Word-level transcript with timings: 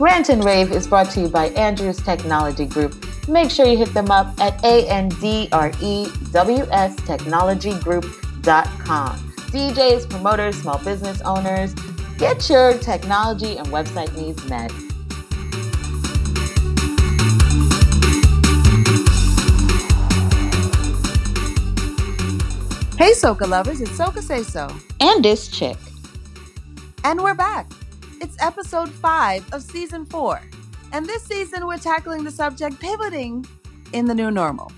Rant 0.00 0.28
and 0.30 0.42
Rave 0.42 0.72
is 0.72 0.86
brought 0.86 1.10
to 1.10 1.20
you 1.20 1.28
by 1.28 1.50
Andrews 1.50 2.00
Technology 2.00 2.64
Group. 2.64 3.06
Make 3.28 3.50
sure 3.50 3.66
you 3.66 3.76
hit 3.76 3.92
them 3.92 4.10
up 4.10 4.28
at 4.40 4.64
A-N-D-R-E-W-S 4.64 5.50
technologygroup.com. 6.96 9.32
DJs, 9.50 10.08
promoters, 10.08 10.56
small 10.56 10.78
business 10.78 11.20
owners, 11.20 11.74
get 12.16 12.48
your 12.48 12.78
technology 12.78 13.58
and 13.58 13.68
website 13.68 14.16
needs 14.16 14.42
met. 14.48 14.72
Hey, 22.96 23.12
Soca 23.12 23.46
lovers, 23.46 23.82
it's 23.82 23.90
Soca 23.90 24.22
Say 24.22 24.44
So. 24.44 24.74
And 24.98 25.22
Dish 25.22 25.50
Chick. 25.50 25.76
And 27.04 27.22
we're 27.22 27.34
back. 27.34 27.70
It's 28.20 28.36
episode 28.38 28.90
five 28.90 29.50
of 29.50 29.62
season 29.62 30.04
four. 30.04 30.42
And 30.92 31.06
this 31.06 31.22
season, 31.22 31.66
we're 31.66 31.78
tackling 31.78 32.22
the 32.22 32.30
subject 32.30 32.78
pivoting 32.78 33.46
in 33.94 34.04
the 34.04 34.14
new 34.14 34.30
normal. 34.30 34.70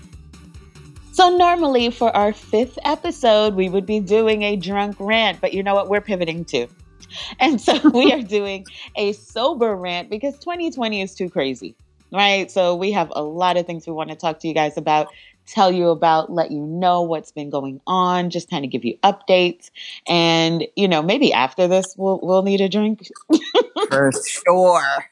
So, 1.11 1.35
normally 1.35 1.91
for 1.91 2.15
our 2.15 2.31
fifth 2.31 2.79
episode, 2.85 3.55
we 3.55 3.67
would 3.67 3.85
be 3.85 3.99
doing 3.99 4.43
a 4.43 4.55
drunk 4.55 4.95
rant, 4.97 5.41
but 5.41 5.53
you 5.53 5.61
know 5.61 5.75
what? 5.75 5.89
We're 5.89 5.99
pivoting 5.99 6.45
to. 6.45 6.67
And 7.41 7.59
so 7.59 7.77
we 7.93 8.13
are 8.13 8.21
doing 8.21 8.65
a 8.95 9.11
sober 9.11 9.75
rant 9.75 10.09
because 10.09 10.39
2020 10.39 11.01
is 11.01 11.13
too 11.13 11.29
crazy, 11.29 11.75
right? 12.13 12.49
So, 12.49 12.75
we 12.75 12.93
have 12.93 13.11
a 13.13 13.23
lot 13.23 13.57
of 13.57 13.67
things 13.67 13.85
we 13.85 13.91
want 13.91 14.09
to 14.09 14.15
talk 14.15 14.39
to 14.39 14.47
you 14.47 14.53
guys 14.53 14.77
about 14.77 15.07
tell 15.45 15.71
you 15.71 15.89
about, 15.89 16.31
let 16.31 16.51
you 16.51 16.61
know 16.61 17.01
what's 17.01 17.31
been 17.31 17.49
going 17.49 17.81
on, 17.87 18.29
just 18.29 18.49
kind 18.49 18.65
of 18.65 18.71
give 18.71 18.85
you 18.85 18.97
updates. 19.03 19.71
And, 20.07 20.65
you 20.75 20.87
know, 20.87 21.01
maybe 21.01 21.33
after 21.33 21.67
this 21.67 21.95
we'll 21.97 22.19
we'll 22.21 22.43
need 22.43 22.61
a 22.61 22.69
drink. 22.69 23.07
For 23.89 24.11
sure. 24.27 25.05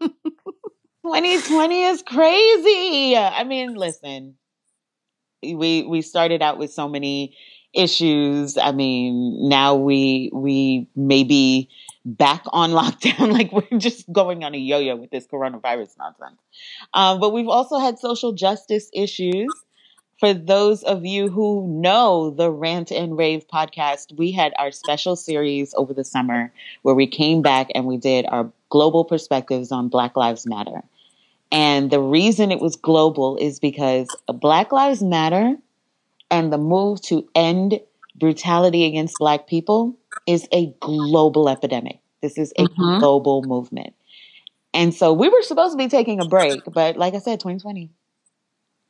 2020 0.00 1.82
is 1.84 2.02
crazy. 2.02 3.16
I 3.16 3.44
mean, 3.44 3.74
listen. 3.74 4.36
We 5.42 5.82
we 5.82 6.02
started 6.02 6.40
out 6.40 6.58
with 6.58 6.72
so 6.72 6.88
many 6.88 7.36
issues. 7.74 8.56
I 8.56 8.72
mean, 8.72 9.48
now 9.48 9.74
we 9.74 10.30
we 10.32 10.88
maybe 10.94 11.68
back 12.04 12.44
on 12.48 12.70
lockdown. 12.72 13.32
like 13.32 13.52
we're 13.52 13.78
just 13.78 14.10
going 14.12 14.44
on 14.44 14.54
a 14.54 14.58
yo-yo 14.58 14.96
with 14.96 15.10
this 15.10 15.26
coronavirus 15.26 15.96
nonsense. 15.98 16.40
Um, 16.94 17.20
but 17.20 17.32
we've 17.32 17.48
also 17.48 17.78
had 17.78 17.98
social 17.98 18.32
justice 18.32 18.88
issues. 18.92 19.52
For 20.18 20.32
those 20.32 20.84
of 20.84 21.04
you 21.04 21.28
who 21.28 21.66
know 21.66 22.30
the 22.30 22.48
Rant 22.48 22.92
and 22.92 23.16
Rave 23.18 23.48
podcast, 23.48 24.16
we 24.16 24.30
had 24.30 24.52
our 24.56 24.70
special 24.70 25.16
series 25.16 25.74
over 25.74 25.92
the 25.92 26.04
summer 26.04 26.52
where 26.82 26.94
we 26.94 27.08
came 27.08 27.42
back 27.42 27.70
and 27.74 27.86
we 27.86 27.96
did 27.96 28.26
our 28.28 28.52
global 28.68 29.04
perspectives 29.04 29.72
on 29.72 29.88
Black 29.88 30.16
Lives 30.16 30.46
Matter. 30.46 30.84
And 31.50 31.90
the 31.90 32.00
reason 32.00 32.52
it 32.52 32.60
was 32.60 32.76
global 32.76 33.36
is 33.36 33.58
because 33.58 34.06
Black 34.26 34.70
Lives 34.70 35.02
Matter 35.02 35.56
and 36.30 36.52
the 36.52 36.58
move 36.58 37.02
to 37.02 37.28
end 37.34 37.80
brutality 38.14 38.84
against 38.84 39.18
Black 39.18 39.46
people 39.46 39.96
is 40.26 40.48
a 40.52 40.74
global 40.80 41.48
epidemic. 41.48 42.00
This 42.20 42.38
is 42.38 42.52
a 42.58 42.64
mm-hmm. 42.64 42.98
global 43.00 43.42
movement. 43.42 43.94
And 44.74 44.94
so 44.94 45.12
we 45.12 45.28
were 45.28 45.42
supposed 45.42 45.72
to 45.72 45.78
be 45.78 45.88
taking 45.88 46.20
a 46.20 46.26
break, 46.26 46.62
but 46.66 46.96
like 46.96 47.14
I 47.14 47.18
said, 47.18 47.40
2020. 47.40 47.90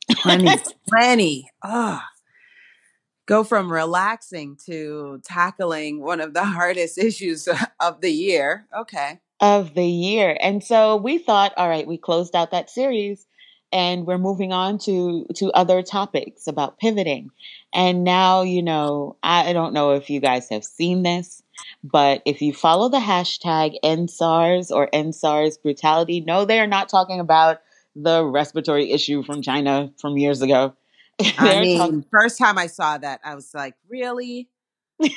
2020. 0.09 1.49
Oh. 1.63 2.01
Go 3.25 3.43
from 3.43 3.71
relaxing 3.71 4.57
to 4.65 5.21
tackling 5.23 6.01
one 6.01 6.19
of 6.19 6.33
the 6.33 6.43
hardest 6.43 6.97
issues 6.97 7.47
of 7.79 8.01
the 8.01 8.11
year. 8.11 8.67
Okay. 8.77 9.19
Of 9.39 9.73
the 9.73 9.85
year. 9.85 10.37
And 10.39 10.63
so 10.63 10.97
we 10.97 11.17
thought, 11.17 11.53
all 11.57 11.69
right, 11.69 11.87
we 11.87 11.97
closed 11.97 12.35
out 12.35 12.51
that 12.51 12.69
series 12.69 13.25
and 13.73 14.05
we're 14.05 14.19
moving 14.19 14.53
on 14.53 14.77
to 14.77 15.25
to 15.35 15.51
other 15.51 15.81
topics 15.81 16.47
about 16.47 16.79
pivoting. 16.79 17.31
And 17.73 18.03
now, 18.03 18.43
you 18.43 18.61
know, 18.61 19.17
I 19.23 19.51
don't 19.51 19.73
know 19.73 19.93
if 19.93 20.09
you 20.09 20.19
guys 20.19 20.47
have 20.49 20.63
seen 20.63 21.01
this, 21.01 21.41
but 21.83 22.21
if 22.25 22.41
you 22.41 22.53
follow 22.53 22.87
the 22.87 22.99
hashtag 22.99 23.75
EndSARS 23.83 24.69
or 24.69 24.89
EndSARS 24.93 25.61
brutality, 25.61 26.21
no, 26.21 26.45
they 26.45 26.59
are 26.59 26.67
not 26.67 26.87
talking 26.87 27.19
about 27.19 27.61
the 27.95 28.23
respiratory 28.23 28.91
issue 28.91 29.23
from 29.23 29.41
China 29.41 29.91
from 29.99 30.17
years 30.17 30.41
ago. 30.43 30.75
I 31.37 31.61
mean, 31.61 31.77
talk- 31.77 32.09
first 32.11 32.37
time 32.37 32.59
I 32.59 32.67
saw 32.67 32.97
that, 32.99 33.21
I 33.23 33.33
was 33.33 33.53
like, 33.53 33.73
really? 33.89 34.49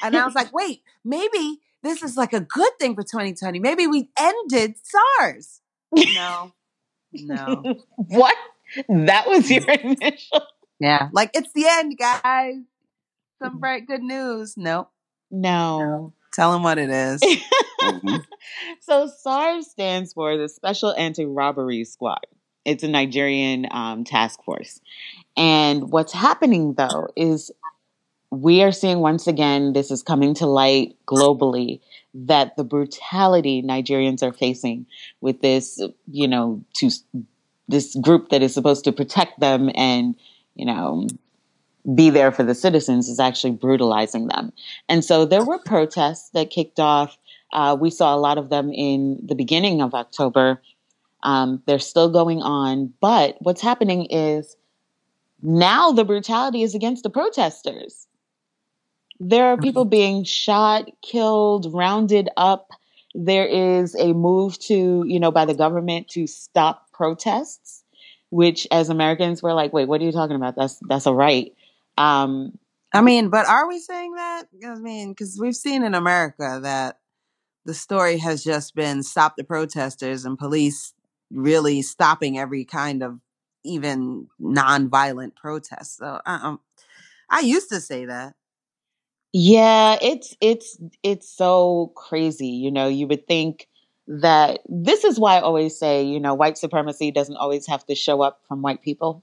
And 0.02 0.16
I 0.16 0.24
was 0.24 0.34
like, 0.34 0.52
wait, 0.54 0.82
maybe 1.04 1.60
this 1.82 2.02
is 2.02 2.16
like 2.16 2.32
a 2.32 2.40
good 2.40 2.72
thing 2.78 2.94
for 2.94 3.02
2020. 3.02 3.58
Maybe 3.60 3.86
we 3.86 4.08
ended 4.18 4.76
SARS. 4.82 5.60
No, 5.92 6.52
no. 7.24 7.76
what? 7.96 8.36
That 8.88 9.28
was 9.28 9.50
your 9.50 9.68
initial. 9.70 10.42
Yeah. 10.78 11.08
Like 11.12 11.30
it's 11.34 11.52
the 11.54 11.66
end, 11.68 11.96
guys. 11.98 12.56
Some 13.42 13.58
bright 13.58 13.86
good 13.86 14.02
news. 14.02 14.54
Nope. 14.56 14.90
No. 15.30 16.12
Tell 16.32 16.52
them 16.52 16.62
what 16.62 16.78
it 16.78 16.90
is. 16.90 17.22
mm-hmm. 17.80 18.16
So 18.80 19.06
SARS 19.06 19.70
stands 19.70 20.12
for 20.12 20.36
the 20.36 20.48
Special 20.48 20.94
Anti-Robbery 20.94 21.84
Squad. 21.84 22.26
It's 22.64 22.82
a 22.82 22.88
Nigerian 22.88 23.66
um, 23.70 24.04
task 24.04 24.42
force. 24.44 24.80
And 25.36 25.90
what's 25.90 26.12
happening 26.12 26.74
though 26.74 27.08
is 27.16 27.50
we 28.30 28.62
are 28.62 28.72
seeing 28.72 28.98
once 28.98 29.26
again, 29.26 29.72
this 29.72 29.90
is 29.90 30.02
coming 30.02 30.34
to 30.34 30.46
light 30.46 30.96
globally, 31.06 31.80
that 32.24 32.56
the 32.56 32.64
brutality 32.64 33.62
Nigerians 33.62 34.22
are 34.22 34.32
facing 34.32 34.86
with 35.20 35.42
this, 35.42 35.82
you 36.10 36.26
know, 36.26 36.62
to 36.74 36.90
this 37.68 37.94
group 37.96 38.30
that 38.30 38.42
is 38.42 38.54
supposed 38.54 38.84
to 38.84 38.92
protect 38.92 39.40
them 39.40 39.70
and, 39.74 40.14
you 40.54 40.64
know, 40.64 41.06
be 41.94 42.10
there 42.10 42.32
for 42.32 42.42
the 42.42 42.54
citizens 42.54 43.08
is 43.08 43.20
actually 43.20 43.52
brutalizing 43.52 44.28
them. 44.28 44.52
And 44.88 45.04
so 45.04 45.24
there 45.24 45.44
were 45.44 45.58
protests 45.58 46.30
that 46.30 46.50
kicked 46.50 46.80
off. 46.80 47.16
Uh, 47.52 47.76
we 47.78 47.90
saw 47.90 48.14
a 48.14 48.18
lot 48.18 48.38
of 48.38 48.48
them 48.48 48.72
in 48.72 49.18
the 49.22 49.34
beginning 49.34 49.82
of 49.82 49.94
October. 49.94 50.60
Um, 51.22 51.62
they're 51.66 51.78
still 51.78 52.10
going 52.10 52.42
on. 52.42 52.92
But 53.00 53.36
what's 53.40 53.60
happening 53.60 54.06
is 54.06 54.56
now 55.42 55.92
the 55.92 56.04
brutality 56.04 56.62
is 56.62 56.74
against 56.74 57.02
the 57.02 57.10
protesters. 57.10 58.06
There 59.18 59.46
are 59.46 59.56
people 59.56 59.84
mm-hmm. 59.84 59.90
being 59.90 60.24
shot, 60.24 60.90
killed, 61.02 61.72
rounded 61.72 62.28
up. 62.36 62.70
There 63.14 63.46
is 63.46 63.94
a 63.94 64.12
move 64.12 64.58
to, 64.60 65.04
you 65.06 65.20
know, 65.20 65.30
by 65.30 65.44
the 65.46 65.54
government 65.54 66.08
to 66.08 66.26
stop 66.26 66.92
protests, 66.92 67.82
which 68.30 68.66
as 68.70 68.90
Americans 68.90 69.42
we're 69.42 69.54
like, 69.54 69.72
wait, 69.72 69.88
what 69.88 70.00
are 70.00 70.04
you 70.04 70.12
talking 70.12 70.36
about? 70.36 70.56
That's 70.56 70.78
that's 70.86 71.06
a 71.06 71.14
right. 71.14 71.54
Um, 71.96 72.58
I 72.92 73.00
mean, 73.00 73.30
but 73.30 73.46
are 73.46 73.68
we 73.68 73.78
saying 73.78 74.14
that? 74.14 74.44
I 74.66 74.74
mean, 74.76 75.10
because 75.10 75.38
we've 75.40 75.56
seen 75.56 75.82
in 75.82 75.94
America 75.94 76.60
that 76.62 76.98
the 77.64 77.74
story 77.74 78.18
has 78.18 78.44
just 78.44 78.74
been 78.74 79.02
stop 79.02 79.36
the 79.36 79.44
protesters 79.44 80.24
and 80.24 80.38
police 80.38 80.94
really 81.30 81.82
stopping 81.82 82.38
every 82.38 82.64
kind 82.64 83.02
of 83.02 83.18
even 83.64 84.28
non-violent 84.38 85.34
protest. 85.34 85.98
So 85.98 86.20
um, 86.24 86.60
I 87.28 87.40
used 87.40 87.68
to 87.70 87.80
say 87.80 88.04
that. 88.06 88.34
Yeah, 89.38 89.98
it's 90.00 90.34
it's 90.40 90.78
it's 91.02 91.28
so 91.28 91.92
crazy. 91.94 92.46
You 92.48 92.70
know, 92.70 92.88
you 92.88 93.06
would 93.06 93.26
think 93.26 93.68
that 94.08 94.60
this 94.66 95.04
is 95.04 95.18
why 95.18 95.36
I 95.36 95.40
always 95.40 95.78
say, 95.78 96.04
you 96.04 96.20
know, 96.20 96.32
white 96.34 96.56
supremacy 96.56 97.10
doesn't 97.10 97.36
always 97.36 97.66
have 97.66 97.84
to 97.86 97.94
show 97.94 98.22
up 98.22 98.40
from 98.48 98.62
white 98.62 98.80
people. 98.82 99.22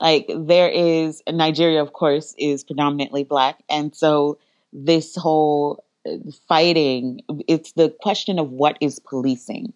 Like 0.00 0.30
there 0.36 0.68
is 0.70 1.22
Nigeria, 1.28 1.82
of 1.82 1.92
course, 1.94 2.34
is 2.38 2.64
predominantly 2.64 3.24
black, 3.24 3.62
and 3.70 3.94
so 3.96 4.38
this 4.72 5.16
whole 5.16 5.84
uh, 6.06 6.16
fighting, 6.48 7.20
it's 7.48 7.72
the 7.72 7.90
question 8.02 8.38
of 8.38 8.50
what 8.50 8.78
is 8.80 8.98
policing, 9.00 9.72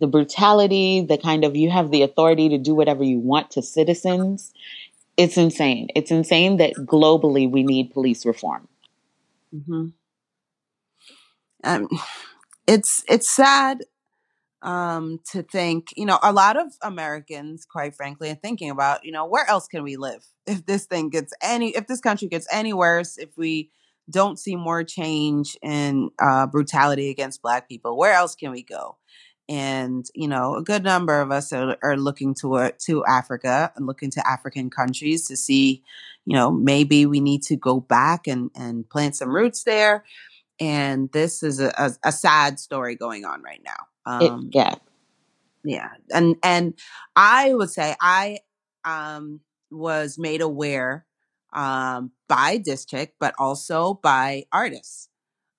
the 0.00 0.08
brutality, 0.08 1.02
the 1.02 1.18
kind 1.18 1.44
of 1.44 1.56
you 1.56 1.70
have 1.70 1.90
the 1.90 2.02
authority 2.02 2.48
to 2.50 2.58
do 2.58 2.74
whatever 2.74 3.04
you 3.04 3.18
want 3.18 3.50
to 3.52 3.62
citizens. 3.62 4.52
It's 5.16 5.36
insane. 5.38 5.88
It's 5.96 6.10
insane 6.12 6.58
that 6.58 6.74
globally 6.74 7.50
we 7.50 7.62
need 7.64 7.92
police 7.92 8.26
reform. 8.26 8.68
Mm-hmm. 9.54 9.88
Um, 11.64 11.88
it's 12.66 13.04
it's 13.08 13.34
sad 13.34 13.82
um, 14.62 15.20
to 15.32 15.42
think, 15.42 15.88
you 15.96 16.06
know, 16.06 16.18
a 16.22 16.32
lot 16.32 16.56
of 16.56 16.68
Americans, 16.82 17.66
quite 17.70 17.94
frankly, 17.94 18.30
are 18.30 18.36
thinking 18.36 18.70
about, 18.70 19.04
you 19.04 19.12
know, 19.12 19.26
where 19.26 19.48
else 19.48 19.68
can 19.68 19.82
we 19.82 19.96
live 19.96 20.24
if 20.46 20.66
this 20.66 20.86
thing 20.86 21.10
gets 21.10 21.32
any, 21.42 21.70
if 21.70 21.86
this 21.86 22.00
country 22.00 22.28
gets 22.28 22.46
any 22.52 22.72
worse, 22.72 23.18
if 23.18 23.30
we 23.36 23.70
don't 24.10 24.38
see 24.38 24.56
more 24.56 24.84
change 24.84 25.56
in 25.62 26.10
uh, 26.20 26.46
brutality 26.46 27.10
against 27.10 27.42
Black 27.42 27.68
people, 27.68 27.96
where 27.96 28.14
else 28.14 28.34
can 28.34 28.50
we 28.50 28.62
go? 28.62 28.96
And 29.52 30.06
you 30.14 30.28
know, 30.28 30.56
a 30.56 30.62
good 30.62 30.84
number 30.84 31.20
of 31.20 31.30
us 31.32 31.52
are, 31.52 31.76
are 31.82 31.96
looking 31.96 32.34
to 32.40 32.72
to 32.86 33.04
Africa 33.06 33.72
and 33.76 33.86
looking 33.86 34.10
to 34.12 34.26
African 34.28 34.70
countries 34.70 35.26
to 35.28 35.36
see, 35.36 35.82
you 36.24 36.36
know, 36.36 36.50
maybe 36.50 37.06
we 37.06 37.20
need 37.20 37.42
to 37.44 37.56
go 37.56 37.80
back 37.80 38.26
and 38.28 38.50
and 38.54 38.88
plant 38.88 39.16
some 39.16 39.34
roots 39.34 39.64
there. 39.64 40.04
And 40.60 41.10
this 41.12 41.42
is 41.42 41.60
a, 41.60 41.72
a, 41.78 41.92
a 42.08 42.12
sad 42.12 42.60
story 42.60 42.96
going 42.96 43.24
on 43.24 43.42
right 43.42 43.62
now 43.64 43.86
Um, 44.06 44.50
it, 44.50 44.54
yeah, 44.54 44.74
yeah, 45.64 45.90
and 46.12 46.36
and 46.42 46.74
I 47.16 47.54
would 47.54 47.70
say 47.70 47.94
I 48.00 48.40
um, 48.84 49.40
was 49.70 50.18
made 50.18 50.40
aware 50.40 51.06
um, 51.52 52.12
by 52.28 52.58
Dish 52.58 52.86
Chick, 52.86 53.14
but 53.20 53.34
also 53.38 53.94
by 54.02 54.44
artists. 54.52 55.08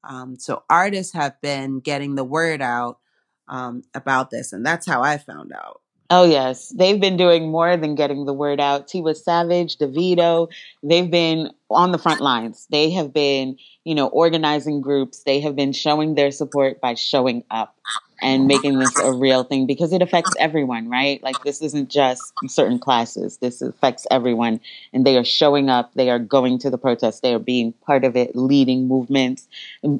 Um, 0.03 0.37
so 0.39 0.63
artists 0.69 1.13
have 1.13 1.39
been 1.41 1.79
getting 1.79 2.15
the 2.15 2.25
word 2.25 2.61
out 2.61 2.99
um, 3.47 3.83
about 3.93 4.29
this, 4.29 4.53
and 4.53 4.65
that's 4.65 4.87
how 4.87 5.01
I 5.01 5.17
found 5.17 5.51
out. 5.53 5.81
Oh 6.15 6.25
yes, 6.25 6.69
they've 6.69 6.99
been 7.01 7.17
doing 7.17 7.49
more 7.49 7.75
than 7.75 7.95
getting 7.95 8.25
the 8.25 8.33
word 8.33 8.59
out. 8.59 8.87
Tiwa 8.87 9.15
Savage, 9.17 9.77
Davido, 9.79 10.47
they've 10.83 11.09
been 11.09 11.49
on 11.71 11.91
the 11.91 11.97
front 11.97 12.21
lines. 12.21 12.67
They 12.69 12.91
have 12.91 13.11
been, 13.11 13.57
you 13.83 13.95
know, 13.95 14.09
organizing 14.09 14.79
groups. 14.81 15.23
They 15.23 15.39
have 15.39 15.55
been 15.55 15.73
showing 15.73 16.13
their 16.13 16.29
support 16.29 16.79
by 16.79 16.93
showing 16.93 17.43
up 17.49 17.75
and 18.21 18.45
making 18.45 18.77
this 18.77 18.99
a 18.99 19.11
real 19.11 19.43
thing 19.43 19.65
because 19.65 19.91
it 19.91 20.03
affects 20.03 20.35
everyone, 20.39 20.87
right? 20.87 21.21
Like 21.23 21.41
this 21.41 21.63
isn't 21.63 21.89
just 21.89 22.21
certain 22.47 22.77
classes. 22.77 23.37
This 23.37 23.63
affects 23.63 24.05
everyone 24.11 24.61
and 24.93 25.07
they 25.07 25.17
are 25.17 25.25
showing 25.25 25.67
up, 25.67 25.95
they 25.95 26.11
are 26.11 26.19
going 26.19 26.59
to 26.59 26.69
the 26.69 26.77
protests, 26.77 27.21
they 27.21 27.33
are 27.33 27.39
being 27.39 27.73
part 27.87 28.05
of 28.05 28.15
it, 28.15 28.35
leading 28.35 28.87
movements, 28.87 29.47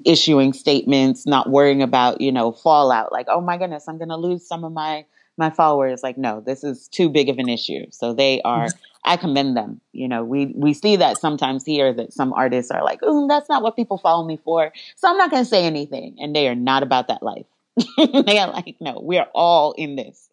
issuing 0.06 0.54
statements, 0.54 1.26
not 1.26 1.50
worrying 1.50 1.82
about, 1.82 2.22
you 2.22 2.32
know, 2.32 2.52
fallout 2.52 3.12
like, 3.12 3.26
"Oh 3.30 3.42
my 3.42 3.58
goodness, 3.58 3.88
I'm 3.88 3.98
going 3.98 4.10
to 4.10 4.16
lose 4.16 4.48
some 4.48 4.64
of 4.64 4.72
my 4.72 5.06
my 5.38 5.50
followers 5.50 6.04
like 6.04 6.18
no 6.18 6.42
this 6.42 6.64
is 6.64 6.88
too 6.88 7.10
big 7.10 7.30
of 7.30 7.40
an 7.40 7.50
issue. 7.50 7.86
So 7.92 8.14
they 8.14 8.42
are 8.44 8.68
i 9.06 9.18
commend 9.18 9.58
them. 9.58 9.82
You 9.92 10.08
know 10.08 10.24
we 10.24 10.54
we 10.56 10.74
see 10.74 10.96
that 10.98 11.18
sometimes 11.18 11.66
here 11.66 11.94
that 11.94 12.14
some 12.14 12.34
artists 12.34 12.72
are 12.72 12.84
like 12.84 13.00
oh 13.02 13.28
that's 13.28 13.50
not 13.50 13.64
what 13.64 13.76
people 13.76 13.98
follow 13.98 14.26
me 14.26 14.40
for. 14.44 14.72
So 14.96 15.10
i'm 15.10 15.18
not 15.18 15.32
going 15.32 15.44
to 15.44 15.50
say 15.50 15.66
anything 15.66 16.18
and 16.20 16.36
they 16.36 16.48
are 16.48 16.56
not 16.56 16.84
about 16.84 17.08
that 17.08 17.24
life. 17.24 17.46
They 18.26 18.40
are 18.40 18.52
like 18.52 18.76
no 18.80 19.00
we're 19.02 19.28
all 19.34 19.74
in 19.74 19.96
this 19.96 20.30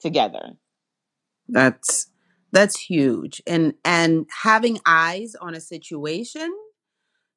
together. 0.00 0.52
That's 1.48 2.08
that's 2.52 2.78
huge. 2.78 3.42
And 3.46 3.74
and 3.84 4.26
having 4.42 4.78
eyes 4.86 5.34
on 5.34 5.54
a 5.54 5.60
situation 5.60 6.50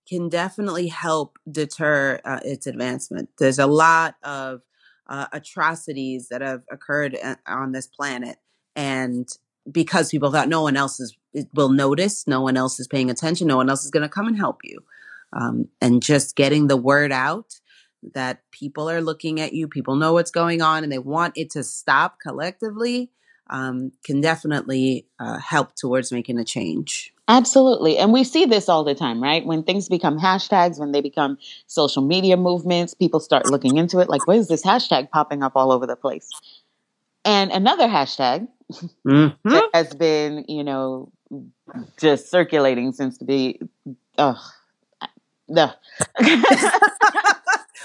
can 0.07 0.29
definitely 0.29 0.87
help 0.87 1.37
deter 1.51 2.21
uh, 2.23 2.39
its 2.45 2.65
advancement. 2.67 3.29
There's 3.39 3.59
a 3.59 3.67
lot 3.67 4.15
of 4.23 4.61
uh, 5.09 5.27
atrocities 5.31 6.29
that 6.29 6.41
have 6.41 6.63
occurred 6.71 7.17
uh, 7.21 7.35
on 7.47 7.71
this 7.71 7.87
planet 7.87 8.37
and 8.75 9.27
because 9.69 10.09
people 10.09 10.31
thought 10.31 10.47
no 10.47 10.61
one 10.61 10.77
else 10.77 10.99
is 10.99 11.17
will 11.53 11.69
notice 11.69 12.25
no 12.27 12.41
one 12.41 12.57
else 12.57 12.79
is 12.79 12.87
paying 12.87 13.09
attention 13.09 13.47
no 13.47 13.57
one 13.57 13.69
else 13.69 13.83
is 13.83 13.91
going 13.91 14.03
to 14.03 14.09
come 14.09 14.27
and 14.27 14.37
help 14.37 14.59
you. 14.63 14.79
Um, 15.33 15.67
and 15.81 16.01
just 16.01 16.37
getting 16.37 16.67
the 16.67 16.77
word 16.77 17.11
out 17.11 17.59
that 18.13 18.43
people 18.51 18.89
are 18.89 19.01
looking 19.01 19.41
at 19.41 19.53
you 19.53 19.67
people 19.67 19.95
know 19.95 20.13
what's 20.13 20.31
going 20.31 20.61
on 20.61 20.83
and 20.83 20.91
they 20.91 20.99
want 20.99 21.33
it 21.37 21.49
to 21.51 21.63
stop 21.63 22.17
collectively 22.21 23.11
um, 23.49 23.91
can 24.03 24.21
definitely 24.21 25.05
uh, 25.19 25.37
help 25.39 25.75
towards 25.75 26.11
making 26.11 26.37
a 26.37 26.43
change 26.43 27.13
Absolutely. 27.29 27.97
And 27.97 28.13
we 28.13 28.23
see 28.23 28.45
this 28.45 28.69
all 28.69 28.85
the 28.85 28.95
time, 28.95 29.21
right? 29.21 29.45
When 29.45 29.63
things 29.63 29.89
become 29.89 30.17
hashtags, 30.17 30.79
when 30.79 30.93
they 30.93 31.01
become 31.01 31.37
social 31.67 32.01
media 32.01 32.37
movements, 32.37 32.93
people 32.93 33.19
start 33.19 33.47
looking 33.47 33.75
into 33.77 33.99
it 33.99 34.07
like, 34.07 34.25
what 34.27 34.37
is 34.37 34.47
this 34.47 34.63
hashtag 34.63 35.11
popping 35.11 35.43
up 35.43 35.51
all 35.55 35.73
over 35.73 35.85
the 35.85 35.97
place? 35.97 36.29
And 37.25 37.51
another 37.51 37.87
hashtag 37.87 38.47
mm-hmm. 39.05 39.49
that 39.49 39.69
has 39.73 39.93
been, 39.93 40.45
you 40.47 40.63
know, 40.63 41.11
just 41.97 42.31
circulating 42.31 42.93
since 42.93 43.17
the 43.17 43.25
be 43.25 43.59
ugh. 44.17 44.37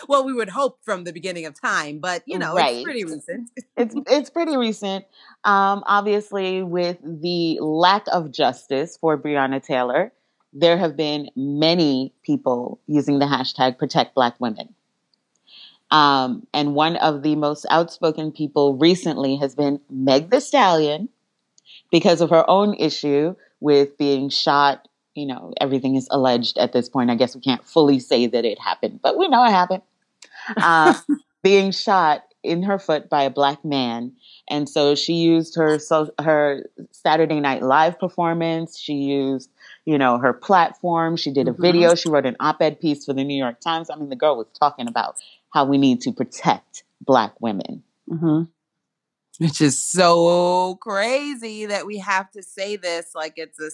well, 0.08 0.24
we 0.24 0.32
would 0.32 0.48
hope 0.48 0.78
from 0.82 1.04
the 1.04 1.12
beginning 1.12 1.46
of 1.46 1.58
time, 1.58 1.98
but 1.98 2.22
you 2.26 2.38
know, 2.38 2.54
right. 2.54 2.76
it's 2.76 2.84
pretty 2.84 3.04
recent. 3.04 3.50
it's 3.76 3.94
it's 4.08 4.30
pretty 4.30 4.56
recent. 4.56 5.04
Um, 5.44 5.82
obviously, 5.86 6.62
with 6.62 6.98
the 7.02 7.58
lack 7.60 8.04
of 8.12 8.30
justice 8.30 8.96
for 8.96 9.18
Breonna 9.18 9.62
Taylor, 9.62 10.12
there 10.52 10.76
have 10.76 10.96
been 10.96 11.30
many 11.34 12.12
people 12.22 12.80
using 12.86 13.18
the 13.18 13.26
hashtag 13.26 13.78
Protect 13.78 14.14
Black 14.14 14.34
Women. 14.38 14.74
Um, 15.90 16.46
and 16.54 16.74
one 16.74 16.96
of 16.96 17.22
the 17.22 17.36
most 17.36 17.66
outspoken 17.70 18.32
people 18.32 18.76
recently 18.76 19.36
has 19.36 19.54
been 19.54 19.78
Megan 19.90 20.30
Thee 20.30 20.40
Stallion 20.40 21.10
because 21.90 22.22
of 22.22 22.30
her 22.30 22.48
own 22.48 22.74
issue 22.74 23.34
with 23.60 23.96
being 23.98 24.30
shot. 24.30 24.88
You 25.14 25.26
know, 25.26 25.53
everything 25.61 25.97
is 25.97 26.09
alleged 26.11 26.59
at 26.59 26.73
this 26.73 26.88
point. 26.88 27.11
I 27.11 27.14
guess 27.14 27.35
we 27.35 27.41
can't 27.41 27.64
fully 27.64 27.99
say 27.99 28.26
that 28.26 28.44
it 28.44 28.59
happened, 28.59 29.00
but 29.03 29.19
we 29.19 29.29
know 29.29 29.44
it 29.44 29.50
happened. 29.50 29.82
Uh, 30.56 30.94
being 31.43 31.70
shot 31.70 32.25
in 32.43 32.62
her 32.62 32.79
foot 32.79 33.09
by 33.09 33.23
a 33.23 33.31
black 33.31 33.64
man 33.64 34.12
and 34.49 34.69
so 34.69 34.94
she 34.94 35.14
used 35.14 35.55
her 35.55 35.79
so 35.79 36.12
her 36.20 36.69
Saturday 36.91 37.41
Night 37.41 37.62
Live 37.62 37.99
performance. 37.99 38.79
She 38.79 38.94
used, 38.94 39.50
you 39.85 39.97
know, 39.99 40.19
her 40.19 40.32
platform. 40.32 41.17
She 41.17 41.32
did 41.32 41.49
a 41.49 41.53
mm-hmm. 41.53 41.62
video. 41.62 41.94
She 41.94 42.09
wrote 42.09 42.26
an 42.26 42.37
op-ed 42.41 42.81
piece 42.81 43.05
for 43.05 43.12
the 43.12 43.25
New 43.25 43.37
York 43.37 43.61
Times. 43.61 43.88
I 43.88 43.97
mean, 43.97 44.09
the 44.09 44.17
girl 44.17 44.37
was 44.37 44.49
talking 44.59 44.88
about 44.88 45.17
how 45.55 45.64
we 45.64 45.79
need 45.79 46.00
to 46.03 46.12
protect 46.12 46.85
Black 47.00 47.32
women. 47.41 47.82
Mm-hmm. 48.11 48.43
Which 49.38 49.61
is 49.61 49.82
so 49.82 50.76
crazy 50.82 51.67
that 51.67 51.87
we 51.87 51.99
have 51.99 52.31
to 52.32 52.43
say 52.43 52.76
this 52.76 53.12
like 53.14 53.35
it's 53.37 53.59
a, 53.59 53.70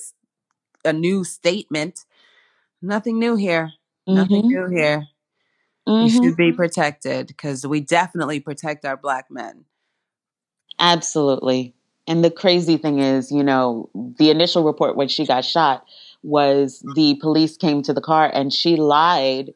a 0.85 0.93
new 0.93 1.25
statement. 1.25 2.05
Nothing 2.81 3.19
new 3.19 3.37
here. 3.37 3.73
Mm-hmm. 4.09 4.15
Nothing 4.15 4.49
new 4.49 4.69
here. 4.69 5.07
You 5.87 6.11
should 6.11 6.37
be 6.37 6.49
mm-hmm. 6.49 6.57
protected 6.57 7.29
because 7.29 7.67
we 7.67 7.81
definitely 7.81 8.41
protect 8.41 8.85
our 8.85 8.97
Black 8.97 9.31
men. 9.31 9.65
Absolutely. 10.79 11.75
And 12.07 12.23
the 12.23 12.31
crazy 12.31 12.77
thing 12.77 12.99
is, 12.99 13.33
you 13.33 13.43
know, 13.43 13.89
the 14.19 14.31
initial 14.31 14.65
report 14.65 14.97
when 14.97 15.09
she 15.09 15.27
got 15.27 15.45
shot 15.45 15.85
was 16.23 16.85
the 16.95 17.17
police 17.23 17.57
came 17.57 17.83
to 17.83 17.95
the 17.95 18.01
car 18.01 18.31
and 18.33 18.53
she 18.53 18.77
lied 18.77 19.55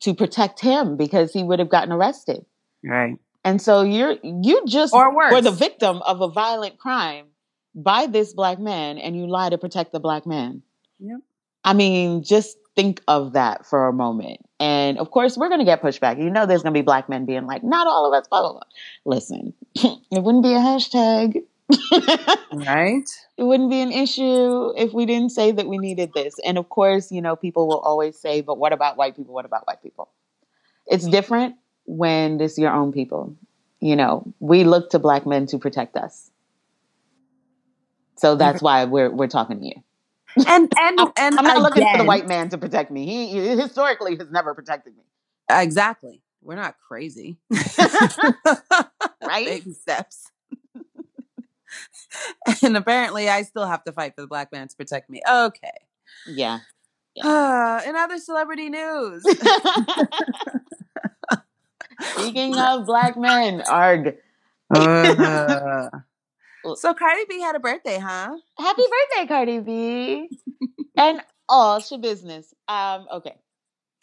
to 0.00 0.14
protect 0.14 0.60
him 0.60 0.96
because 0.96 1.32
he 1.32 1.42
would 1.42 1.58
have 1.58 1.70
gotten 1.70 1.92
arrested. 1.92 2.44
Right. 2.82 3.16
And 3.44 3.60
so 3.60 3.82
you're 3.82 4.16
you 4.22 4.62
just 4.66 4.94
or 4.94 5.14
worse. 5.14 5.32
were 5.32 5.42
the 5.42 5.50
victim 5.50 6.00
of 6.02 6.22
a 6.22 6.28
violent 6.28 6.78
crime 6.78 7.26
by 7.74 8.06
this 8.06 8.32
black 8.32 8.58
man 8.58 8.98
and 8.98 9.16
you 9.16 9.26
lie 9.26 9.50
to 9.50 9.58
protect 9.58 9.92
the 9.92 10.00
black 10.00 10.26
man. 10.26 10.62
Yep. 11.00 11.20
I 11.64 11.72
mean, 11.72 12.22
just 12.22 12.56
think 12.76 13.00
of 13.08 13.32
that 13.32 13.66
for 13.66 13.88
a 13.88 13.92
moment. 13.92 14.40
And 14.60 14.98
of 14.98 15.10
course, 15.10 15.36
we're 15.36 15.48
going 15.48 15.60
to 15.60 15.64
get 15.64 15.82
pushback. 15.82 16.18
You 16.18 16.30
know, 16.30 16.46
there's 16.46 16.62
going 16.62 16.74
to 16.74 16.78
be 16.78 16.84
black 16.84 17.08
men 17.08 17.24
being 17.24 17.46
like, 17.46 17.64
not 17.64 17.86
all 17.86 18.06
of 18.06 18.18
us, 18.18 18.28
blah, 18.28 18.40
blah, 18.40 18.52
blah. 18.52 18.62
Listen, 19.04 19.54
it 19.74 20.22
wouldn't 20.22 20.44
be 20.44 20.52
a 20.52 20.58
hashtag. 20.58 21.42
right? 22.52 23.08
It 23.36 23.42
wouldn't 23.42 23.68
be 23.68 23.80
an 23.80 23.90
issue 23.90 24.72
if 24.76 24.92
we 24.92 25.06
didn't 25.06 25.30
say 25.30 25.50
that 25.50 25.66
we 25.66 25.76
needed 25.76 26.12
this. 26.14 26.36
And 26.46 26.56
of 26.56 26.68
course, 26.68 27.10
you 27.10 27.20
know, 27.20 27.34
people 27.34 27.66
will 27.66 27.80
always 27.80 28.16
say, 28.16 28.42
but 28.42 28.58
what 28.58 28.72
about 28.72 28.96
white 28.96 29.16
people? 29.16 29.34
What 29.34 29.44
about 29.44 29.66
white 29.66 29.82
people? 29.82 30.08
It's 30.86 31.04
different 31.04 31.56
when 31.84 32.40
it's 32.40 32.56
your 32.56 32.72
own 32.72 32.92
people. 32.92 33.34
You 33.80 33.96
know, 33.96 34.32
we 34.38 34.62
look 34.62 34.90
to 34.90 35.00
black 35.00 35.26
men 35.26 35.46
to 35.46 35.58
protect 35.58 35.96
us. 35.96 36.30
So 38.24 38.36
that's 38.36 38.62
why 38.62 38.84
we're 38.84 39.10
we're 39.10 39.28
talking 39.28 39.60
to 39.60 39.66
you 39.66 39.82
and 40.36 40.72
and 40.78 41.00
and 41.16 41.38
I'm 41.38 41.44
not 41.44 41.56
again, 41.56 41.62
looking 41.62 41.90
for 41.90 41.98
the 41.98 42.04
white 42.04 42.26
man 42.26 42.48
to 42.50 42.58
protect 42.58 42.90
me. 42.90 43.06
He 43.06 43.48
historically 43.48 44.16
has 44.16 44.30
never 44.30 44.54
protected 44.54 44.96
me. 44.96 45.04
Exactly. 45.50 46.22
We're 46.42 46.56
not 46.56 46.76
crazy. 46.86 47.38
right? 49.22 49.46
Baby 49.46 49.72
steps. 49.72 50.30
and 52.62 52.76
apparently 52.76 53.28
I 53.28 53.42
still 53.42 53.66
have 53.66 53.84
to 53.84 53.92
fight 53.92 54.14
for 54.14 54.20
the 54.22 54.26
black 54.26 54.52
man 54.52 54.68
to 54.68 54.76
protect 54.76 55.08
me. 55.08 55.22
Okay. 55.28 55.72
Yeah. 56.26 56.60
yeah. 57.14 57.26
Uh, 57.26 57.80
in 57.88 57.96
other 57.96 58.18
celebrity 58.18 58.68
news. 58.68 59.22
Speaking 62.00 62.58
of 62.58 62.86
black 62.86 63.16
men, 63.16 63.62
arg. 63.68 64.16
Uh, 64.70 65.88
so 66.76 66.94
Cardi 66.94 67.24
B 67.28 67.40
had 67.40 67.56
a 67.56 67.60
birthday, 67.60 67.98
huh? 67.98 68.36
Happy 68.58 68.82
birthday, 68.82 69.26
Cardi 69.26 69.58
B. 69.60 70.28
and 70.96 71.20
all 71.48 71.82
oh, 71.90 71.98
business. 71.98 72.52
Um, 72.68 73.06
okay. 73.12 73.34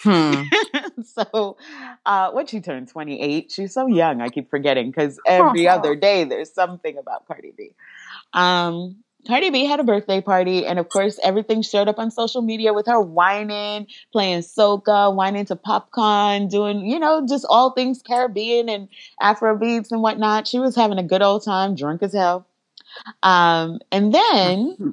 Hmm. 0.01 0.43
so, 1.03 1.57
uh, 2.05 2.31
when 2.31 2.47
she 2.47 2.59
turned 2.59 2.87
28, 2.87 3.51
she's 3.51 3.73
so 3.73 3.87
young, 3.87 4.21
I 4.21 4.29
keep 4.29 4.49
forgetting 4.49 4.89
because 4.89 5.19
every 5.27 5.67
other 5.67 5.95
day 6.07 6.23
there's 6.23 6.53
something 6.53 6.97
about 6.97 7.27
Cardi 7.27 7.53
B. 7.55 7.71
Um, 8.33 9.03
Cardi 9.27 9.51
B 9.51 9.65
had 9.65 9.79
a 9.79 9.83
birthday 9.83 10.19
party, 10.19 10.65
and 10.65 10.79
of 10.79 10.89
course, 10.89 11.19
everything 11.23 11.61
showed 11.61 11.87
up 11.87 11.99
on 11.99 12.09
social 12.09 12.41
media 12.41 12.73
with 12.73 12.87
her 12.87 12.99
wining, 12.99 13.85
playing 14.11 14.39
soca, 14.39 15.13
wining 15.13 15.45
to 15.45 15.55
popcorn, 15.55 16.47
doing, 16.47 16.83
you 16.83 16.97
know, 16.97 17.27
just 17.27 17.45
all 17.47 17.71
things 17.71 18.01
Caribbean 18.01 18.67
and 18.67 18.87
Afro 19.21 19.55
beats 19.55 19.91
and 19.91 20.01
whatnot. 20.01 20.47
She 20.47 20.57
was 20.57 20.75
having 20.75 20.97
a 20.97 21.03
good 21.03 21.21
old 21.21 21.45
time, 21.45 21.75
drunk 21.75 22.01
as 22.01 22.13
hell. 22.13 22.47
Um, 23.23 23.79
and 23.91 24.13
then 24.13 24.73
mm-hmm. 24.73 24.89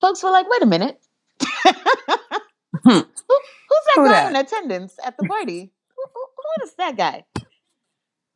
folks 0.00 0.22
were 0.22 0.30
like, 0.30 0.46
wait 0.48 0.62
a 0.62 0.66
minute. 0.66 1.00
Who, 2.84 2.90
who's 2.92 3.04
that 3.86 3.94
Who 3.96 4.04
guy 4.04 4.12
that? 4.12 4.30
in 4.30 4.36
attendance 4.36 4.96
at 5.04 5.16
the 5.16 5.26
party? 5.26 5.72
Who, 5.96 6.04
who, 6.14 6.20
who 6.36 6.64
is 6.64 6.74
that 6.74 6.96
guy? 6.96 7.24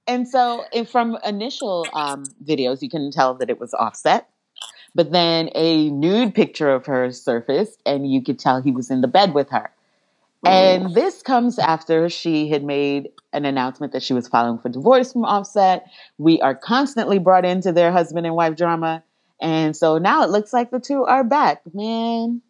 And 0.06 0.28
so, 0.28 0.64
and 0.74 0.88
from 0.88 1.16
initial 1.24 1.86
um, 1.92 2.24
videos, 2.44 2.82
you 2.82 2.90
can 2.90 3.10
tell 3.10 3.34
that 3.34 3.50
it 3.50 3.60
was 3.60 3.72
Offset. 3.74 4.28
But 4.94 5.12
then 5.12 5.48
a 5.54 5.88
nude 5.90 6.34
picture 6.34 6.70
of 6.70 6.86
her 6.86 7.12
surfaced, 7.12 7.80
and 7.86 8.10
you 8.10 8.22
could 8.22 8.38
tell 8.38 8.60
he 8.60 8.72
was 8.72 8.90
in 8.90 9.00
the 9.00 9.08
bed 9.08 9.32
with 9.32 9.48
her. 9.50 9.70
And 10.44 10.94
this 10.94 11.22
comes 11.22 11.58
after 11.58 12.08
she 12.08 12.48
had 12.48 12.64
made 12.64 13.10
an 13.32 13.44
announcement 13.44 13.92
that 13.92 14.02
she 14.02 14.12
was 14.12 14.26
filing 14.26 14.58
for 14.58 14.68
divorce 14.68 15.12
from 15.12 15.24
Offset. 15.24 15.86
We 16.18 16.40
are 16.40 16.54
constantly 16.54 17.18
brought 17.18 17.44
into 17.44 17.72
their 17.72 17.92
husband 17.92 18.26
and 18.26 18.34
wife 18.34 18.56
drama. 18.56 19.04
And 19.40 19.76
so 19.76 19.98
now 19.98 20.22
it 20.22 20.30
looks 20.30 20.52
like 20.52 20.70
the 20.70 20.80
two 20.80 21.04
are 21.04 21.24
back. 21.24 21.62
Man, 21.72 22.42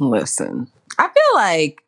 Listen, 0.00 0.68
I 0.98 1.04
feel 1.04 1.34
like 1.34 1.82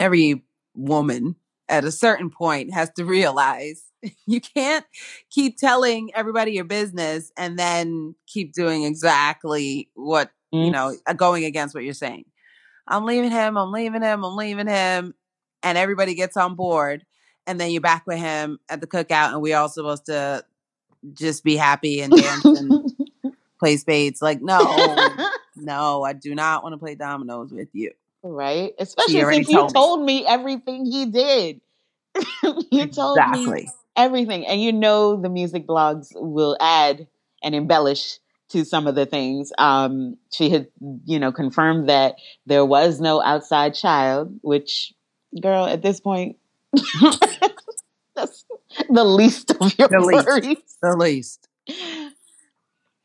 every 0.00 0.42
woman 0.74 1.36
at 1.68 1.84
a 1.84 1.92
certain 1.92 2.30
point 2.30 2.74
has 2.74 2.90
to 2.96 3.04
realize 3.04 3.84
you 4.26 4.40
can't 4.40 4.84
keep 5.30 5.56
telling 5.56 6.10
everybody 6.14 6.52
your 6.52 6.64
business 6.64 7.32
and 7.36 7.58
then 7.58 8.14
keep 8.26 8.52
doing 8.52 8.84
exactly 8.84 9.88
what, 9.94 10.30
you 10.50 10.70
know, 10.70 10.94
going 11.16 11.44
against 11.44 11.74
what 11.74 11.84
you're 11.84 11.94
saying. 11.94 12.24
I'm 12.86 13.04
leaving 13.04 13.30
him, 13.30 13.56
I'm 13.56 13.72
leaving 13.72 14.02
him, 14.02 14.24
I'm 14.24 14.36
leaving 14.36 14.66
him. 14.66 15.14
And 15.62 15.78
everybody 15.78 16.14
gets 16.14 16.36
on 16.36 16.54
board. 16.54 17.04
And 17.46 17.60
then 17.60 17.70
you're 17.70 17.80
back 17.80 18.06
with 18.06 18.18
him 18.18 18.58
at 18.68 18.80
the 18.80 18.86
cookout, 18.86 19.32
and 19.32 19.42
we're 19.42 19.56
all 19.56 19.68
supposed 19.68 20.06
to 20.06 20.44
just 21.12 21.44
be 21.44 21.56
happy 21.56 22.00
and 22.00 22.12
dance 22.14 22.44
and 22.44 22.92
play 23.58 23.76
spades. 23.76 24.22
Like, 24.22 24.40
no, 24.40 25.14
no, 25.56 26.02
I 26.04 26.12
do 26.14 26.34
not 26.34 26.62
want 26.62 26.72
to 26.72 26.78
play 26.78 26.94
dominoes 26.94 27.52
with 27.52 27.68
you. 27.72 27.92
right? 28.22 28.72
Especially 28.78 29.24
since 29.24 29.48
you 29.48 29.58
told 29.58 29.72
me. 29.72 29.72
told 29.74 30.02
me 30.04 30.26
everything 30.26 30.86
he 30.86 31.06
did. 31.06 31.60
you 32.70 32.86
told 32.88 33.28
me 33.28 33.58
Exactly. 33.58 33.70
everything. 33.96 34.46
And 34.46 34.62
you 34.62 34.72
know 34.72 35.16
the 35.20 35.28
music 35.28 35.66
blogs 35.66 36.08
will 36.14 36.56
add 36.60 37.06
and 37.42 37.54
embellish 37.54 38.18
to 38.54 38.64
some 38.64 38.88
of 38.88 38.96
the 38.96 39.06
things. 39.06 39.52
Um, 39.58 40.16
she 40.32 40.50
had, 40.50 40.68
you 41.04 41.20
know, 41.20 41.32
confirmed 41.32 41.88
that 41.90 42.16
there 42.46 42.64
was 42.64 43.00
no 43.00 43.22
outside 43.22 43.74
child, 43.74 44.38
which, 44.42 44.94
girl, 45.40 45.66
at 45.66 45.82
this 45.82 46.00
point, 46.00 46.36
that's 48.16 48.44
the 48.88 49.04
least 49.04 49.50
of 49.60 49.78
your 49.78 49.88
The 49.88 50.00
least. 50.00 50.26
worries. 50.26 50.58
The 50.82 50.96
least. 50.96 51.48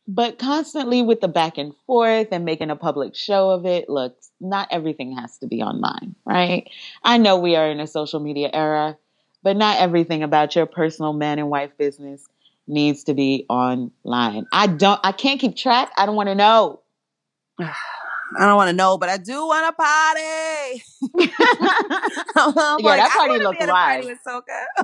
But 0.08 0.40
constantly 0.40 1.04
with 1.04 1.22
the 1.22 1.28
back 1.28 1.58
and 1.58 1.76
forth 1.86 2.30
and 2.32 2.44
making 2.46 2.72
a 2.72 2.76
public 2.76 3.16
show 3.16 3.52
of 3.52 3.66
it, 3.66 3.90
look, 3.90 4.18
not 4.40 4.68
everything 4.72 5.16
has 5.18 5.38
to 5.40 5.48
be 5.48 5.62
online, 5.62 6.16
right? 6.26 6.68
I 7.04 7.18
know 7.18 7.38
we 7.38 7.56
are 7.56 7.70
in 7.70 7.80
a 7.80 7.88
social 7.88 8.20
media 8.20 8.50
era, 8.52 8.98
but 9.44 9.56
not 9.56 9.78
everything 9.80 10.24
about 10.24 10.56
your 10.56 10.66
personal 10.66 11.14
man 11.14 11.38
and 11.38 11.50
wife 11.50 11.78
business 11.78 12.26
needs 12.70 13.06
to 13.06 13.14
be 13.14 13.46
online. 13.50 14.46
I 14.54 14.68
don't, 14.68 15.00
I 15.04 15.12
can't 15.12 15.40
keep 15.40 15.56
track. 15.56 15.92
I 15.98 16.06
don't 16.06 16.16
want 16.16 16.30
to 16.30 16.36
know. 16.36 16.82
I 17.60 18.46
don't 18.46 18.58
want 18.58 18.70
to 18.70 18.76
know, 18.76 18.98
but 18.98 19.10
I 19.10 19.18
do 19.18 19.48
want 19.48 19.66
to 19.66 21.24
party. 21.24 21.32
Yeah, 22.40 22.86
like, 22.86 23.02
that 23.02 23.12
party 23.18 23.44
looked 23.44 23.62
a 23.62 23.68
party 23.68 24.08
live. 24.08 24.18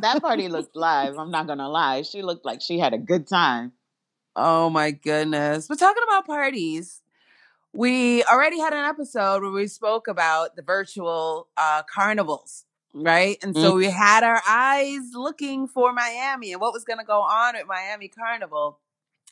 that 0.02 0.22
party 0.22 0.48
looked 0.50 0.76
live. 0.76 1.18
I'm 1.18 1.32
not 1.32 1.46
going 1.48 1.60
to 1.60 1.70
lie. 1.70 2.02
She 2.02 2.22
looked 2.22 2.44
like 2.44 2.62
she 2.62 2.80
had 2.80 2.94
a 2.94 2.98
good 2.98 3.28
time. 3.28 3.72
Oh 4.36 4.70
my 4.70 4.92
goodness. 4.92 5.68
But 5.68 5.80
talking 5.80 6.04
about 6.06 6.26
parties, 6.26 7.02
we 7.74 8.24
already 8.26 8.60
had 8.60 8.74
an 8.74 8.84
episode 8.86 9.42
where 9.42 9.52
we 9.52 9.68
spoke 9.68 10.08
about 10.08 10.56
the 10.56 10.62
virtual 10.62 11.48
uh, 11.56 11.84
carnivals, 11.84 12.66
right? 12.96 13.38
And 13.44 13.56
so 13.56 13.76
we 13.76 13.86
had 13.86 14.24
our 14.24 14.42
eyes 14.48 15.12
looking 15.14 15.68
for 15.68 15.92
Miami 15.92 16.54
and 16.54 16.62
what 16.62 16.74
was 16.74 16.86
going 16.86 17.00
to 17.00 17.06
go 17.06 17.22
on 17.22 17.56
at 17.56 17.68
Miami 17.68 18.08
Carnival. 18.08 18.80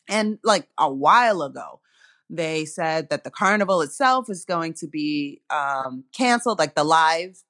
And 0.06 0.38
like 0.44 0.68
a 0.78 0.92
while 0.92 1.42
ago, 1.42 1.80
they 2.28 2.66
said 2.66 3.08
that 3.08 3.24
the 3.24 3.30
carnival 3.30 3.80
itself 3.80 4.28
is 4.28 4.44
going 4.44 4.74
to 4.74 4.86
be 4.86 5.40
um, 5.48 6.04
canceled, 6.12 6.58
like 6.58 6.74
the 6.74 6.84
live 6.84 7.42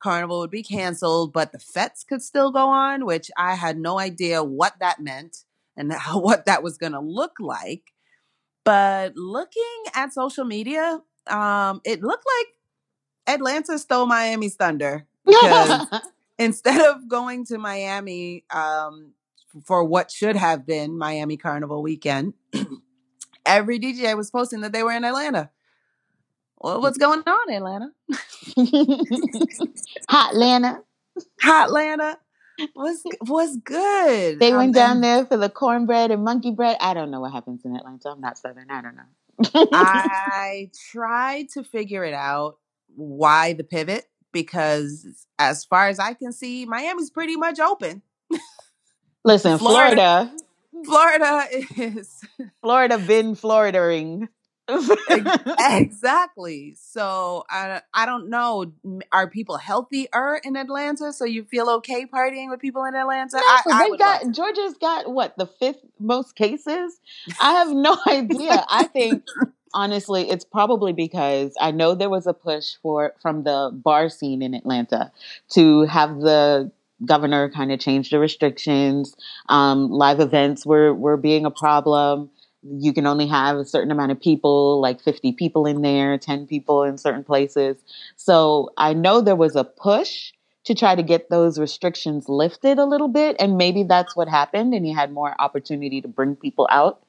carnival 0.00 0.38
would 0.38 0.50
be 0.50 0.62
canceled, 0.62 1.32
but 1.32 1.50
the 1.50 1.58
fetes 1.58 2.04
could 2.04 2.22
still 2.22 2.52
go 2.52 2.68
on, 2.68 3.04
which 3.04 3.28
I 3.36 3.56
had 3.56 3.78
no 3.78 3.98
idea 3.98 4.44
what 4.44 4.74
that 4.78 5.00
meant 5.00 5.38
and 5.76 5.92
how, 5.98 6.20
what 6.20 6.46
that 6.46 6.62
was 6.62 6.78
going 6.78 6.92
to 6.92 7.00
look 7.00 7.32
like. 7.40 7.82
But 8.64 9.16
looking 9.16 9.84
at 9.94 10.12
social 10.12 10.44
media, 10.44 11.00
um, 11.26 11.80
it 11.84 12.00
looked 12.00 12.24
like 12.38 13.34
Atlanta 13.34 13.76
stole 13.78 14.06
Miami's 14.06 14.54
thunder 14.54 15.07
because 15.28 15.86
instead 16.38 16.80
of 16.86 17.08
going 17.08 17.44
to 17.46 17.58
Miami 17.58 18.44
um, 18.50 19.12
for 19.64 19.84
what 19.84 20.10
should 20.10 20.36
have 20.36 20.66
been 20.66 20.96
Miami 20.98 21.36
Carnival 21.36 21.82
weekend, 21.82 22.34
every 23.46 23.78
DJ 23.78 24.16
was 24.16 24.30
posting 24.30 24.60
that 24.62 24.72
they 24.72 24.82
were 24.82 24.92
in 24.92 25.04
Atlanta. 25.04 25.50
Well, 26.60 26.80
what's 26.80 26.98
going 26.98 27.22
on, 27.24 27.52
Atlanta? 27.52 27.92
Hot 30.08 30.32
Atlanta. 30.32 30.82
Hot 31.40 31.66
Atlanta 31.68 32.18
was 32.74 33.02
was 33.22 33.56
good. 33.64 34.40
They 34.40 34.50
Um, 34.50 34.56
went 34.58 34.74
down 34.74 34.96
and 34.96 35.04
there 35.04 35.24
for 35.26 35.36
the 35.36 35.48
cornbread 35.48 36.10
and 36.10 36.24
monkey 36.24 36.50
bread. 36.50 36.76
I 36.80 36.94
don't 36.94 37.10
know 37.10 37.20
what 37.20 37.32
happens 37.32 37.64
in 37.64 37.76
Atlanta. 37.76 38.10
I'm 38.10 38.20
not 38.20 38.38
Southern. 38.38 38.70
I 38.70 38.82
don't 38.82 38.96
know. 38.96 39.66
I 39.72 40.70
tried 40.90 41.48
to 41.50 41.62
figure 41.62 42.04
it 42.04 42.14
out 42.14 42.58
why 42.96 43.52
the 43.52 43.62
pivot 43.64 44.06
because 44.32 45.26
as 45.38 45.64
far 45.64 45.88
as 45.88 45.98
I 45.98 46.14
can 46.14 46.32
see, 46.32 46.66
Miami's 46.66 47.10
pretty 47.10 47.36
much 47.36 47.58
open. 47.60 48.02
Listen, 49.24 49.58
Florida- 49.58 50.32
Florida, 50.84 51.44
Florida 51.44 51.66
is 51.76 52.24
Florida 52.62 52.98
been 52.98 53.34
Floridering. 53.34 54.28
exactly. 55.58 56.74
So 56.78 57.44
I 57.50 57.80
I 57.94 58.06
don't 58.06 58.28
know. 58.28 58.72
Are 59.12 59.28
people 59.28 59.56
healthier 59.56 60.40
in 60.44 60.56
Atlanta? 60.56 61.12
So 61.12 61.24
you 61.24 61.44
feel 61.44 61.70
okay 61.76 62.06
partying 62.06 62.50
with 62.50 62.60
people 62.60 62.84
in 62.84 62.94
Atlanta? 62.94 63.38
I, 63.38 63.62
I 63.72 63.88
they 63.90 63.96
got. 63.96 64.30
Georgia's 64.30 64.74
got 64.74 65.10
what 65.10 65.36
the 65.38 65.46
fifth 65.46 65.80
most 65.98 66.36
cases. 66.36 67.00
I 67.40 67.52
have 67.52 67.70
no 67.70 67.96
idea. 68.06 68.64
I 68.68 68.84
think 68.84 69.24
honestly, 69.74 70.30
it's 70.30 70.44
probably 70.44 70.92
because 70.92 71.54
I 71.60 71.70
know 71.70 71.94
there 71.94 72.10
was 72.10 72.26
a 72.26 72.34
push 72.34 72.76
for 72.82 73.14
from 73.20 73.44
the 73.44 73.70
bar 73.72 74.08
scene 74.08 74.42
in 74.42 74.54
Atlanta 74.54 75.12
to 75.50 75.82
have 75.82 76.20
the 76.20 76.70
governor 77.04 77.48
kind 77.48 77.72
of 77.72 77.78
change 77.78 78.10
the 78.10 78.18
restrictions. 78.18 79.14
Um, 79.48 79.90
live 79.90 80.20
events 80.20 80.66
were 80.66 80.92
were 80.92 81.16
being 81.16 81.44
a 81.44 81.50
problem. 81.50 82.30
You 82.62 82.92
can 82.92 83.06
only 83.06 83.28
have 83.28 83.56
a 83.56 83.64
certain 83.64 83.92
amount 83.92 84.10
of 84.10 84.20
people, 84.20 84.80
like 84.80 85.00
50 85.00 85.32
people 85.32 85.64
in 85.64 85.82
there, 85.82 86.18
10 86.18 86.46
people 86.48 86.82
in 86.82 86.98
certain 86.98 87.22
places. 87.22 87.76
So 88.16 88.70
I 88.76 88.94
know 88.94 89.20
there 89.20 89.36
was 89.36 89.54
a 89.54 89.62
push 89.62 90.32
to 90.68 90.74
try 90.74 90.94
to 90.94 91.02
get 91.02 91.30
those 91.30 91.58
restrictions 91.58 92.28
lifted 92.28 92.78
a 92.78 92.84
little 92.84 93.08
bit. 93.08 93.36
And 93.38 93.56
maybe 93.56 93.84
that's 93.84 94.14
what 94.14 94.28
happened. 94.28 94.74
And 94.74 94.86
you 94.86 94.94
had 94.94 95.10
more 95.10 95.34
opportunity 95.38 96.02
to 96.02 96.08
bring 96.08 96.36
people 96.36 96.68
out. 96.70 97.00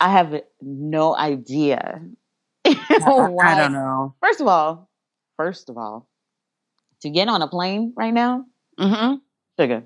I 0.00 0.10
have 0.10 0.42
no 0.60 1.16
idea. 1.16 2.02
I, 2.66 2.74
don't 2.98 3.72
know. 3.72 4.14
First 4.22 4.40
of 4.40 4.46
all, 4.46 4.90
first 5.36 5.68
of 5.70 5.78
all, 5.78 6.08
to 7.00 7.10
get 7.10 7.28
on 7.28 7.42
a 7.42 7.48
plane 7.48 7.92
right 7.96 8.12
now, 8.12 8.44
Mm-hmm. 8.78 9.14
sugar. 9.58 9.84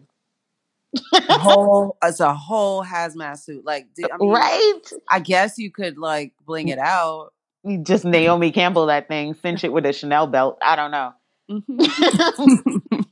whole 1.15 1.97
it's 2.03 2.19
a 2.19 2.35
whole 2.35 2.85
hazmat 2.85 3.39
suit. 3.39 3.65
Like, 3.65 3.87
I 4.03 4.17
mean, 4.19 4.31
right? 4.31 4.81
I 5.09 5.21
guess 5.21 5.59
you 5.59 5.71
could 5.71 5.97
like 5.99 6.33
bling 6.45 6.69
it 6.69 6.79
out. 6.81 7.31
You 7.63 7.79
just 7.79 8.05
Naomi 8.05 8.51
Campbell 8.51 8.87
that 8.87 9.07
thing, 9.07 9.35
cinch 9.35 9.63
it 9.63 9.73
with 9.73 9.87
a 9.87 9.93
Chanel 9.93 10.27
belt. 10.27 10.59
I 10.63 10.75
don't 10.75 10.91
know. 10.91 11.13
Mhm. 11.51 12.83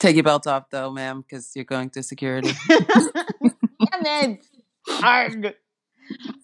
Take 0.00 0.16
your 0.16 0.24
belt 0.24 0.46
off 0.46 0.70
though, 0.70 0.90
ma'am, 0.90 1.22
because 1.22 1.50
you're 1.54 1.64
going 1.64 1.90
to 1.90 2.02
security. 2.02 2.52
Damn 2.68 2.80
it. 4.32 4.46
Arg. 5.02 5.54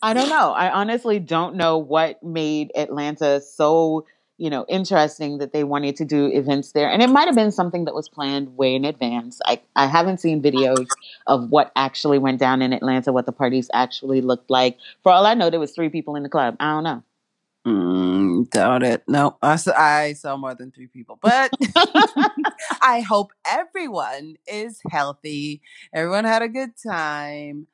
I 0.02 0.14
don't 0.14 0.28
know. 0.28 0.52
I 0.52 0.70
honestly 0.70 1.18
don't 1.18 1.56
know 1.56 1.76
what 1.78 2.23
made 2.23 2.73
Atlanta 2.75 3.40
so, 3.40 4.06
you 4.38 4.49
know, 4.49 4.64
interesting 4.68 5.38
that 5.38 5.52
they 5.52 5.64
wanted 5.64 5.97
to 5.97 6.04
do 6.04 6.26
events 6.26 6.73
there. 6.73 6.90
And 6.90 7.02
it 7.02 7.11
might 7.11 7.26
have 7.26 7.35
been 7.35 7.52
something 7.52 7.85
that 7.85 7.94
was 7.94 8.09
planned 8.09 8.56
way 8.56 8.75
in 8.75 8.85
advance. 8.85 9.40
I, 9.44 9.61
I 9.76 9.87
haven't 9.87 10.18
seen 10.18 10.42
videos 10.42 10.87
of 11.26 11.50
what 11.50 11.70
actually 11.76 12.18
went 12.18 12.40
down 12.40 12.62
in 12.62 12.73
Atlanta, 12.73 13.12
what 13.12 13.26
the 13.26 13.32
parties 13.32 13.68
actually 13.75 14.23
looked 14.23 14.50
like. 14.50 14.78
For 15.02 15.12
all 15.12 15.26
I 15.26 15.35
know, 15.35 15.50
there 15.50 15.61
was 15.61 15.73
three 15.73 15.90
people 15.90 16.16
in 16.16 16.23
the 16.23 16.30
club. 16.30 16.56
I 16.59 16.70
don't 16.73 16.85
know. 16.85 17.02
Mm, 17.66 18.49
doubt 18.49 18.82
it. 18.82 19.02
No, 19.06 19.37
I 19.42 20.14
saw 20.14 20.38
more 20.38 20.54
than 20.54 20.70
three 20.70 20.87
people, 20.87 21.18
but 21.20 21.52
I 22.82 23.04
hope 23.06 23.32
everyone 23.47 24.37
is 24.47 24.80
healthy. 24.90 25.61
Everyone 25.92 26.25
had 26.25 26.40
a 26.40 26.49
good 26.49 26.70
time 26.82 27.66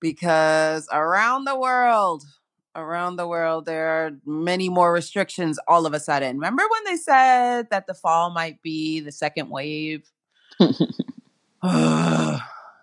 because 0.00 0.88
around 0.92 1.44
the 1.44 1.58
world, 1.58 2.24
around 2.74 3.16
the 3.16 3.26
world, 3.26 3.66
there 3.66 3.88
are 3.88 4.10
many 4.24 4.68
more 4.68 4.92
restrictions 4.92 5.58
all 5.66 5.86
of 5.86 5.94
a 5.94 6.00
sudden. 6.00 6.36
Remember 6.36 6.62
when 6.70 6.84
they 6.84 6.96
said 6.96 7.70
that 7.70 7.86
the 7.86 7.94
fall 7.94 8.30
might 8.30 8.62
be 8.62 9.00
the 9.00 9.12
second 9.12 9.50
wave? 9.50 10.10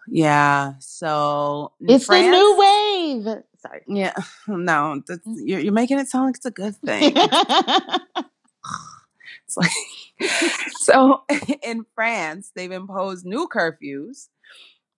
yeah. 0.08 0.74
So 0.80 1.72
it's 1.80 2.06
France, 2.06 2.26
the 2.26 2.32
new 2.32 2.58
wave. 2.58 3.26
Sorry. 3.60 3.82
Yeah. 3.88 4.14
No, 4.48 5.02
you're, 5.26 5.60
you're 5.60 5.74
making 5.74 6.00
it 6.00 6.08
sound 6.08 6.26
like 6.28 6.36
it's 6.36 6.46
a 6.46 6.52
good 6.52 6.76
thing. 6.86 7.14
it's 9.46 9.58
like 9.58 9.72
so 10.80 11.24
in 11.62 11.86
France, 11.96 12.52
they've 12.56 12.72
imposed 12.72 13.26
new 13.26 13.48
curfews. 13.48 14.28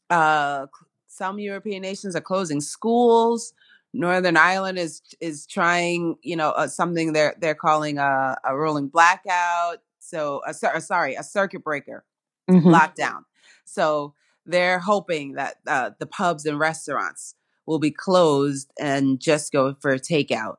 Uh, 0.10 0.67
some 1.15 1.39
European 1.39 1.81
nations 1.81 2.15
are 2.15 2.22
closing 2.22 2.60
schools. 2.60 3.53
Northern 3.93 4.36
Ireland 4.36 4.77
is 4.77 5.01
is 5.22 5.45
trying, 5.45 6.17
you 6.22 6.36
know, 6.36 6.50
uh, 6.50 6.67
something 6.67 7.13
they're 7.13 7.36
they're 7.39 7.55
calling 7.55 7.98
a, 7.98 8.36
a 8.43 8.55
rolling 8.55 8.89
blackout. 8.89 9.77
So, 10.00 10.41
a, 10.45 10.53
sorry, 10.53 11.15
a 11.15 11.24
circuit 11.24 11.63
breaker 11.63 12.03
mm-hmm. 12.50 12.67
lockdown. 12.67 13.24
So 13.63 14.13
they're 14.45 14.79
hoping 14.79 15.34
that 15.34 15.55
uh, 15.65 15.91
the 15.98 16.05
pubs 16.05 16.45
and 16.45 16.60
restaurants 16.60 17.36
will 17.65 17.79
be 17.79 17.91
closed 17.91 18.72
and 18.79 19.19
just 19.19 19.51
go 19.51 19.74
for 19.79 19.98
takeout. 19.98 20.57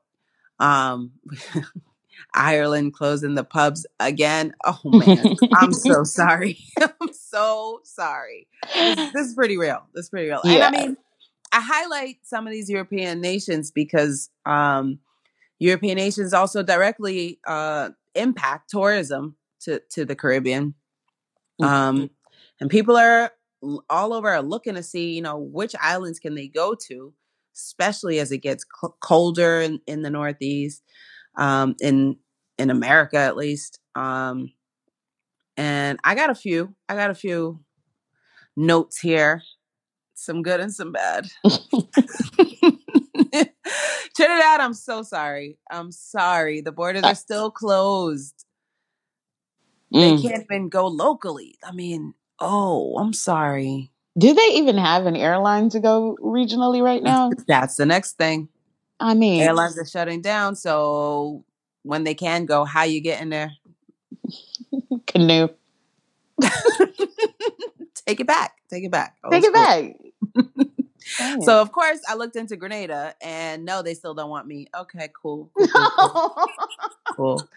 Um, 0.59 1.13
Ireland 2.35 2.95
closing 2.95 3.35
the 3.35 3.45
pubs 3.45 3.87
again. 4.01 4.55
Oh 4.65 4.81
man, 4.85 5.37
I'm 5.55 5.73
so 5.73 6.05
sorry. 6.05 6.59
I'm 6.81 7.13
so 7.13 7.81
sorry. 7.85 8.49
This, 8.75 8.97
this, 9.15 9.27
is 9.29 9.35
pretty 9.35 9.57
real. 9.57 9.87
This 9.95 10.05
is 10.07 10.11
pretty 10.11 10.29
real. 10.29 10.41
Yeah. 10.45 10.67
And 10.67 10.77
I 10.77 10.81
mean, 10.81 10.97
I 11.53 11.61
highlight 11.61 12.19
some 12.23 12.47
of 12.47 12.53
these 12.53 12.69
European 12.71 13.21
nations 13.21 13.71
because 13.71 14.31
um, 14.45 14.99
European 15.59 15.97
nations 15.97 16.35
also 16.35 16.63
directly 16.63 17.41
uh, 17.47 17.91
impact 18.15 18.71
tourism 18.71 19.37
to 19.61 19.81
to 19.91 20.05
the 20.05 20.17
Caribbean. 20.17 20.75
Mm-hmm. 21.61 21.65
Um, 21.65 22.11
and 22.61 22.71
people 22.71 22.97
are 22.97 23.33
all 23.89 24.13
over 24.13 24.29
are 24.29 24.43
looking 24.43 24.75
to 24.75 24.83
see, 24.83 25.15
you 25.15 25.23
know, 25.23 25.39
which 25.39 25.75
islands 25.81 26.19
can 26.19 26.35
they 26.35 26.49
go 26.49 26.75
to, 26.89 27.13
especially 27.55 28.19
as 28.19 28.33
it 28.33 28.39
gets 28.39 28.65
colder 29.01 29.61
in, 29.61 29.81
in 29.87 30.03
the 30.03 30.11
Northeast, 30.11 30.83
um, 31.37 31.77
in 31.81 32.17
in 32.59 32.71
America 32.71 33.19
at 33.19 33.37
least. 33.37 33.81
Um, 33.95 34.53
and 35.57 35.99
I 36.05 36.15
got 36.15 36.31
a 36.31 36.35
few. 36.35 36.75
I 36.89 36.97
got 36.97 37.11
a 37.11 37.15
few 37.15 37.61
notes 38.57 38.99
here, 38.99 39.43
some 40.15 40.43
good 40.43 40.61
and 40.61 40.73
some 40.73 40.93
bad. 40.93 41.29
Trinidad, 44.17 44.61
I'm 44.61 44.75
so 44.75 45.03
sorry. 45.03 45.59
I'm 45.71 45.93
sorry. 45.93 46.63
The 46.63 46.73
borders 46.73 47.03
are 47.05 47.15
still 47.15 47.51
closed. 47.51 48.45
Mm. 49.95 50.23
They 50.23 50.29
can't 50.29 50.45
even 50.51 50.69
go 50.69 50.87
locally. 50.87 51.57
I 51.63 51.73
mean, 51.73 52.15
oh, 52.41 52.97
I'm 52.99 53.13
sorry. 53.13 53.93
Do 54.19 54.33
they 54.33 54.49
even 54.55 54.79
have 54.79 55.05
an 55.05 55.17
airline 55.17 55.69
to 55.71 55.81
go 55.81 56.17
regionally 56.23 56.83
right 56.83 57.03
now? 57.03 57.31
That's 57.47 57.77
the 57.77 57.85
next 57.85 58.17
thing. 58.17 58.49
I 58.99 59.15
mean, 59.15 59.43
airlines 59.43 59.79
are 59.79 59.87
shutting 59.87 60.23
down, 60.23 60.57
so 60.57 61.45
when 61.83 62.05
they 62.05 62.15
can 62.15 62.47
go, 62.47 62.65
how 62.65 62.83
you 62.83 63.01
get 63.01 63.21
in 63.23 63.31
there? 63.31 63.53
Canoe. 65.07 65.49
Take 68.07 68.21
it 68.21 68.27
back. 68.27 68.57
Take 68.69 68.85
it 68.85 68.91
back. 68.91 69.17
Take 69.31 69.45
it 69.45 69.53
back. 69.53 69.97
so 71.43 71.61
of 71.61 71.73
course 71.73 72.01
I 72.09 72.15
looked 72.15 72.37
into 72.37 72.57
Grenada 72.57 73.15
and 73.21 73.65
no, 73.65 73.83
they 73.83 73.95
still 73.95 74.15
don't 74.15 74.31
want 74.31 74.47
me. 74.47 74.69
Okay, 74.77 75.09
cool. 75.21 75.51
Cool. 75.57 75.91
cool, 75.97 76.47
cool. 77.17 77.49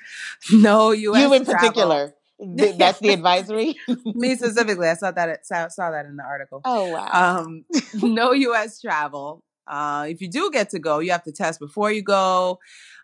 No 0.51 0.91
U.S. 0.91 1.21
You 1.21 1.33
in 1.33 1.45
travel. 1.45 1.59
particular. 1.59 2.13
That's 2.39 2.99
the 2.99 3.09
advisory. 3.09 3.75
Me 4.05 4.35
specifically, 4.35 4.87
I 4.87 4.93
saw 4.93 5.11
that. 5.11 5.45
Saw, 5.45 5.67
saw 5.67 5.91
that 5.91 6.05
in 6.05 6.15
the 6.15 6.23
article. 6.23 6.61
Oh 6.63 6.89
wow. 6.89 7.41
Um, 7.41 7.65
no 8.01 8.31
U.S. 8.31 8.79
travel. 8.79 9.43
Uh, 9.69 10.07
if 10.09 10.21
you 10.21 10.27
do 10.29 10.49
get 10.51 10.69
to 10.71 10.79
go, 10.79 10.99
you 10.99 11.11
have 11.11 11.23
to 11.23 11.31
test 11.31 11.59
before 11.59 11.91
you 11.91 12.01
go, 12.01 12.59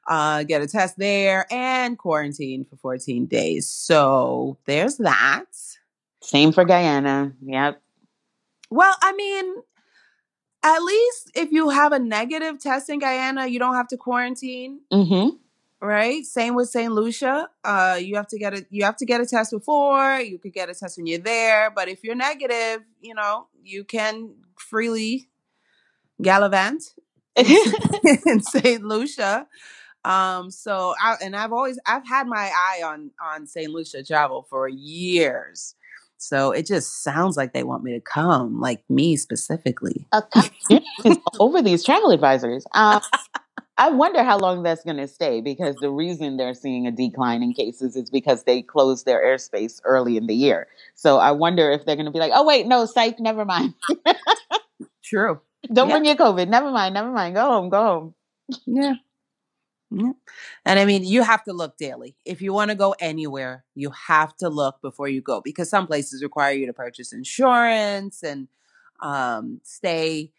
uh, 0.07 0.43
get 0.43 0.61
a 0.61 0.67
test 0.67 0.97
there, 0.97 1.45
and 1.51 1.97
quarantine 1.97 2.65
for 2.65 2.75
14 2.77 3.27
days. 3.27 3.69
So 3.69 4.57
there's 4.65 4.97
that. 4.97 5.45
Same 6.21 6.51
for 6.51 6.65
Guyana. 6.65 7.33
Yep. 7.41 7.81
Well, 8.71 8.95
I 9.01 9.13
mean, 9.13 9.55
at 10.63 10.79
least 10.79 11.31
if 11.35 11.51
you 11.51 11.69
have 11.69 11.91
a 11.91 11.99
negative 11.99 12.59
test 12.59 12.89
in 12.89 12.99
Guyana, 12.99 13.45
you 13.45 13.59
don't 13.59 13.75
have 13.75 13.87
to 13.89 13.97
quarantine. 13.97 14.81
Mm-hmm 14.91 15.37
right 15.81 16.25
same 16.25 16.55
with 16.55 16.69
st 16.69 16.91
lucia 16.91 17.47
uh 17.63 17.97
you 18.01 18.15
have 18.15 18.27
to 18.27 18.37
get 18.37 18.53
a 18.53 18.65
you 18.69 18.83
have 18.83 18.95
to 18.95 19.05
get 19.05 19.21
a 19.21 19.25
test 19.25 19.51
before 19.51 20.19
you 20.19 20.37
could 20.39 20.53
get 20.53 20.69
a 20.69 20.73
test 20.73 20.97
when 20.97 21.05
you're 21.05 21.19
there 21.19 21.69
but 21.69 21.87
if 21.87 22.03
you're 22.03 22.15
negative 22.15 22.81
you 23.01 23.13
know 23.13 23.47
you 23.63 23.83
can 23.83 24.33
freely 24.57 25.27
gallivant 26.21 26.83
in 27.35 28.41
st 28.41 28.83
lucia 28.83 29.47
um 30.03 30.49
so 30.51 30.93
I, 31.01 31.15
and 31.21 31.35
i've 31.35 31.51
always 31.51 31.79
i've 31.85 32.07
had 32.07 32.27
my 32.27 32.51
eye 32.53 32.81
on 32.83 33.11
on 33.21 33.47
st 33.47 33.69
lucia 33.69 34.03
travel 34.03 34.45
for 34.49 34.67
years 34.67 35.75
so 36.17 36.51
it 36.51 36.65
just 36.65 37.03
sounds 37.03 37.35
like 37.35 37.53
they 37.53 37.63
want 37.63 37.83
me 37.83 37.91
to 37.93 37.99
come 37.99 38.59
like 38.59 38.83
me 38.89 39.17
specifically 39.17 40.07
over 41.39 41.61
these 41.61 41.83
travel 41.83 42.11
advisors 42.11 42.65
um 42.73 43.01
I 43.77 43.89
wonder 43.89 44.23
how 44.23 44.37
long 44.37 44.63
that's 44.63 44.83
going 44.83 44.97
to 44.97 45.07
stay 45.07 45.41
because 45.41 45.75
the 45.75 45.91
reason 45.91 46.37
they're 46.37 46.53
seeing 46.53 46.87
a 46.87 46.91
decline 46.91 47.43
in 47.43 47.53
cases 47.53 47.97
is 47.97 48.09
because 48.09 48.45
they 48.45 48.61
closed 48.61 49.05
their 49.05 49.21
airspace 49.21 49.81
early 49.83 50.15
in 50.15 50.27
the 50.27 50.35
year. 50.35 50.67
So 50.93 51.17
I 51.17 51.31
wonder 51.31 51.71
if 51.71 51.85
they're 51.85 51.97
going 51.97 52.05
to 52.05 52.11
be 52.11 52.19
like, 52.19 52.31
oh, 52.33 52.45
wait, 52.45 52.67
no, 52.67 52.85
psych, 52.85 53.19
never 53.19 53.43
mind. 53.43 53.73
True. 55.03 55.41
Don't 55.71 55.89
yeah. 55.89 55.93
bring 55.95 56.05
your 56.05 56.15
COVID. 56.15 56.47
Never 56.47 56.71
mind, 56.71 56.93
never 56.93 57.11
mind. 57.11 57.35
Go 57.35 57.45
home, 57.45 57.69
go 57.69 57.83
home. 57.83 58.15
Yeah. 58.65 58.95
Yeah. 59.91 60.11
And 60.65 60.79
I 60.79 60.85
mean, 60.85 61.03
you 61.03 61.21
have 61.21 61.43
to 61.45 61.53
look 61.53 61.77
daily. 61.77 62.15
If 62.25 62.41
you 62.41 62.53
want 62.53 62.69
to 62.69 62.75
go 62.75 62.95
anywhere, 62.99 63.63
you 63.75 63.91
have 63.91 64.35
to 64.37 64.49
look 64.49 64.81
before 64.81 65.07
you 65.07 65.21
go 65.21 65.41
because 65.41 65.69
some 65.69 65.87
places 65.87 66.23
require 66.23 66.53
you 66.53 66.65
to 66.65 66.73
purchase 66.73 67.13
insurance 67.13 68.23
and 68.23 68.47
um, 68.99 69.61
stay 69.63 70.31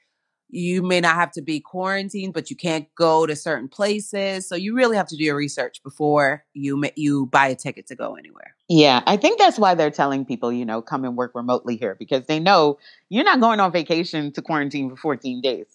you 0.48 0.82
may 0.82 1.00
not 1.00 1.16
have 1.16 1.32
to 1.32 1.42
be 1.42 1.61
quarantined, 1.61 2.32
but 2.32 2.50
you 2.50 2.56
can't 2.56 2.87
go 2.94 3.26
to 3.26 3.35
certain 3.35 3.68
places. 3.68 4.48
So 4.48 4.54
you 4.54 4.74
really 4.74 4.96
have 4.96 5.09
to 5.09 5.16
do 5.16 5.24
your 5.24 5.37
research 5.37 5.82
before 5.82 6.44
you 6.54 6.82
you 6.94 7.26
buy 7.26 7.48
a 7.48 7.54
ticket 7.54 7.87
to 7.88 7.96
go 7.96 8.14
anywhere. 8.14 8.54
Yeah, 8.68 9.02
I 9.06 9.16
think 9.16 9.38
that's 9.38 9.59
why 9.59 9.74
they're 9.74 9.90
telling 9.90 10.24
people, 10.24 10.52
you 10.52 10.64
know, 10.64 10.82
come 10.82 11.04
and 11.04 11.16
work 11.16 11.32
remotely 11.35 11.76
here 11.76 11.94
because 11.98 12.26
they 12.26 12.40
know 12.40 12.78
you're 13.09 13.24
not 13.24 13.40
going 13.40 13.61
on 13.61 13.72
vacation 13.72 14.32
to 14.32 14.42
quarantine 14.42 14.90
for 14.90 14.96
14 14.96 15.40
days. 15.40 15.66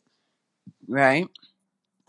Right. 0.87 1.27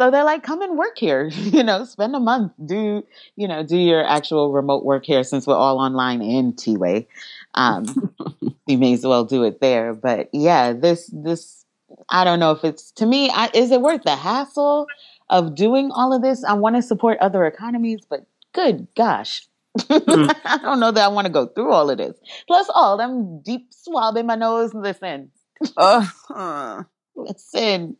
So 0.01 0.11
they're 0.11 0.25
like, 0.25 0.43
come 0.43 0.63
and 0.63 0.77
work 0.77 0.99
here, 0.99 1.29
you 1.33 1.63
know, 1.63 1.85
spend 1.85 2.17
a 2.17 2.21
month, 2.21 2.53
do, 2.65 3.05
you 3.37 3.47
know, 3.47 3.63
do 3.63 3.77
your 3.77 4.05
actual 4.05 4.53
remote 4.53 4.85
work 4.85 5.05
here 5.05 5.23
since 5.23 5.47
we're 5.47 5.55
all 5.55 5.79
online 5.79 6.23
in 6.23 6.57
T-Way. 6.57 7.07
Um, 7.55 8.13
you 8.67 8.79
may 8.79 8.95
as 8.95 9.07
well 9.07 9.25
do 9.25 9.45
it 9.45 9.61
there. 9.61 9.95
But 9.95 10.31
yeah, 10.33 10.73
this, 10.73 11.09
this, 11.13 11.62
I 12.09 12.25
don't 12.25 12.41
know 12.41 12.53
if 12.53 12.65
it's 12.65 12.91
to 12.93 13.07
me. 13.07 13.31
I, 13.31 13.51
is 13.55 13.71
it 13.71 13.81
worth 13.81 14.03
the 14.03 14.17
hassle 14.17 14.87
of 15.31 15.55
doing 15.55 15.91
all 15.93 16.13
of 16.13 16.23
this? 16.23 16.45
I 16.45 16.55
want 16.55 16.77
to 16.77 16.83
support 16.83 17.19
other 17.21 17.45
economies, 17.47 18.01
but 18.09 18.27
good 18.53 18.87
gosh, 18.97 19.47
mm. 19.79 20.37
I 20.45 20.59
don't 20.59 20.81
know 20.81 20.91
that 20.91 21.05
I 21.05 21.09
want 21.09 21.27
to 21.27 21.33
go 21.33 21.47
through 21.47 21.73
all 21.73 21.91
of 21.91 21.99
this. 21.99 22.17
Plus, 22.47 22.69
all 22.75 22.97
them 22.97 23.41
deep 23.41 23.69
swab 23.71 24.17
in 24.17 24.27
my 24.27 24.35
nose. 24.35 24.75
Listen, 24.75 25.31
uh, 25.77 26.07
listen. 27.15 27.97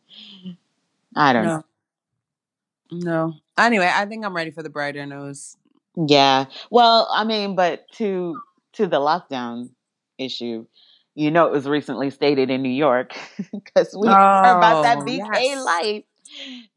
I 1.15 1.33
don't 1.33 1.45
no. 1.45 1.55
know. 1.57 1.63
No. 2.91 3.33
Anyway, 3.57 3.89
I 3.91 4.05
think 4.05 4.25
I'm 4.25 4.35
ready 4.35 4.51
for 4.51 4.63
the 4.63 4.69
brighter 4.69 5.05
nose. 5.05 5.57
Yeah. 5.95 6.45
Well, 6.69 7.07
I 7.11 7.23
mean, 7.23 7.55
but 7.55 7.85
to 7.93 8.39
to 8.73 8.87
the 8.87 8.99
lockdown 8.99 9.69
issue, 10.17 10.65
you 11.15 11.29
know, 11.31 11.45
it 11.47 11.51
was 11.51 11.67
recently 11.67 12.09
stated 12.09 12.49
in 12.49 12.61
New 12.61 12.69
York 12.69 13.13
because 13.51 13.95
we 13.99 14.07
oh, 14.07 14.13
heard 14.13 14.57
about 14.57 14.83
that 14.83 14.99
oh, 14.99 15.01
BK 15.01 15.29
yes. 15.33 15.65
life 15.65 16.03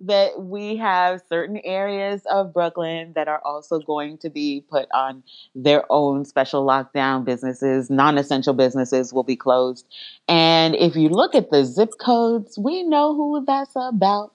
that 0.00 0.40
we 0.40 0.76
have 0.76 1.22
certain 1.28 1.58
areas 1.64 2.22
of 2.30 2.52
Brooklyn 2.52 3.12
that 3.14 3.28
are 3.28 3.40
also 3.44 3.78
going 3.78 4.18
to 4.18 4.28
be 4.28 4.64
put 4.68 4.86
on 4.92 5.22
their 5.54 5.84
own 5.90 6.24
special 6.24 6.66
lockdown. 6.66 7.24
Businesses, 7.24 7.88
non 7.88 8.18
essential 8.18 8.54
businesses 8.54 9.12
will 9.12 9.22
be 9.22 9.36
closed. 9.36 9.86
And 10.28 10.74
if 10.74 10.96
you 10.96 11.08
look 11.08 11.34
at 11.34 11.50
the 11.50 11.64
zip 11.64 11.92
codes, 11.98 12.58
we 12.58 12.82
know 12.82 13.14
who 13.14 13.44
that's 13.46 13.72
about. 13.74 14.32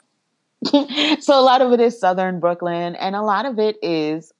so 1.19 1.39
a 1.39 1.41
lot 1.41 1.61
of 1.61 1.71
it 1.71 1.79
is 1.79 1.99
Southern 1.99 2.39
Brooklyn, 2.39 2.95
and 2.95 3.15
a 3.15 3.21
lot 3.21 3.45
of 3.45 3.59
it 3.59 3.77
is 3.81 4.33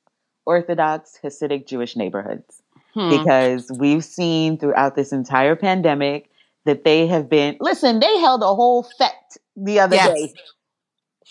Orthodox 0.45 1.19
Hasidic 1.23 1.67
Jewish 1.67 1.95
neighborhoods 1.95 2.60
hmm. 2.93 3.09
because 3.09 3.71
we've 3.77 4.03
seen 4.03 4.57
throughout 4.57 4.95
this 4.95 5.11
entire 5.11 5.55
pandemic 5.55 6.29
that 6.65 6.83
they 6.83 7.07
have 7.07 7.29
been 7.29 7.57
listen 7.59 7.99
they 7.99 8.19
held 8.19 8.41
a 8.41 8.53
whole 8.53 8.83
fete 8.83 9.37
the 9.55 9.79
other 9.79 9.95
yes. 9.95 10.13
day 10.13 10.33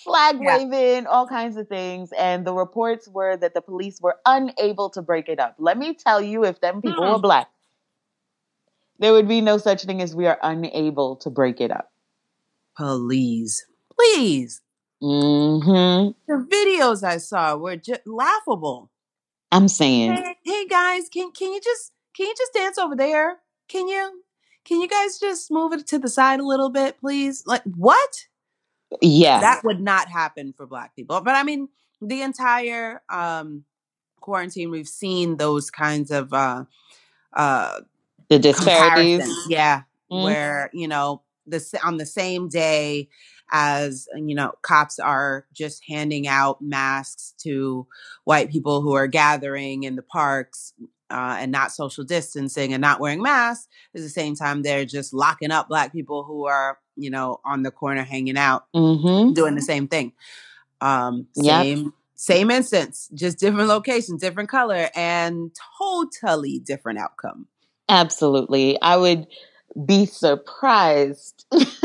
flag 0.05 0.37
waving 0.39 1.07
all 1.07 1.27
kinds 1.27 1.57
of 1.57 1.69
things 1.69 2.11
and 2.19 2.47
the 2.47 2.55
reports 2.55 3.07
were 3.09 3.37
that 3.37 3.55
the 3.55 3.61
police 3.61 4.01
were 4.01 4.17
unable 4.25 4.89
to 4.89 5.03
break 5.03 5.29
it 5.29 5.39
up 5.39 5.55
let 5.59 5.77
me 5.77 5.95
tell 5.95 6.21
you 6.21 6.45
if 6.45 6.61
them 6.61 6.81
people 6.81 7.05
hmm. 7.05 7.13
were 7.13 7.19
black 7.19 7.49
there 9.01 9.15
would 9.15 9.27
be 9.27 9.41
no 9.41 9.57
such 9.57 9.85
thing 9.85 10.03
as 10.03 10.15
we 10.15 10.27
are 10.27 10.39
unable 10.43 11.17
to 11.17 11.31
break 11.31 11.61
it 11.61 11.71
up. 11.71 11.91
Please, 12.77 13.67
please. 13.99 14.61
hmm 15.01 16.11
The 16.29 16.47
videos 16.53 17.03
I 17.03 17.17
saw 17.17 17.57
were 17.57 17.77
just 17.77 18.03
laughable. 18.07 18.91
I'm 19.53 19.69
saying, 19.69 20.13
Hey, 20.15 20.37
hey 20.45 20.67
guys, 20.67 21.09
can 21.09 21.33
can 21.33 21.53
you 21.53 21.61
just 21.61 21.93
can 22.17 22.27
you 22.27 22.35
just 22.37 22.53
dance 22.53 22.79
over 22.79 22.97
there? 22.97 23.39
Can 23.69 23.89
you 23.89 24.23
can 24.65 24.81
you 24.81 24.89
guys 24.89 25.19
just 25.19 25.51
move 25.51 25.73
it 25.73 25.87
to 25.89 25.99
the 25.99 26.09
side 26.09 26.41
a 26.41 26.47
little 26.47 26.71
bit, 26.71 26.99
please? 27.01 27.45
Like 27.47 27.63
what? 27.65 28.27
yeah, 29.01 29.41
That 29.41 29.63
would 29.65 29.81
not 29.81 30.09
happen 30.09 30.53
for 30.57 30.67
black 30.67 30.95
people. 30.95 31.21
But 31.21 31.35
I 31.35 31.43
mean, 31.43 31.69
the 32.01 32.23
entire 32.23 33.03
um 33.09 33.65
quarantine 34.21 34.71
we've 34.71 34.89
seen 34.89 35.37
those 35.37 35.71
kinds 35.71 36.11
of 36.11 36.33
uh 36.33 36.65
uh 37.33 37.81
the 38.29 38.39
disparities. 38.39 39.23
Yeah, 39.49 39.83
Mm. 40.13 40.23
where 40.25 40.71
you 40.73 40.89
know 40.89 41.23
this 41.47 41.73
on 41.85 41.97
the 41.97 42.07
same 42.07 42.49
day 42.49 43.09
as 43.53 44.09
you 44.17 44.35
know 44.35 44.53
cops 44.63 44.99
are 44.99 45.47
just 45.53 45.83
handing 45.89 46.27
out 46.29 46.61
masks 46.61 47.35
to 47.43 47.87
white 48.25 48.51
people 48.51 48.81
who 48.83 48.95
are 48.95 49.07
gathering 49.07 49.83
in 49.85 49.97
the 49.97 50.03
parks 50.03 50.73
uh, 51.11 51.37
and 51.41 51.51
not 51.51 51.73
social 51.73 52.05
distancing 52.05 52.73
and 52.73 52.81
not 52.81 53.01
wearing 53.01 53.21
masks 53.23 53.67
at 53.95 54.03
the 54.03 54.09
same 54.09 54.35
time 54.35 54.63
they're 54.63 54.85
just 54.85 55.13
locking 55.13 55.51
up 55.51 55.69
black 55.69 55.93
people 55.93 56.25
who 56.25 56.47
are 56.47 56.79
you 56.97 57.11
know 57.11 57.41
on 57.45 57.63
the 57.63 57.71
corner 57.71 58.03
hanging 58.05 58.39
out 58.39 58.65
hmm 58.75 59.33
doing 59.33 59.55
the 59.55 59.63
same 59.63 59.89
thing 59.89 60.13
um 60.81 61.27
Yep. 61.37 61.65
same 61.65 61.93
same 62.15 62.51
instance 62.51 63.09
just 63.15 63.39
different 63.39 63.69
location 63.69 64.17
different 64.19 64.49
color 64.49 64.89
and 64.95 65.51
totally 65.79 66.59
different 66.61 66.99
outcome 66.99 67.47
Absolutely. 67.89 68.81
I 68.81 68.97
would 68.97 69.27
be 69.85 70.07
surprised 70.07 71.45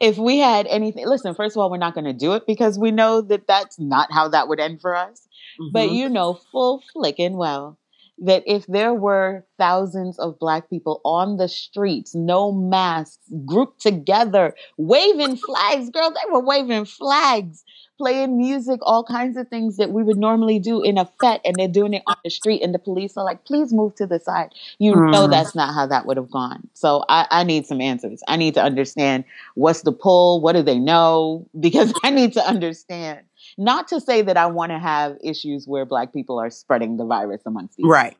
if 0.00 0.18
we 0.18 0.38
had 0.38 0.66
anything. 0.66 1.06
Listen, 1.06 1.34
first 1.34 1.56
of 1.56 1.60
all, 1.60 1.70
we're 1.70 1.78
not 1.78 1.94
going 1.94 2.04
to 2.04 2.12
do 2.12 2.34
it 2.34 2.44
because 2.46 2.78
we 2.78 2.90
know 2.90 3.20
that 3.22 3.46
that's 3.46 3.78
not 3.80 4.12
how 4.12 4.28
that 4.28 4.48
would 4.48 4.60
end 4.60 4.80
for 4.80 4.94
us. 4.96 5.28
But 5.72 5.90
Mhm. 5.90 5.94
you 5.96 6.08
know, 6.08 6.34
full 6.52 6.82
flicking 6.92 7.36
well, 7.36 7.78
that 8.20 8.42
if 8.46 8.66
there 8.66 8.94
were 8.94 9.44
thousands 9.58 10.18
of 10.18 10.38
black 10.38 10.68
people 10.70 11.00
on 11.04 11.36
the 11.36 11.48
streets, 11.48 12.14
no 12.14 12.52
masks, 12.52 13.18
grouped 13.46 13.80
together, 13.80 14.54
waving 14.76 15.36
flags, 15.36 15.90
girl, 15.90 16.10
they 16.10 16.30
were 16.32 16.44
waving 16.44 16.84
flags, 16.84 17.64
playing 17.98 18.36
music, 18.36 18.80
all 18.82 19.04
kinds 19.04 19.36
of 19.36 19.48
things 19.48 19.76
that 19.76 19.90
we 19.92 20.02
would 20.02 20.16
normally 20.16 20.58
do 20.58 20.82
in 20.82 20.98
a 20.98 21.04
fete, 21.20 21.40
and 21.44 21.58
they're 21.58 21.68
doing 21.68 21.94
it 21.94 22.02
on 22.06 22.16
the 22.24 22.30
street, 22.30 22.62
and 22.62 22.74
the 22.74 22.78
police 22.78 23.16
are 23.16 23.24
like, 23.24 23.44
please 23.44 23.72
move 23.72 23.94
to 23.96 24.06
the 24.06 24.18
side. 24.18 24.50
You 24.78 25.04
know 25.10 25.26
Mhm. 25.26 25.30
that's 25.30 25.54
not 25.54 25.74
how 25.74 25.86
that 25.86 26.06
would 26.06 26.16
have 26.16 26.30
gone. 26.30 26.68
So 26.74 27.04
I, 27.08 27.26
I 27.30 27.44
need 27.44 27.66
some 27.66 27.80
answers. 27.80 28.22
I 28.28 28.36
need 28.36 28.54
to 28.54 28.62
understand 28.62 29.24
what's 29.54 29.82
the 29.82 29.92
pull, 29.92 30.40
what 30.40 30.52
do 30.54 30.62
they 30.62 30.78
know? 30.78 31.46
Because 31.60 31.92
I 32.02 32.10
need 32.10 32.32
to 32.34 32.46
understand. 32.46 33.20
Not 33.58 33.88
to 33.88 34.00
say 34.00 34.22
that 34.22 34.36
I 34.36 34.46
want 34.46 34.70
to 34.72 34.78
have 34.78 35.16
issues 35.22 35.66
where 35.66 35.84
black 35.84 36.12
people 36.12 36.38
are 36.38 36.50
spreading 36.50 36.96
the 36.96 37.04
virus 37.04 37.42
amongst 37.46 37.78
each 37.78 37.86
right 37.86 38.16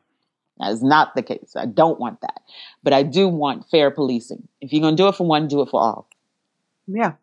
That 0.59 0.71
is 0.71 0.83
not 0.83 1.15
the 1.15 1.23
case. 1.23 1.53
I 1.55 1.65
don't 1.65 1.99
want 1.99 2.21
that. 2.21 2.41
But 2.83 2.93
I 2.93 3.03
do 3.03 3.27
want 3.27 3.69
fair 3.69 3.91
policing. 3.91 4.47
If 4.59 4.71
you're 4.73 4.81
going 4.81 4.95
to 4.95 5.03
do 5.03 5.07
it 5.07 5.15
for 5.15 5.25
one, 5.25 5.47
do 5.47 5.61
it 5.61 5.69
for 5.69 5.81
all. 5.81 6.07
Yeah. 6.87 7.13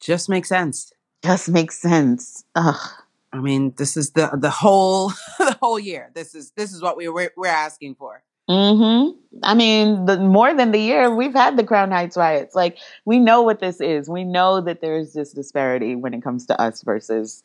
Just 0.00 0.28
makes 0.28 0.48
sense. 0.48 0.92
Just 1.24 1.48
makes 1.48 1.78
sense. 1.78 2.44
Ugh. 2.54 2.90
I 3.32 3.40
mean, 3.40 3.72
this 3.78 3.96
is 3.96 4.10
the 4.10 4.30
the 4.34 4.50
whole 4.50 5.08
the 5.38 5.56
whole 5.60 5.78
year. 5.78 6.10
This 6.14 6.34
is 6.34 6.50
this 6.50 6.72
is 6.72 6.82
what 6.82 6.96
we 6.96 7.08
we're, 7.08 7.32
we're 7.36 7.46
asking 7.46 7.94
for. 7.94 8.22
Hmm 8.52 9.08
I 9.42 9.54
mean, 9.54 10.04
the 10.04 10.18
more 10.18 10.54
than 10.54 10.72
the 10.72 10.78
year 10.78 11.14
we've 11.14 11.32
had 11.32 11.56
the 11.56 11.64
Crown 11.64 11.90
Heights 11.90 12.18
riots. 12.18 12.54
Like 12.54 12.76
we 13.06 13.18
know 13.18 13.40
what 13.40 13.60
this 13.60 13.80
is. 13.80 14.06
We 14.06 14.24
know 14.24 14.60
that 14.60 14.82
there's 14.82 15.14
this 15.14 15.32
disparity 15.32 15.96
when 15.96 16.12
it 16.12 16.22
comes 16.22 16.44
to 16.46 16.60
us 16.60 16.82
versus 16.82 17.42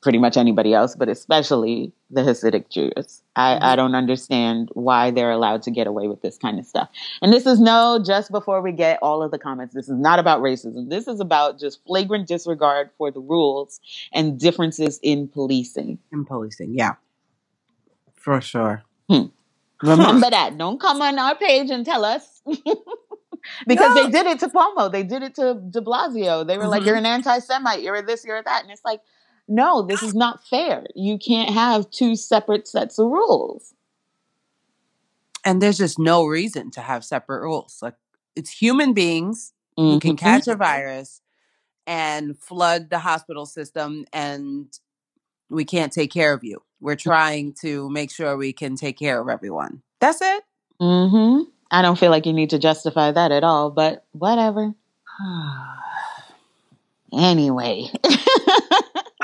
pretty 0.00 0.18
much 0.18 0.38
anybody 0.38 0.72
else, 0.72 0.96
but 0.96 1.10
especially 1.10 1.92
the 2.10 2.22
Hasidic 2.22 2.70
Jews. 2.70 3.22
I, 3.36 3.72
I 3.72 3.76
don't 3.76 3.94
understand 3.94 4.70
why 4.72 5.10
they're 5.10 5.30
allowed 5.30 5.62
to 5.64 5.70
get 5.70 5.86
away 5.86 6.08
with 6.08 6.22
this 6.22 6.38
kind 6.38 6.58
of 6.58 6.64
stuff. 6.64 6.88
And 7.20 7.34
this 7.34 7.44
is 7.44 7.60
no, 7.60 8.02
just 8.04 8.30
before 8.30 8.62
we 8.62 8.72
get 8.72 8.98
all 9.02 9.22
of 9.22 9.30
the 9.30 9.38
comments, 9.38 9.74
this 9.74 9.90
is 9.90 9.98
not 9.98 10.18
about 10.18 10.40
racism. 10.40 10.88
This 10.88 11.06
is 11.06 11.20
about 11.20 11.60
just 11.60 11.84
flagrant 11.84 12.28
disregard 12.28 12.88
for 12.96 13.10
the 13.10 13.20
rules 13.20 13.78
and 14.12 14.40
differences 14.40 14.98
in 15.02 15.28
policing. 15.28 15.98
In 16.12 16.24
policing, 16.24 16.72
yeah, 16.72 16.94
for 18.14 18.40
sure. 18.40 18.82
Remember 19.82 20.30
that. 20.30 20.56
Don't 20.56 20.80
come 20.80 21.02
on 21.02 21.18
our 21.18 21.34
page 21.36 21.70
and 21.70 21.84
tell 21.84 22.04
us. 22.04 22.42
because 23.66 23.94
they 23.94 24.08
did 24.10 24.26
it 24.26 24.38
to 24.40 24.48
Cuomo. 24.48 24.90
They 24.90 25.02
did 25.02 25.22
it 25.22 25.34
to 25.36 25.54
de 25.70 25.80
Blasio. 25.80 26.46
They 26.46 26.58
were 26.58 26.66
like, 26.66 26.82
Mhm. 26.82 26.86
you're 26.86 26.96
an 26.96 27.06
anti 27.06 27.38
Semite. 27.38 27.82
You're 27.82 28.02
this, 28.02 28.24
you're 28.24 28.42
that. 28.42 28.62
And 28.62 28.70
it's 28.72 28.84
like, 28.84 29.00
no, 29.48 29.82
this 29.82 30.02
is 30.02 30.14
not 30.14 30.44
fair. 30.46 30.84
You 30.94 31.18
can't 31.18 31.50
have 31.50 31.90
two 31.90 32.16
separate 32.16 32.66
sets 32.66 32.98
of 32.98 33.06
rules. 33.06 33.74
And 35.44 35.62
there's 35.62 35.78
just 35.78 35.98
no 35.98 36.24
reason 36.24 36.70
to 36.72 36.80
have 36.80 37.04
separate 37.04 37.42
rules. 37.42 37.78
Like 37.80 37.94
it's 38.34 38.50
human 38.50 38.92
beings 38.94 39.52
who 39.76 40.00
can 40.00 40.16
catch 40.16 40.48
a 40.48 40.56
virus 40.56 41.20
and 41.86 42.36
flood 42.38 42.90
the 42.90 42.98
hospital 42.98 43.46
system, 43.46 44.04
and 44.12 44.66
we 45.48 45.64
can't 45.64 45.92
take 45.92 46.10
care 46.12 46.32
of 46.32 46.42
you. 46.42 46.62
We're 46.80 46.96
trying 46.96 47.54
to 47.62 47.88
make 47.90 48.10
sure 48.10 48.36
we 48.36 48.52
can 48.52 48.76
take 48.76 48.98
care 48.98 49.20
of 49.20 49.28
everyone. 49.28 49.82
That's 50.00 50.20
it. 50.20 50.44
hmm 50.80 51.42
I 51.70 51.82
don't 51.82 51.98
feel 51.98 52.10
like 52.10 52.26
you 52.26 52.32
need 52.32 52.50
to 52.50 52.58
justify 52.60 53.10
that 53.10 53.32
at 53.32 53.42
all, 53.42 53.70
but 53.70 54.04
whatever. 54.12 54.72
Anyway, 57.12 57.86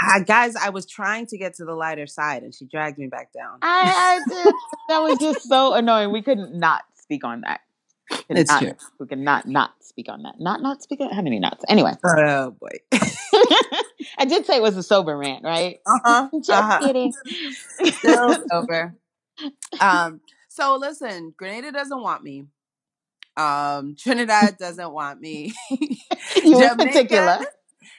Ah, 0.00 0.20
guys, 0.26 0.54
I 0.56 0.70
was 0.70 0.86
trying 0.86 1.26
to 1.26 1.38
get 1.38 1.54
to 1.54 1.64
the 1.64 1.74
lighter 1.74 2.06
side, 2.06 2.42
and 2.42 2.54
she 2.54 2.64
dragged 2.64 2.98
me 2.98 3.06
back 3.06 3.32
down. 3.32 3.58
I, 3.62 4.20
I 4.26 4.28
did. 4.28 4.54
That 4.88 4.98
was 4.98 5.18
just 5.18 5.48
so 5.48 5.74
annoying. 5.74 6.10
We 6.12 6.22
couldn't 6.22 6.54
not 6.58 6.82
speak 6.94 7.24
on 7.24 7.42
that. 7.42 7.60
Could 8.12 8.38
It's 8.38 8.58
true. 8.58 8.72
We 8.98 9.06
could 9.06 9.18
not 9.18 9.72
speak 9.80 10.08
on 10.08 10.22
that. 10.22 10.36
Not 10.38 10.62
not 10.62 10.82
speak 10.82 11.00
on 11.00 11.10
how 11.10 11.22
many 11.22 11.38
nots? 11.38 11.64
Anyway, 11.68 11.92
Oh 12.04 12.50
boy. 12.50 12.70
I 14.18 14.24
did 14.26 14.46
say 14.46 14.56
it 14.56 14.62
was 14.62 14.76
a 14.76 14.82
sober 14.82 15.16
rant, 15.16 15.44
right? 15.44 15.78
Uh-huh. 15.86 16.28
Just 16.38 16.50
uh-huh. 16.50 16.78
kidding. 16.80 17.12
Still 17.84 18.44
sober. 18.50 18.94
Um, 19.80 20.20
so 20.48 20.76
listen, 20.76 21.34
Grenada 21.36 21.72
doesn't 21.72 22.02
want 22.02 22.22
me. 22.22 22.44
Um, 23.36 23.96
Trinidad 23.98 24.58
doesn't 24.58 24.92
want 24.92 25.20
me. 25.20 25.52
you 25.70 26.62
in 26.62 26.76
particular. 26.76 27.38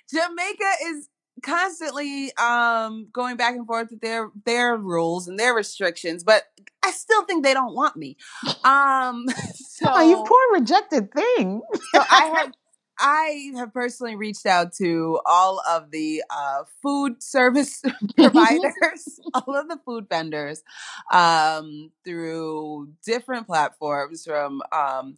Jamaica 0.10 0.72
is 0.86 1.10
constantly 1.44 2.36
um 2.38 3.08
going 3.12 3.38
back 3.38 3.56
and 3.56 3.68
forth 3.68 3.90
with 3.92 4.02
their 4.02 4.30
their 4.46 4.78
rules 4.78 5.28
and 5.28 5.38
their 5.38 5.54
restrictions, 5.54 6.24
but 6.24 6.44
I 6.84 6.92
still 6.92 7.24
think 7.26 7.44
they 7.44 7.54
don't 7.54 7.76
want 7.76 7.96
me. 7.96 8.18
Um 8.64 9.26
so 9.56 9.86
Oh, 9.94 10.10
you 10.10 10.24
poor 10.26 10.60
rejected 10.60 11.12
thing. 11.14 11.62
so 11.94 12.04
I 12.10 12.34
have 12.36 12.54
I 13.00 13.52
have 13.56 13.74
personally 13.74 14.16
reached 14.16 14.46
out 14.46 14.74
to 14.76 15.20
all 15.26 15.62
of 15.70 15.92
the 15.92 16.24
uh, 16.30 16.64
food 16.82 17.24
service 17.24 17.82
providers, 18.16 19.20
all 19.34 19.56
of 19.56 19.68
the 19.68 19.80
food 19.86 20.08
vendors, 20.10 20.62
um, 21.12 21.92
through 22.06 22.90
different 23.06 23.48
platforms 23.48 24.26
from 24.26 24.62
um, 24.72 25.18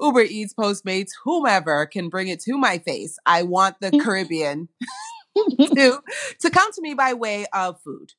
Uber 0.00 0.22
Eats, 0.22 0.54
Postmates, 0.54 1.10
whomever 1.24 1.86
can 1.86 2.08
bring 2.08 2.28
it 2.28 2.40
to 2.40 2.56
my 2.56 2.78
face. 2.78 3.18
I 3.26 3.42
want 3.42 3.80
the 3.80 3.90
Caribbean 3.90 4.68
to 5.74 6.00
to 6.40 6.50
come 6.50 6.72
to 6.72 6.82
me 6.82 6.94
by 6.94 7.12
way 7.12 7.46
of 7.52 7.80
food 7.82 8.12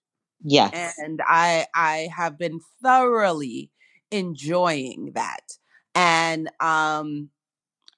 yes. 0.43 0.95
and 0.99 1.21
I 1.25 1.67
I 1.73 2.09
have 2.15 2.37
been 2.37 2.59
thoroughly 2.83 3.71
enjoying 4.11 5.11
that. 5.15 5.57
And 5.95 6.49
um 6.59 7.29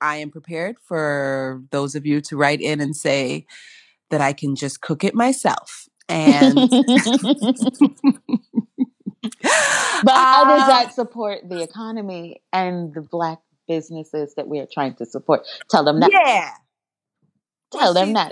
I 0.01 0.17
am 0.17 0.31
prepared 0.31 0.77
for 0.81 1.61
those 1.71 1.95
of 1.95 2.05
you 2.05 2.21
to 2.21 2.37
write 2.37 2.61
in 2.61 2.79
and 2.79 2.95
say 2.95 3.45
that 4.09 4.21
I 4.21 4.33
can 4.33 4.55
just 4.55 4.81
cook 4.81 5.03
it 5.03 5.13
myself. 5.13 5.87
And 6.07 6.57
But 10.03 10.15
how 10.15 10.45
does 10.45 10.61
Um, 10.61 10.67
that 10.67 10.93
support 10.93 11.47
the 11.47 11.61
economy 11.61 12.41
and 12.53 12.93
the 12.93 13.01
black 13.01 13.39
businesses 13.67 14.33
that 14.35 14.47
we 14.47 14.59
are 14.59 14.67
trying 14.71 14.95
to 14.95 15.05
support? 15.05 15.45
Tell 15.69 15.83
them 15.83 15.99
that. 15.99 16.11
Yeah. 16.11 16.51
Tell 17.71 17.93
them 17.93 18.07
she 18.09 18.13
that. 18.13 18.31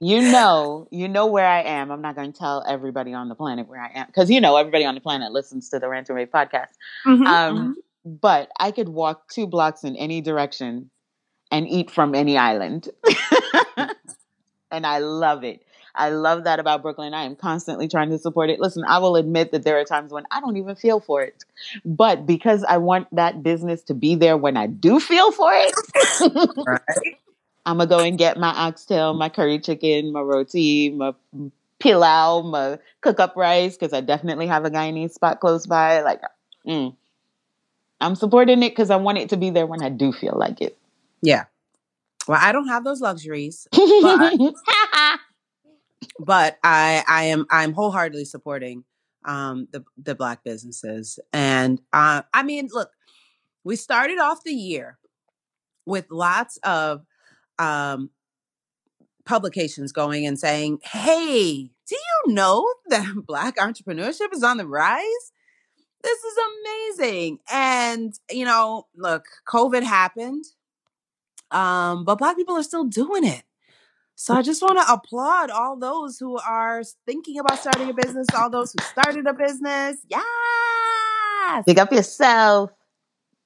You 0.00 0.20
know, 0.22 0.88
you 0.90 1.08
know 1.08 1.26
where 1.26 1.46
I 1.46 1.62
am. 1.62 1.90
I'm 1.90 2.00
not 2.02 2.16
going 2.16 2.32
to 2.32 2.38
tell 2.38 2.64
everybody 2.66 3.12
on 3.12 3.28
the 3.28 3.34
planet 3.34 3.68
where 3.68 3.80
I 3.80 3.90
am 3.94 4.06
because 4.06 4.30
you 4.30 4.40
know 4.40 4.56
everybody 4.56 4.84
on 4.84 4.94
the 4.94 5.00
planet 5.00 5.32
listens 5.32 5.68
to 5.70 5.78
the 5.78 5.88
Rant 5.88 6.08
and 6.08 6.16
Rave 6.16 6.30
podcast. 6.30 6.68
Mhm, 7.06 7.26
Um, 7.26 7.76
But 8.04 8.50
I 8.58 8.70
could 8.70 8.88
walk 8.88 9.28
two 9.28 9.46
blocks 9.46 9.84
in 9.84 9.94
any 9.96 10.20
direction 10.22 10.90
and 11.50 11.68
eat 11.68 11.90
from 11.90 12.14
any 12.14 12.38
island, 12.38 12.88
and 14.70 14.86
I 14.86 14.98
love 14.98 15.44
it. 15.44 15.62
I 15.94 16.10
love 16.10 16.44
that 16.44 16.60
about 16.60 16.82
Brooklyn. 16.82 17.12
I 17.14 17.24
am 17.24 17.34
constantly 17.34 17.88
trying 17.88 18.10
to 18.10 18.18
support 18.18 18.48
it. 18.48 18.60
Listen, 18.60 18.84
I 18.86 18.98
will 18.98 19.16
admit 19.16 19.50
that 19.52 19.64
there 19.64 19.78
are 19.80 19.84
times 19.84 20.12
when 20.12 20.24
I 20.30 20.40
don't 20.40 20.56
even 20.56 20.76
feel 20.76 21.00
for 21.00 21.20
it. 21.22 21.44
But 21.84 22.26
because 22.26 22.62
I 22.64 22.76
want 22.76 23.08
that 23.12 23.42
business 23.42 23.82
to 23.84 23.94
be 23.94 24.14
there 24.14 24.36
when 24.36 24.56
I 24.56 24.68
do 24.68 25.00
feel 25.00 25.32
for 25.32 25.50
it, 25.52 25.74
right. 26.66 27.18
I'm 27.70 27.76
going 27.76 27.88
to 27.88 27.94
go 27.96 28.00
and 28.00 28.18
get 28.18 28.38
my 28.38 28.48
oxtail, 28.48 29.14
my 29.14 29.28
curry 29.28 29.58
chicken, 29.58 30.12
my 30.12 30.20
roti, 30.20 30.90
my 30.90 31.14
pilau, 31.78 32.42
my 32.42 32.78
cook 33.00 33.20
up 33.20 33.36
rice, 33.36 33.76
because 33.76 33.92
I 33.92 34.00
definitely 34.00 34.46
have 34.48 34.64
a 34.64 34.70
Guyanese 34.70 35.12
spot 35.12 35.40
close 35.40 35.66
by. 35.66 36.00
Like, 36.00 36.20
mm. 36.66 36.96
I'm 38.00 38.14
supporting 38.16 38.62
it 38.62 38.70
because 38.70 38.90
I 38.90 38.96
want 38.96 39.18
it 39.18 39.28
to 39.30 39.36
be 39.36 39.50
there 39.50 39.66
when 39.66 39.82
I 39.82 39.88
do 39.88 40.12
feel 40.12 40.36
like 40.36 40.60
it. 40.60 40.76
Yeah. 41.22 41.44
Well, 42.26 42.38
I 42.40 42.52
don't 42.52 42.68
have 42.68 42.84
those 42.84 43.00
luxuries, 43.00 43.68
but, 43.72 44.38
but 46.18 46.58
I 46.62 47.04
I 47.06 47.24
am 47.24 47.46
I'm 47.50 47.72
wholeheartedly 47.72 48.24
supporting 48.24 48.84
um 49.24 49.68
the 49.72 49.84
the 49.96 50.14
black 50.14 50.44
businesses. 50.44 51.18
And 51.32 51.80
uh 51.92 52.22
I 52.32 52.42
mean, 52.42 52.68
look, 52.72 52.90
we 53.64 53.76
started 53.76 54.18
off 54.18 54.44
the 54.44 54.54
year 54.54 54.98
with 55.86 56.06
lots 56.10 56.58
of 56.58 57.04
um 57.60 58.10
publications 59.24 59.92
going 59.92 60.26
and 60.26 60.38
saying, 60.38 60.80
"Hey, 60.82 61.70
do 61.88 61.96
you 61.96 62.34
know 62.34 62.66
that 62.88 63.14
black 63.26 63.56
entrepreneurship 63.56 64.32
is 64.32 64.42
on 64.42 64.56
the 64.56 64.66
rise?" 64.66 65.32
This 66.02 66.18
is 66.18 66.34
amazing. 66.98 67.40
And, 67.52 68.14
you 68.30 68.46
know, 68.46 68.86
look, 68.96 69.26
COVID 69.46 69.82
happened 69.82 70.46
um, 71.50 72.04
but 72.04 72.16
black 72.16 72.36
people 72.36 72.56
are 72.56 72.62
still 72.62 72.84
doing 72.84 73.24
it. 73.24 73.42
So 74.14 74.34
I 74.34 74.42
just 74.42 74.60
want 74.62 74.78
to 74.78 74.92
applaud 74.92 75.50
all 75.50 75.78
those 75.78 76.18
who 76.18 76.38
are 76.38 76.82
thinking 77.06 77.38
about 77.38 77.58
starting 77.58 77.88
a 77.88 77.94
business, 77.94 78.26
all 78.36 78.50
those 78.50 78.72
who 78.72 78.84
started 78.84 79.26
a 79.26 79.32
business. 79.32 79.96
Yes. 80.08 81.64
Big 81.66 81.78
up 81.78 81.90
yourself. 81.90 82.70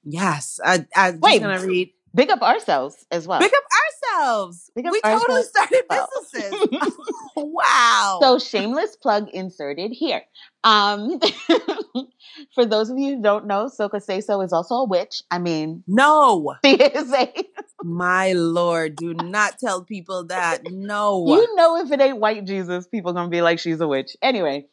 Yes. 0.03 0.59
I, 0.63 0.85
I'm 0.95 1.19
Wait, 1.21 1.39
just 1.39 1.43
going 1.43 1.59
to 1.61 1.65
read. 1.65 1.91
Big 2.13 2.29
up 2.29 2.41
ourselves 2.41 3.05
as 3.09 3.25
well. 3.25 3.39
Big 3.39 3.51
up 3.51 3.63
ourselves. 3.63 3.94
Up 4.85 4.91
we 4.91 5.01
ourselves 5.03 5.25
totally 5.25 5.43
started 5.43 5.83
businesses. 5.89 6.97
wow. 7.35 8.19
So 8.21 8.39
shameless 8.39 8.95
plug 8.95 9.29
inserted 9.29 9.91
here. 9.91 10.23
Um, 10.63 11.19
for 12.55 12.65
those 12.65 12.89
of 12.89 12.97
you 12.97 13.15
who 13.15 13.21
don't 13.21 13.45
know, 13.45 13.65
Soca 13.65 14.01
Say 14.01 14.21
So 14.21 14.41
is 14.41 14.53
also 14.53 14.75
a 14.75 14.85
witch. 14.85 15.23
I 15.31 15.39
mean, 15.39 15.83
no. 15.87 16.55
She 16.63 16.75
is 16.75 17.13
a 17.13 17.31
my 17.83 18.33
lord, 18.33 18.95
do 18.95 19.13
not 19.13 19.59
tell 19.59 19.83
people 19.83 20.25
that. 20.25 20.63
No. 20.65 21.23
You 21.27 21.55
know 21.55 21.77
if 21.77 21.91
it 21.91 22.01
ain't 22.01 22.19
white 22.19 22.43
Jesus, 22.45 22.87
people 22.87 23.13
gonna 23.13 23.29
be 23.29 23.41
like 23.41 23.59
she's 23.59 23.79
a 23.79 23.87
witch. 23.87 24.17
Anyway. 24.21 24.65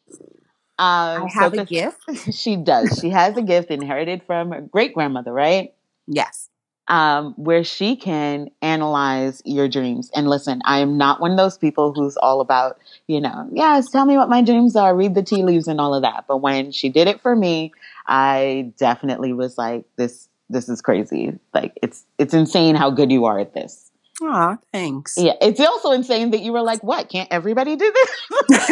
Um, 0.79 1.23
I 1.23 1.27
have 1.31 1.53
a 1.53 1.65
gift. 1.65 1.99
She 2.33 2.55
does. 2.55 2.97
She 2.99 3.11
has 3.11 3.37
a 3.37 3.43
gift 3.43 3.69
inherited 3.69 4.23
from 4.25 4.51
her 4.51 4.61
great 4.61 4.95
grandmother, 4.95 5.31
right? 5.31 5.73
Yes. 6.07 6.49
Um, 6.89 7.33
where 7.37 7.63
she 7.63 7.95
can 7.95 8.51
analyze 8.61 9.41
your 9.45 9.69
dreams. 9.69 10.11
And 10.13 10.29
listen, 10.29 10.61
I 10.65 10.79
am 10.79 10.97
not 10.97 11.21
one 11.21 11.31
of 11.31 11.37
those 11.37 11.57
people 11.57 11.93
who's 11.93 12.17
all 12.17 12.41
about, 12.41 12.77
you 13.07 13.21
know, 13.21 13.47
yes, 13.53 13.89
tell 13.89 14.05
me 14.05 14.17
what 14.17 14.27
my 14.27 14.41
dreams 14.41 14.75
are, 14.75 14.93
read 14.93 15.15
the 15.15 15.23
tea 15.23 15.43
leaves 15.43 15.69
and 15.69 15.79
all 15.79 15.95
of 15.95 16.01
that. 16.01 16.25
But 16.27 16.37
when 16.37 16.71
she 16.71 16.89
did 16.89 17.07
it 17.07 17.21
for 17.21 17.37
me, 17.37 17.71
I 18.05 18.73
definitely 18.77 19.31
was 19.31 19.57
like, 19.57 19.85
this 19.95 20.27
this 20.49 20.69
is 20.69 20.81
crazy. 20.81 21.37
Like 21.53 21.77
it's 21.81 22.05
it's 22.17 22.33
insane 22.33 22.75
how 22.75 22.89
good 22.89 23.11
you 23.11 23.25
are 23.25 23.39
at 23.39 23.53
this. 23.53 23.91
Aw, 24.21 24.57
thanks. 24.71 25.15
Yeah, 25.17 25.33
it's 25.41 25.59
also 25.59 25.91
insane 25.91 26.31
that 26.31 26.41
you 26.41 26.53
were 26.53 26.61
like, 26.61 26.83
"What? 26.83 27.09
Can't 27.09 27.27
everybody 27.31 27.75
do 27.75 27.91
this?" 27.91 28.59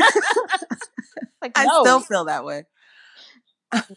like, 1.42 1.58
I 1.58 1.66
no. 1.66 1.82
still 1.82 2.00
feel 2.02 2.26
that 2.26 2.46
way. 2.46 2.66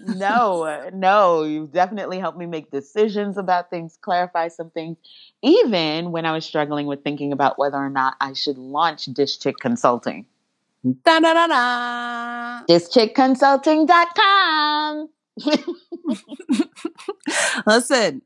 No, 0.01 0.91
no, 0.93 1.45
you've 1.45 1.73
definitely 1.73 2.19
helped 2.19 2.37
me 2.39 2.47
make 2.47 2.71
decisions 2.71 3.39
about 3.39 3.71
things, 3.71 3.99
clarify 4.01 4.49
some 4.49 4.71
things, 4.71 4.97
even 5.43 6.13
when 6.13 6.27
I 6.27 6.33
was 6.33 6.45
struggling 6.45 6.87
with 6.87 7.03
thinking 7.03 7.33
about 7.33 7.59
whether 7.59 7.77
or 7.77 7.91
not 7.91 8.15
I 8.21 8.35
should 8.35 8.59
launch 8.59 9.07
Dish 9.07 9.39
Chick 9.39 9.57
Consulting. 9.61 10.27
Da 10.85 11.19
da 11.19 11.33
da 11.33 11.47
da. 11.47 12.61
DishChickConsulting.com. 12.69 15.09
Listen, 17.67 18.21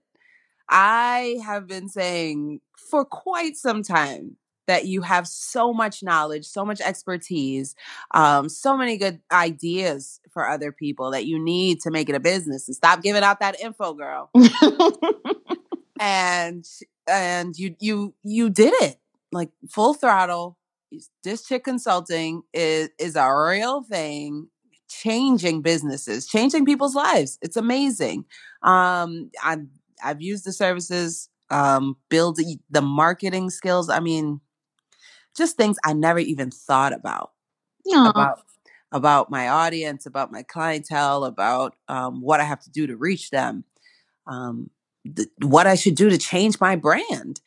I 0.68 1.38
have 1.44 1.68
been 1.68 1.88
saying 1.88 2.60
for 2.76 3.04
quite 3.04 3.56
some 3.56 3.84
time 3.84 4.36
that 4.68 4.86
you 4.86 5.00
have 5.00 5.26
so 5.26 5.72
much 5.72 6.02
knowledge, 6.02 6.46
so 6.46 6.64
much 6.64 6.80
expertise, 6.80 7.74
um, 8.12 8.48
so 8.48 8.76
many 8.76 8.96
good 8.96 9.20
ideas 9.32 10.20
for 10.30 10.48
other 10.48 10.70
people 10.70 11.10
that 11.10 11.26
you 11.26 11.42
need 11.42 11.80
to 11.80 11.90
make 11.90 12.08
it 12.08 12.14
a 12.14 12.20
business 12.20 12.68
and 12.68 12.76
stop 12.76 13.02
giving 13.02 13.24
out 13.24 13.40
that 13.40 13.58
info, 13.60 13.94
girl. 13.94 14.30
and 16.00 16.64
and 17.08 17.58
you 17.58 17.74
you 17.80 18.14
you 18.22 18.50
did 18.50 18.74
it 18.82 18.98
like 19.32 19.50
full 19.68 19.94
throttle. 19.94 20.56
Dish 21.22 21.42
Chick 21.42 21.64
Consulting 21.64 22.42
is 22.52 22.90
is 22.98 23.16
a 23.16 23.28
real 23.28 23.82
thing 23.82 24.48
changing 24.88 25.62
businesses, 25.62 26.26
changing 26.26 26.64
people's 26.64 26.94
lives. 26.94 27.38
It's 27.42 27.56
amazing. 27.56 28.26
Um, 28.62 29.30
I've 29.42 29.66
I've 30.04 30.22
used 30.22 30.44
the 30.44 30.52
services, 30.52 31.28
um, 31.50 31.96
build 32.10 32.38
the 32.70 32.82
marketing 32.82 33.50
skills. 33.50 33.88
I 33.88 34.00
mean, 34.00 34.40
just 35.38 35.56
things 35.56 35.78
I 35.84 35.94
never 35.94 36.18
even 36.18 36.50
thought 36.50 36.92
about 36.92 37.30
Aww. 37.86 38.10
about 38.10 38.40
about 38.90 39.30
my 39.30 39.48
audience, 39.48 40.06
about 40.06 40.32
my 40.32 40.42
clientele, 40.42 41.24
about 41.24 41.74
um, 41.88 42.22
what 42.22 42.40
I 42.40 42.44
have 42.44 42.60
to 42.60 42.70
do 42.70 42.86
to 42.86 42.96
reach 42.96 43.30
them, 43.30 43.64
um, 44.26 44.70
th- 45.14 45.28
what 45.42 45.66
I 45.66 45.74
should 45.74 45.94
do 45.94 46.08
to 46.08 46.16
change 46.16 46.58
my 46.58 46.74
brand, 46.74 47.40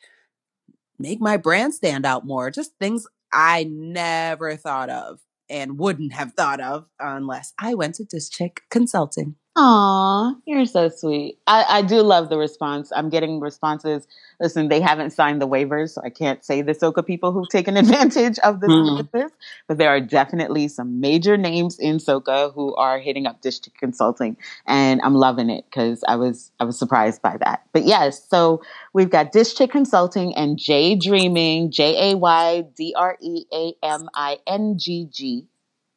make 0.98 1.20
my 1.20 1.36
brand 1.36 1.74
stand 1.74 2.06
out 2.06 2.24
more. 2.24 2.50
Just 2.50 2.72
things 2.78 3.06
I 3.32 3.64
never 3.64 4.56
thought 4.56 4.88
of 4.88 5.20
and 5.50 5.78
wouldn't 5.78 6.12
have 6.12 6.32
thought 6.34 6.60
of 6.60 6.86
unless 7.00 7.52
I 7.58 7.74
went 7.74 7.96
to 7.96 8.04
Dish 8.04 8.30
Chick 8.30 8.62
Consulting. 8.70 9.34
Aw, 9.54 10.34
you're 10.46 10.64
so 10.64 10.88
sweet. 10.88 11.38
I, 11.46 11.64
I 11.68 11.82
do 11.82 12.00
love 12.00 12.30
the 12.30 12.38
response. 12.38 12.90
I'm 12.96 13.10
getting 13.10 13.38
responses. 13.38 14.06
Listen, 14.40 14.68
they 14.68 14.80
haven't 14.80 15.10
signed 15.10 15.42
the 15.42 15.48
waivers, 15.48 15.90
so 15.90 16.00
I 16.02 16.08
can't 16.08 16.42
say 16.42 16.62
the 16.62 16.72
Soca 16.72 17.04
people 17.04 17.32
who've 17.32 17.48
taken 17.50 17.76
advantage 17.76 18.38
of 18.38 18.60
the 18.60 18.68
mm. 18.68 19.30
but 19.68 19.76
there 19.76 19.90
are 19.90 20.00
definitely 20.00 20.68
some 20.68 21.00
major 21.00 21.36
names 21.36 21.78
in 21.78 21.98
Soca 21.98 22.54
who 22.54 22.74
are 22.76 22.98
hitting 22.98 23.26
up 23.26 23.42
Dish 23.42 23.60
Chick 23.60 23.74
Consulting, 23.78 24.38
and 24.66 25.02
I'm 25.02 25.14
loving 25.14 25.50
it 25.50 25.66
because 25.66 26.02
I 26.08 26.16
was 26.16 26.50
I 26.58 26.64
was 26.64 26.78
surprised 26.78 27.20
by 27.20 27.36
that. 27.38 27.66
But 27.74 27.84
yes, 27.84 28.26
so 28.26 28.62
we've 28.94 29.10
got 29.10 29.32
Dish 29.32 29.54
Chick 29.54 29.70
Consulting 29.70 30.34
and 30.34 30.58
Jay 30.58 30.94
Dreaming, 30.94 31.70
J 31.70 32.12
A 32.12 32.16
Y 32.16 32.64
D 32.74 32.94
R 32.96 33.18
E 33.20 33.44
A 33.52 33.74
M 33.82 34.08
I 34.14 34.38
N 34.46 34.78
G 34.78 35.08
G 35.12 35.46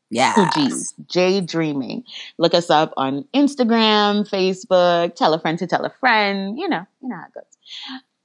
yeah. 0.09 0.49
G's, 0.53 0.93
Jay 1.07 1.41
Dreaming. 1.41 2.03
Look 2.37 2.53
us 2.53 2.69
up 2.69 2.93
on 2.97 3.25
Instagram, 3.33 4.29
Facebook, 4.29 5.15
tell 5.15 5.33
a 5.33 5.39
friend 5.39 5.57
to 5.59 5.67
tell 5.67 5.83
a 5.85 5.93
friend. 5.99 6.57
You 6.57 6.69
know, 6.69 6.85
you 7.01 7.09
know 7.09 7.15
how 7.15 7.25
it 7.25 7.33
goes. 7.33 7.43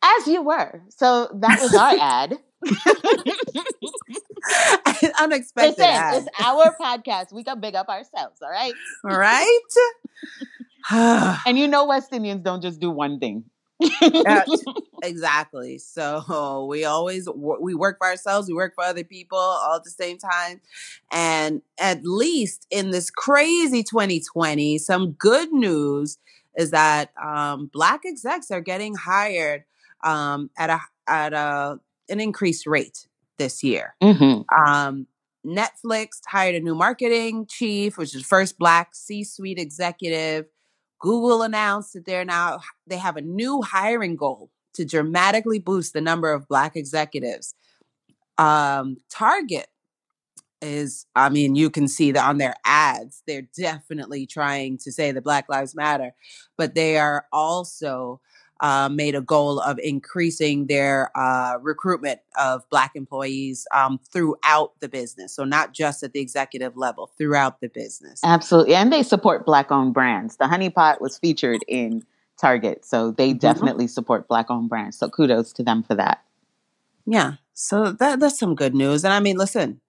As 0.02 0.26
you 0.26 0.42
were. 0.42 0.82
So 0.88 1.28
that 1.34 1.60
was 1.60 1.74
our 1.74 1.94
ad. 2.00 2.38
Unexpected. 5.20 5.78
Listen, 5.78 5.84
ad. 5.84 6.22
it's 6.22 6.28
our 6.40 6.74
podcast. 6.80 7.32
We 7.32 7.44
can 7.44 7.60
big 7.60 7.74
up 7.74 7.88
ourselves, 7.88 8.40
all 8.42 8.50
right? 8.50 8.72
All 9.04 9.18
right. 9.18 9.58
and 11.46 11.58
you 11.58 11.68
know 11.68 11.86
West 11.86 12.12
Indians 12.12 12.42
don't 12.42 12.62
just 12.62 12.80
do 12.80 12.90
one 12.90 13.18
thing 13.18 13.44
exactly. 15.02 15.78
So 15.78 16.66
we 16.68 16.84
always 16.84 17.28
we 17.34 17.74
work 17.74 17.98
for 17.98 18.06
ourselves, 18.06 18.48
we 18.48 18.54
work 18.54 18.74
for 18.74 18.84
other 18.84 19.04
people 19.04 19.38
all 19.38 19.76
at 19.76 19.84
the 19.84 19.90
same 19.90 20.18
time. 20.18 20.60
And 21.12 21.62
at 21.78 22.04
least 22.04 22.66
in 22.70 22.90
this 22.90 23.10
crazy 23.10 23.82
2020, 23.82 24.78
some 24.78 25.12
good 25.12 25.52
news 25.52 26.18
is 26.56 26.70
that 26.70 27.10
um, 27.22 27.70
black 27.72 28.02
execs 28.04 28.50
are 28.50 28.60
getting 28.60 28.94
hired 28.94 29.64
um, 30.02 30.50
at 30.58 30.70
a 30.70 30.80
at 31.06 31.32
a 31.32 31.80
an 32.08 32.20
increased 32.20 32.66
rate 32.66 33.06
this 33.38 33.62
year. 33.62 33.94
Mm-hmm. 34.02 34.42
Um, 34.54 35.06
Netflix 35.46 36.20
hired 36.26 36.54
a 36.54 36.60
new 36.60 36.74
marketing 36.74 37.46
chief, 37.46 37.96
which 37.96 38.14
is 38.14 38.24
first 38.24 38.58
black 38.58 38.94
C-suite 38.94 39.58
executive. 39.58 40.46
Google 41.00 41.42
announced 41.42 41.94
that 41.94 42.04
they're 42.04 42.24
now 42.24 42.60
they 42.86 42.98
have 42.98 43.16
a 43.16 43.22
new 43.22 43.62
hiring 43.62 44.16
goal 44.16 44.50
to 44.74 44.84
dramatically 44.84 45.58
boost 45.58 45.92
the 45.92 46.00
number 46.00 46.32
of 46.32 46.46
black 46.46 46.76
executives. 46.76 47.54
Um, 48.38 48.98
Target 49.10 49.66
is, 50.62 51.06
I 51.16 51.28
mean, 51.30 51.54
you 51.56 51.70
can 51.70 51.88
see 51.88 52.12
that 52.12 52.28
on 52.28 52.38
their 52.38 52.54
ads, 52.64 53.22
they're 53.26 53.48
definitely 53.56 54.26
trying 54.26 54.78
to 54.78 54.92
say 54.92 55.10
that 55.10 55.24
Black 55.24 55.48
Lives 55.48 55.74
Matter, 55.74 56.12
but 56.56 56.74
they 56.74 56.98
are 56.98 57.26
also 57.32 58.20
uh, 58.60 58.88
made 58.90 59.14
a 59.14 59.20
goal 59.20 59.58
of 59.60 59.78
increasing 59.78 60.66
their 60.66 61.10
uh, 61.16 61.58
recruitment 61.60 62.20
of 62.38 62.68
Black 62.68 62.92
employees 62.94 63.66
um, 63.74 63.98
throughout 64.12 64.78
the 64.80 64.88
business. 64.88 65.34
So, 65.34 65.44
not 65.44 65.72
just 65.72 66.02
at 66.02 66.12
the 66.12 66.20
executive 66.20 66.76
level, 66.76 67.10
throughout 67.18 67.60
the 67.60 67.68
business. 67.68 68.20
Absolutely. 68.22 68.74
And 68.74 68.92
they 68.92 69.02
support 69.02 69.46
Black 69.46 69.72
owned 69.72 69.94
brands. 69.94 70.36
The 70.36 70.46
Honey 70.46 70.70
Pot 70.70 71.00
was 71.00 71.18
featured 71.18 71.60
in 71.66 72.04
Target. 72.38 72.84
So, 72.84 73.10
they 73.10 73.30
mm-hmm. 73.30 73.38
definitely 73.38 73.86
support 73.86 74.28
Black 74.28 74.50
owned 74.50 74.68
brands. 74.68 74.98
So, 74.98 75.08
kudos 75.08 75.52
to 75.54 75.62
them 75.62 75.82
for 75.82 75.94
that. 75.94 76.22
Yeah. 77.06 77.34
So, 77.54 77.92
that, 77.92 78.20
that's 78.20 78.38
some 78.38 78.54
good 78.54 78.74
news. 78.74 79.04
And 79.04 79.12
I 79.12 79.20
mean, 79.20 79.36
listen, 79.36 79.80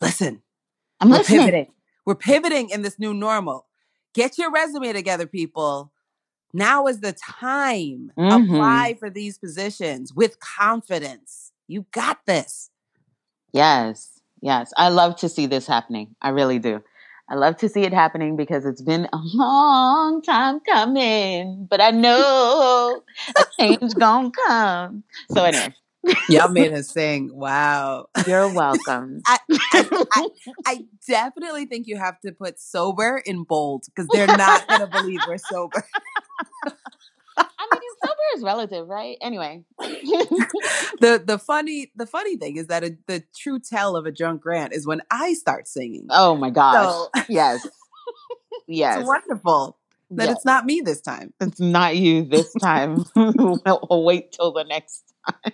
listen. 0.00 0.42
I'm 1.00 1.10
We're 1.10 1.18
listening. 1.18 1.40
Pivoting. 1.40 1.72
We're 2.04 2.14
pivoting 2.16 2.70
in 2.70 2.82
this 2.82 2.98
new 2.98 3.14
normal. 3.14 3.66
Get 4.14 4.38
your 4.38 4.50
resume 4.50 4.92
together, 4.92 5.26
people 5.26 5.92
now 6.56 6.86
is 6.86 7.00
the 7.00 7.12
time. 7.12 8.12
Mm-hmm. 8.18 8.54
Apply 8.54 8.96
for 8.98 9.10
these 9.10 9.38
positions 9.38 10.14
with 10.14 10.40
confidence. 10.40 11.52
You 11.68 11.86
got 11.92 12.24
this. 12.26 12.70
Yes. 13.52 14.20
Yes. 14.40 14.72
I 14.76 14.88
love 14.88 15.16
to 15.16 15.28
see 15.28 15.46
this 15.46 15.66
happening. 15.66 16.14
I 16.20 16.30
really 16.30 16.58
do. 16.58 16.82
I 17.28 17.34
love 17.34 17.56
to 17.58 17.68
see 17.68 17.82
it 17.82 17.92
happening 17.92 18.36
because 18.36 18.64
it's 18.64 18.82
been 18.82 19.08
a 19.12 19.18
long 19.34 20.22
time 20.22 20.60
coming, 20.60 21.66
but 21.68 21.80
I 21.80 21.90
know 21.90 23.02
a 23.36 23.44
change 23.58 23.94
gonna 23.98 24.30
come. 24.46 25.02
So 25.32 25.44
anyway. 25.44 25.74
Y'all 26.28 26.48
made 26.48 26.72
us 26.72 26.88
sing. 26.88 27.30
Wow. 27.34 28.08
You're 28.26 28.52
welcome. 28.52 29.22
I, 29.26 29.38
I, 29.50 30.06
I, 30.12 30.28
I, 30.64 30.84
definitely 31.06 31.66
think 31.66 31.86
you 31.86 31.96
have 31.96 32.20
to 32.20 32.32
put 32.32 32.60
sober 32.60 33.22
in 33.24 33.44
bold 33.44 33.84
because 33.86 34.08
they're 34.12 34.26
not 34.26 34.66
going 34.68 34.80
to 34.80 34.86
believe 34.86 35.20
we're 35.26 35.38
sober. 35.38 35.84
I 37.38 37.78
mean, 37.80 37.90
sober 38.02 38.36
is 38.36 38.42
relative, 38.42 38.88
right? 38.88 39.18
Anyway, 39.20 39.64
the 39.78 41.22
the 41.24 41.38
funny 41.38 41.92
the 41.94 42.06
funny 42.06 42.36
thing 42.36 42.56
is 42.56 42.68
that 42.68 42.84
a, 42.84 42.96
the 43.06 43.22
true 43.36 43.58
tell 43.58 43.96
of 43.96 44.06
a 44.06 44.12
drunk 44.12 44.42
Grant 44.42 44.72
is 44.72 44.86
when 44.86 45.02
I 45.10 45.34
start 45.34 45.68
singing. 45.68 46.06
Oh 46.10 46.36
my 46.36 46.50
gosh! 46.50 46.84
So, 46.84 47.10
yes, 47.28 47.66
yes, 48.66 49.00
it's 49.00 49.08
wonderful 49.08 49.78
that 50.10 50.28
yes. 50.28 50.36
it's 50.36 50.44
not 50.44 50.64
me 50.64 50.80
this 50.80 51.00
time. 51.00 51.32
It's 51.40 51.60
not 51.60 51.96
you 51.96 52.24
this 52.24 52.52
time. 52.54 53.04
we'll, 53.16 53.60
we'll 53.90 54.04
wait 54.04 54.32
till 54.32 54.52
the 54.52 54.64
next 54.64 55.12
time. 55.28 55.52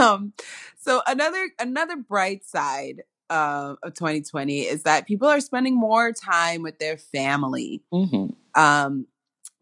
um, 0.00 0.32
so 0.78 1.02
another 1.06 1.50
another 1.60 1.96
bright 1.96 2.44
side 2.44 3.02
uh, 3.30 3.76
of 3.82 3.94
2020 3.94 4.60
is 4.60 4.82
that 4.82 5.06
people 5.06 5.28
are 5.28 5.40
spending 5.40 5.74
more 5.74 6.12
time 6.12 6.62
with 6.62 6.78
their 6.78 6.96
family. 6.96 7.82
Mm-hmm. 7.92 8.34
Um, 8.54 9.06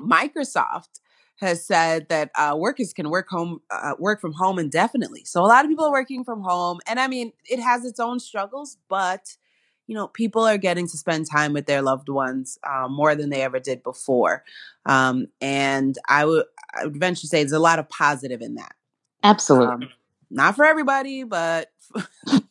Microsoft 0.00 1.00
has 1.36 1.64
said 1.64 2.08
that 2.08 2.30
uh, 2.36 2.54
workers 2.56 2.92
can 2.92 3.08
work 3.10 3.26
home, 3.28 3.60
uh, 3.70 3.94
work 3.98 4.20
from 4.20 4.32
home 4.32 4.58
indefinitely. 4.58 5.24
So 5.24 5.42
a 5.42 5.46
lot 5.46 5.64
of 5.64 5.70
people 5.70 5.86
are 5.86 5.92
working 5.92 6.22
from 6.24 6.42
home, 6.42 6.80
and 6.86 7.00
I 7.00 7.08
mean, 7.08 7.32
it 7.48 7.60
has 7.60 7.84
its 7.84 7.98
own 7.98 8.20
struggles, 8.20 8.76
but 8.88 9.36
you 9.86 9.96
know, 9.96 10.06
people 10.06 10.46
are 10.46 10.56
getting 10.56 10.86
to 10.86 10.96
spend 10.96 11.28
time 11.28 11.52
with 11.52 11.66
their 11.66 11.82
loved 11.82 12.08
ones 12.08 12.58
uh, 12.62 12.86
more 12.86 13.16
than 13.16 13.28
they 13.28 13.42
ever 13.42 13.58
did 13.58 13.82
before. 13.82 14.44
Um, 14.86 15.26
and 15.40 15.98
I 16.08 16.26
would, 16.26 16.44
I 16.80 16.84
would 16.84 16.96
venture 16.96 17.22
to 17.22 17.26
say 17.26 17.42
there's 17.42 17.50
a 17.50 17.58
lot 17.58 17.80
of 17.80 17.88
positive 17.88 18.40
in 18.40 18.54
that. 18.54 18.72
Absolutely. 19.24 19.86
Um, 19.86 19.88
not 20.30 20.56
for 20.56 20.64
everybody, 20.64 21.24
but 21.24 21.70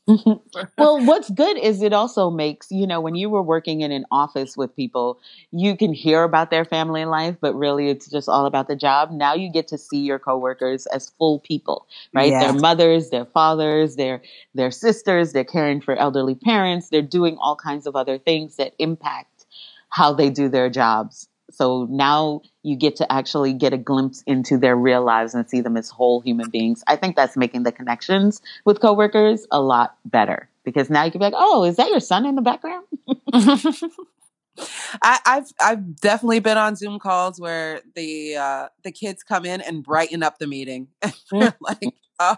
well, 0.78 1.06
what's 1.06 1.30
good 1.30 1.58
is 1.58 1.82
it 1.82 1.94
also 1.94 2.30
makes, 2.30 2.72
you 2.72 2.88
know, 2.88 3.00
when 3.00 3.16
you 3.16 3.30
were 3.30 3.42
working 3.42 3.82
in 3.82 3.92
an 3.92 4.06
office 4.12 4.58
with 4.58 4.76
people, 4.76 5.20
you 5.52 5.78
can 5.78 5.94
hear 5.94 6.24
about 6.24 6.50
their 6.50 6.66
family 6.66 7.06
life, 7.06 7.36
but 7.40 7.54
really 7.54 7.90
it's 7.90 8.10
just 8.10 8.28
all 8.28 8.46
about 8.46 8.68
the 8.68 8.76
job. 8.76 9.12
Now 9.12 9.34
you 9.34 9.52
get 9.52 9.68
to 9.70 9.78
see 9.78 10.00
your 10.00 10.20
coworkers 10.20 10.86
as 10.88 11.12
full 11.18 11.40
people, 11.40 11.88
right? 12.14 12.32
Yeah. 12.32 12.52
Their 12.52 12.60
mothers, 12.60 13.10
their 13.10 13.26
fathers, 13.26 13.96
their 13.96 14.22
their 14.56 14.72
sisters, 14.72 15.32
they're 15.32 15.44
caring 15.44 15.82
for 15.82 15.96
elderly 15.96 16.36
parents, 16.36 16.90
they're 16.90 17.02
doing 17.02 17.38
all 17.40 17.56
kinds 17.56 17.86
of 17.86 17.96
other 17.96 18.18
things 18.18 18.56
that 18.56 18.74
impact 18.80 19.46
how 19.90 20.14
they 20.14 20.30
do 20.30 20.50
their 20.50 20.70
jobs. 20.70 21.29
So 21.52 21.88
now 21.90 22.42
you 22.64 22.76
get 22.76 22.96
to 22.98 23.12
actually 23.12 23.54
get 23.54 23.74
a 23.74 23.78
glimpse 23.78 24.24
into 24.28 24.58
their 24.58 24.76
real 24.76 25.04
lives 25.04 25.34
and 25.34 25.50
see 25.50 25.62
them 25.62 25.78
as 25.78 25.90
whole 25.90 26.22
human 26.22 26.50
beings. 26.50 26.84
I 26.88 26.96
think 26.96 27.16
that's 27.16 27.38
making 27.38 27.64
the 27.64 27.72
connections 27.72 28.42
with 28.66 28.80
coworkers 28.82 29.48
a 29.52 29.62
lot 29.62 29.96
better 30.06 30.50
because 30.64 30.90
now 30.90 31.04
you 31.04 31.12
can 31.12 31.20
be 31.20 31.26
like, 31.26 31.34
"Oh, 31.36 31.64
is 31.64 31.78
that 31.78 31.90
your 31.90 32.00
son 32.00 32.26
in 32.26 32.36
the 32.36 32.42
background?" 32.42 32.86
I, 35.02 35.20
have 35.26 35.48
I've 35.60 35.96
definitely 36.02 36.40
been 36.40 36.58
on 36.58 36.76
Zoom 36.76 37.00
calls 37.00 37.40
where 37.40 37.82
the 37.96 38.36
uh, 38.36 38.68
the 38.84 38.92
kids 38.92 39.24
come 39.24 39.46
in 39.46 39.62
and 39.62 39.84
brighten 39.84 40.24
up 40.24 40.38
the 40.38 40.48
meeting. 40.48 40.90
we're 41.32 41.54
like, 41.62 41.96
oh, 42.20 42.38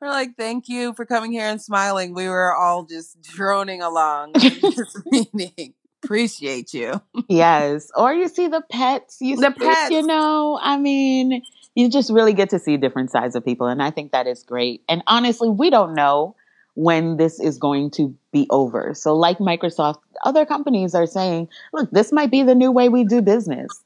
we're 0.00 0.08
like, 0.08 0.36
thank 0.36 0.68
you 0.68 0.92
for 0.94 1.06
coming 1.06 1.32
here 1.32 1.46
and 1.46 1.60
smiling. 1.60 2.14
We 2.14 2.28
were 2.28 2.54
all 2.54 2.84
just 2.84 3.20
droning 3.22 3.80
along 3.80 4.32
this 4.34 4.96
meeting 5.06 5.74
appreciate 6.06 6.72
you. 6.72 7.00
yes. 7.28 7.90
Or 7.94 8.14
you 8.14 8.28
see 8.28 8.48
the 8.48 8.62
pets. 8.70 9.18
You 9.20 9.36
the 9.36 9.52
see, 9.52 9.64
pets. 9.64 9.90
You 9.90 10.06
know, 10.06 10.58
I 10.60 10.78
mean, 10.78 11.42
you 11.74 11.90
just 11.90 12.10
really 12.10 12.32
get 12.32 12.50
to 12.50 12.58
see 12.58 12.76
different 12.76 13.10
sides 13.10 13.36
of 13.36 13.44
people. 13.44 13.66
And 13.66 13.82
I 13.82 13.90
think 13.90 14.12
that 14.12 14.26
is 14.26 14.42
great. 14.42 14.82
And 14.88 15.02
honestly, 15.06 15.50
we 15.50 15.70
don't 15.70 15.94
know 15.94 16.34
when 16.74 17.16
this 17.16 17.40
is 17.40 17.58
going 17.58 17.90
to 17.90 18.14
be 18.32 18.46
over. 18.50 18.94
So, 18.94 19.14
like 19.14 19.38
Microsoft, 19.38 20.00
other 20.24 20.46
companies 20.46 20.94
are 20.94 21.06
saying, 21.06 21.48
look, 21.72 21.90
this 21.90 22.12
might 22.12 22.30
be 22.30 22.42
the 22.42 22.54
new 22.54 22.70
way 22.70 22.88
we 22.88 23.04
do 23.04 23.22
business. 23.22 23.82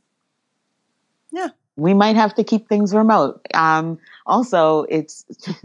Yeah. 1.33 1.49
We 1.77 1.95
might 1.95 2.17
have 2.17 2.35
to 2.35 2.45
keep 2.45 2.69
things 2.69 2.95
remote. 2.95 3.47
Um, 3.55 3.99
also, 4.27 4.83
it's 4.89 5.25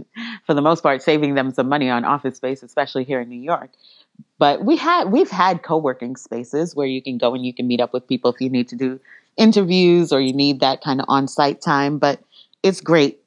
for 0.46 0.54
the 0.54 0.62
most 0.62 0.82
part 0.82 1.02
saving 1.02 1.34
them 1.34 1.52
some 1.52 1.68
money 1.68 1.90
on 1.90 2.06
office 2.06 2.38
space, 2.38 2.64
especially 2.64 3.04
here 3.04 3.22
in 3.22 3.30
New 3.30 3.42
York. 3.42 3.72
But 4.38 4.66
we 4.66 4.76
had 4.78 5.12
we've 5.12 5.30
had 5.30 5.64
co-working 5.64 6.16
spaces 6.16 6.76
where 6.76 6.88
you 6.88 7.02
can 7.02 7.18
go 7.18 7.34
and 7.34 7.46
you 7.46 7.54
can 7.54 7.68
meet 7.68 7.82
up 7.82 7.94
with 7.94 8.08
people 8.08 8.32
if 8.32 8.42
you 8.42 8.50
need 8.50 8.68
to 8.70 8.76
do 8.76 9.00
interviews 9.38 10.12
or 10.12 10.20
you 10.20 10.34
need 10.34 10.60
that 10.60 10.82
kind 10.82 11.00
of 11.00 11.06
on-site 11.10 11.62
time. 11.62 11.98
But 11.98 12.22
it's 12.64 12.82
great 12.82 13.20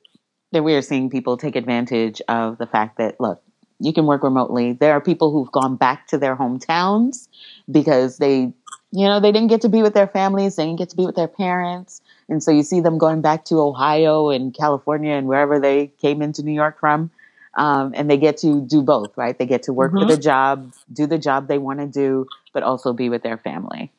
that 0.53 0.62
we 0.62 0.74
are 0.74 0.83
seeing 0.83 1.11
people 1.11 1.37
take 1.37 1.57
advantage 1.57 2.20
of 2.29 2.59
the 2.59 2.66
fact 2.66 2.98
that 2.98 3.20
look, 3.20 3.42
you 3.81 3.92
can 3.92 4.07
work 4.07 4.22
remotely. 4.22 4.72
There 4.72 4.92
are 4.92 5.01
people 5.01 5.33
who've 5.33 5.53
gone 5.53 5.77
back 5.77 6.07
to 6.09 6.18
their 6.18 6.37
hometowns 6.37 7.29
because 7.70 8.18
they 8.18 8.53
you 8.90 9.05
know, 9.05 9.20
they 9.20 9.33
didn't 9.33 9.48
get 9.48 9.61
to 9.62 9.68
be 9.68 9.83
with 9.83 9.94
their 9.94 10.07
families, 10.07 10.57
they 10.57 10.64
didn't 10.64 10.79
get 10.79 10.88
to 10.90 10.96
be 10.96 11.05
with 11.05 11.16
their 11.16 11.29
parents. 11.29 12.01
And 12.29 12.42
so 12.42 12.51
you 12.51 12.62
see 12.62 12.81
them 12.81 12.98
going 12.98 13.20
back 13.20 13.44
to 13.46 13.61
Ohio 13.61 14.31
and 14.31 14.55
California 14.55 15.12
and 15.12 15.27
wherever 15.27 15.59
they 15.61 15.88
came 16.01 16.22
into 16.22 16.42
New 16.42 16.53
York 16.53 16.81
from 16.81 17.11
um, 17.58 17.92
and 17.94 18.08
they 18.08 18.16
get 18.16 18.38
to 18.38 18.60
do 18.60 18.82
both, 18.82 19.18
right? 19.18 19.36
They 19.36 19.44
get 19.44 19.64
to 19.64 19.72
work 19.72 19.92
mm-hmm. 19.92 20.08
for 20.08 20.14
the 20.14 20.20
job, 20.20 20.72
do 20.92 21.06
the 21.06 21.18
job 21.18 21.48
they 21.48 21.58
want 21.58 21.80
to 21.80 21.86
do, 21.86 22.26
but 22.54 22.62
also 22.62 22.92
be 22.92 23.08
with 23.08 23.24
their 23.24 23.36
family. 23.36 23.92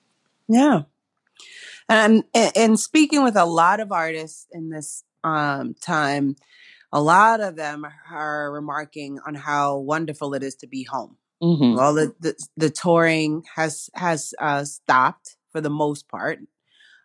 Yeah. 0.47 0.83
And 1.89 2.23
and 2.33 2.79
speaking 2.79 3.23
with 3.23 3.35
a 3.35 3.45
lot 3.45 3.81
of 3.81 3.91
artists 3.91 4.47
in 4.51 4.69
this 4.69 5.03
um, 5.23 5.75
time, 5.81 6.37
a 6.93 7.01
lot 7.01 7.41
of 7.41 7.57
them 7.57 7.85
are 8.09 8.51
remarking 8.51 9.19
on 9.27 9.35
how 9.35 9.77
wonderful 9.77 10.33
it 10.35 10.43
is 10.43 10.55
to 10.55 10.67
be 10.67 10.83
home. 10.83 11.17
Mm-hmm. 11.43 11.75
Well, 11.75 11.93
the, 11.93 12.15
the, 12.19 12.35
the 12.55 12.69
touring 12.69 13.43
has 13.55 13.89
has 13.93 14.33
uh, 14.39 14.63
stopped 14.63 15.35
for 15.51 15.59
the 15.59 15.69
most 15.69 16.07
part, 16.07 16.39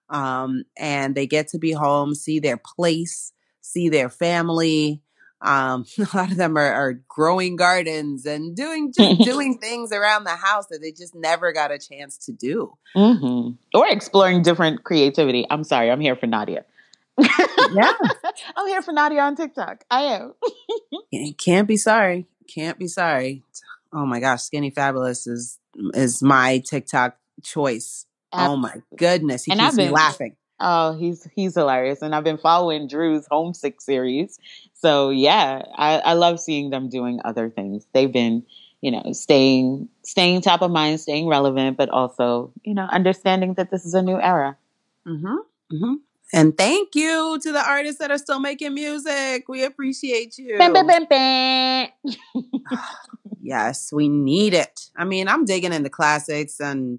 um, 0.09 0.65
and 0.79 1.17
they 1.17 1.27
get 1.27 1.49
to 1.49 1.59
be 1.59 1.73
home, 1.73 2.15
see 2.15 2.39
their 2.39 2.59
place, 2.59 3.33
see 3.61 3.89
their 3.89 4.11
family, 4.11 5.03
um, 5.45 5.85
a 5.99 6.17
lot 6.17 6.31
of 6.31 6.37
them 6.37 6.57
are, 6.57 6.73
are 6.73 6.93
growing 7.09 7.57
gardens 7.57 8.27
and 8.27 8.57
doing 8.57 8.93
just 8.99 9.21
doing 9.21 9.59
things 9.59 9.93
around 9.93 10.25
the 10.25 10.31
house 10.31 10.67
that 10.71 10.81
they 10.81 10.91
just 10.91 11.15
never 11.15 11.53
got 11.53 11.71
a 11.71 11.79
chance 11.79 12.17
to 12.27 12.33
do, 12.33 12.73
mm-hmm. 12.97 13.51
or 13.79 13.87
exploring 13.89 14.43
different 14.43 14.83
creativity. 14.83 15.47
I'm 15.49 15.63
sorry, 15.63 15.91
I'm 15.91 16.01
here 16.01 16.17
for 16.17 16.27
Nadia. 16.27 16.65
yeah, 17.19 17.93
I'm 18.57 18.67
here 18.67 18.83
for 18.83 18.93
Nadia 18.93 19.21
on 19.21 19.37
TikTok. 19.37 19.85
I 19.91 20.01
am. 20.03 20.35
Can't 21.39 21.69
be 21.69 21.77
sorry. 21.77 22.27
Can't 22.53 22.79
be 22.79 22.89
sorry. 22.89 23.45
Oh 23.93 24.07
my 24.07 24.19
gosh, 24.19 24.43
Skinny 24.43 24.71
Fabulous 24.71 25.27
is 25.27 25.59
is 25.93 26.23
my 26.23 26.63
TikTok 26.69 27.17
choice. 27.43 28.07
Oh 28.33 28.57
my 28.57 28.83
goodness, 28.97 29.45
he 29.45 29.53
and 29.53 29.61
keeps 29.61 29.77
been, 29.77 29.89
me 29.89 29.93
laughing. 29.93 30.37
Oh, 30.61 30.97
he's 30.97 31.29
he's 31.35 31.55
hilarious, 31.55 32.01
and 32.01 32.15
I've 32.15 32.25
been 32.25 32.39
following 32.39 32.87
Drew's 32.87 33.27
Homesick 33.31 33.81
series. 33.81 34.39
So 34.75 35.11
yeah, 35.11 35.63
I, 35.77 35.99
I 35.99 36.13
love 36.13 36.39
seeing 36.39 36.71
them 36.71 36.89
doing 36.89 37.21
other 37.25 37.51
things. 37.51 37.87
They've 37.93 38.13
been, 38.13 38.45
you 38.81 38.91
know, 38.91 39.13
staying 39.13 39.89
staying 40.05 40.43
top 40.43 40.63
of 40.63 40.71
mind, 40.71 41.01
staying 41.01 41.27
relevant, 41.27 41.77
but 41.77 41.89
also, 41.89 42.53
you 42.63 42.75
know, 42.75 42.85
understanding 42.85 43.55
that 43.55 43.71
this 43.71 43.85
is 43.85 43.95
a 43.95 44.03
new 44.03 44.21
era. 44.21 44.57
Mm-hmm. 45.07 45.37
Mm-hmm. 45.73 45.95
And 46.33 46.59
thank 46.59 46.95
you 46.95 47.39
to 47.43 47.53
the 47.53 47.67
artists 47.67 47.99
that 48.01 48.11
are 48.11 48.19
still 48.19 48.41
making 48.41 48.75
music. 48.75 49.49
We 49.49 49.65
appreciate 49.65 50.37
you. 50.37 50.59
yes, 53.41 53.93
we 53.93 54.09
need 54.09 54.55
it. 54.55 54.91
I 54.97 55.05
mean, 55.05 55.29
I'm 55.29 55.45
digging 55.45 55.73
into 55.73 55.91
classics 55.91 56.61
and 56.61 56.99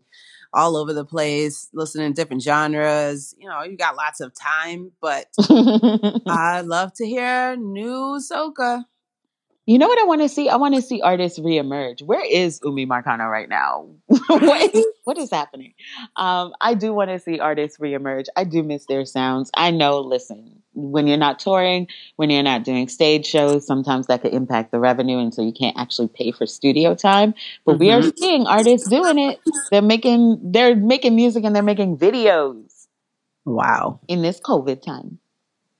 all 0.55 0.77
over 0.77 0.93
the 0.93 1.05
place, 1.05 1.69
listening 1.73 2.13
to 2.13 2.21
different 2.21 2.41
genres. 2.41 3.35
You 3.37 3.49
know, 3.49 3.63
you 3.63 3.77
got 3.77 3.97
lots 3.97 4.21
of 4.21 4.33
time, 4.33 4.91
but 5.01 5.27
I 6.27 6.61
love 6.65 6.93
to 6.95 7.05
hear 7.05 7.55
new 7.57 8.19
soca. 8.19 8.85
You 9.67 9.79
know 9.79 9.87
what 9.87 9.99
I 9.99 10.03
want 10.03 10.21
to 10.21 10.29
see? 10.29 10.47
I 10.47 10.57
want 10.57 10.75
to 10.75 10.81
see 10.81 11.01
artists 11.01 11.39
reemerge. 11.39 12.03
Where 12.03 12.23
is 12.23 12.59
Umi 12.63 12.85
Marcano 12.85 13.29
right 13.29 13.49
now? 13.49 13.87
what, 14.05 14.75
is, 14.75 14.85
what 15.05 15.17
is 15.17 15.31
happening? 15.31 15.73
Um, 16.15 16.53
I 16.61 16.75
do 16.75 16.93
want 16.93 17.09
to 17.09 17.19
see 17.19 17.39
artists 17.39 17.79
reemerge. 17.79 18.27
I 18.35 18.43
do 18.43 18.61
miss 18.61 18.85
their 18.85 19.05
sounds. 19.05 19.49
I 19.55 19.71
know, 19.71 20.01
listen, 20.01 20.61
when 20.73 21.07
you're 21.07 21.17
not 21.17 21.39
touring, 21.39 21.87
when 22.17 22.29
you're 22.29 22.43
not 22.43 22.63
doing 22.63 22.87
stage 22.87 23.25
shows, 23.25 23.65
sometimes 23.65 24.05
that 24.05 24.21
could 24.21 24.33
impact 24.33 24.71
the 24.71 24.79
revenue. 24.79 25.17
And 25.17 25.33
so 25.33 25.41
you 25.41 25.53
can't 25.53 25.77
actually 25.79 26.09
pay 26.09 26.31
for 26.31 26.45
studio 26.45 26.93
time. 26.93 27.33
But 27.65 27.73
mm-hmm. 27.73 27.79
we 27.79 27.91
are 27.91 28.01
mm-hmm. 28.01 28.17
seeing 28.17 28.45
artists 28.45 28.87
doing 28.87 29.17
it. 29.17 29.39
They're 29.71 29.81
making, 29.81 30.39
they're 30.43 30.75
making 30.75 31.15
music 31.15 31.43
and 31.43 31.55
they're 31.55 31.63
making 31.63 31.97
videos. 31.97 32.85
Wow. 33.45 33.99
In 34.07 34.21
this 34.21 34.39
COVID 34.39 34.83
time. 34.83 35.17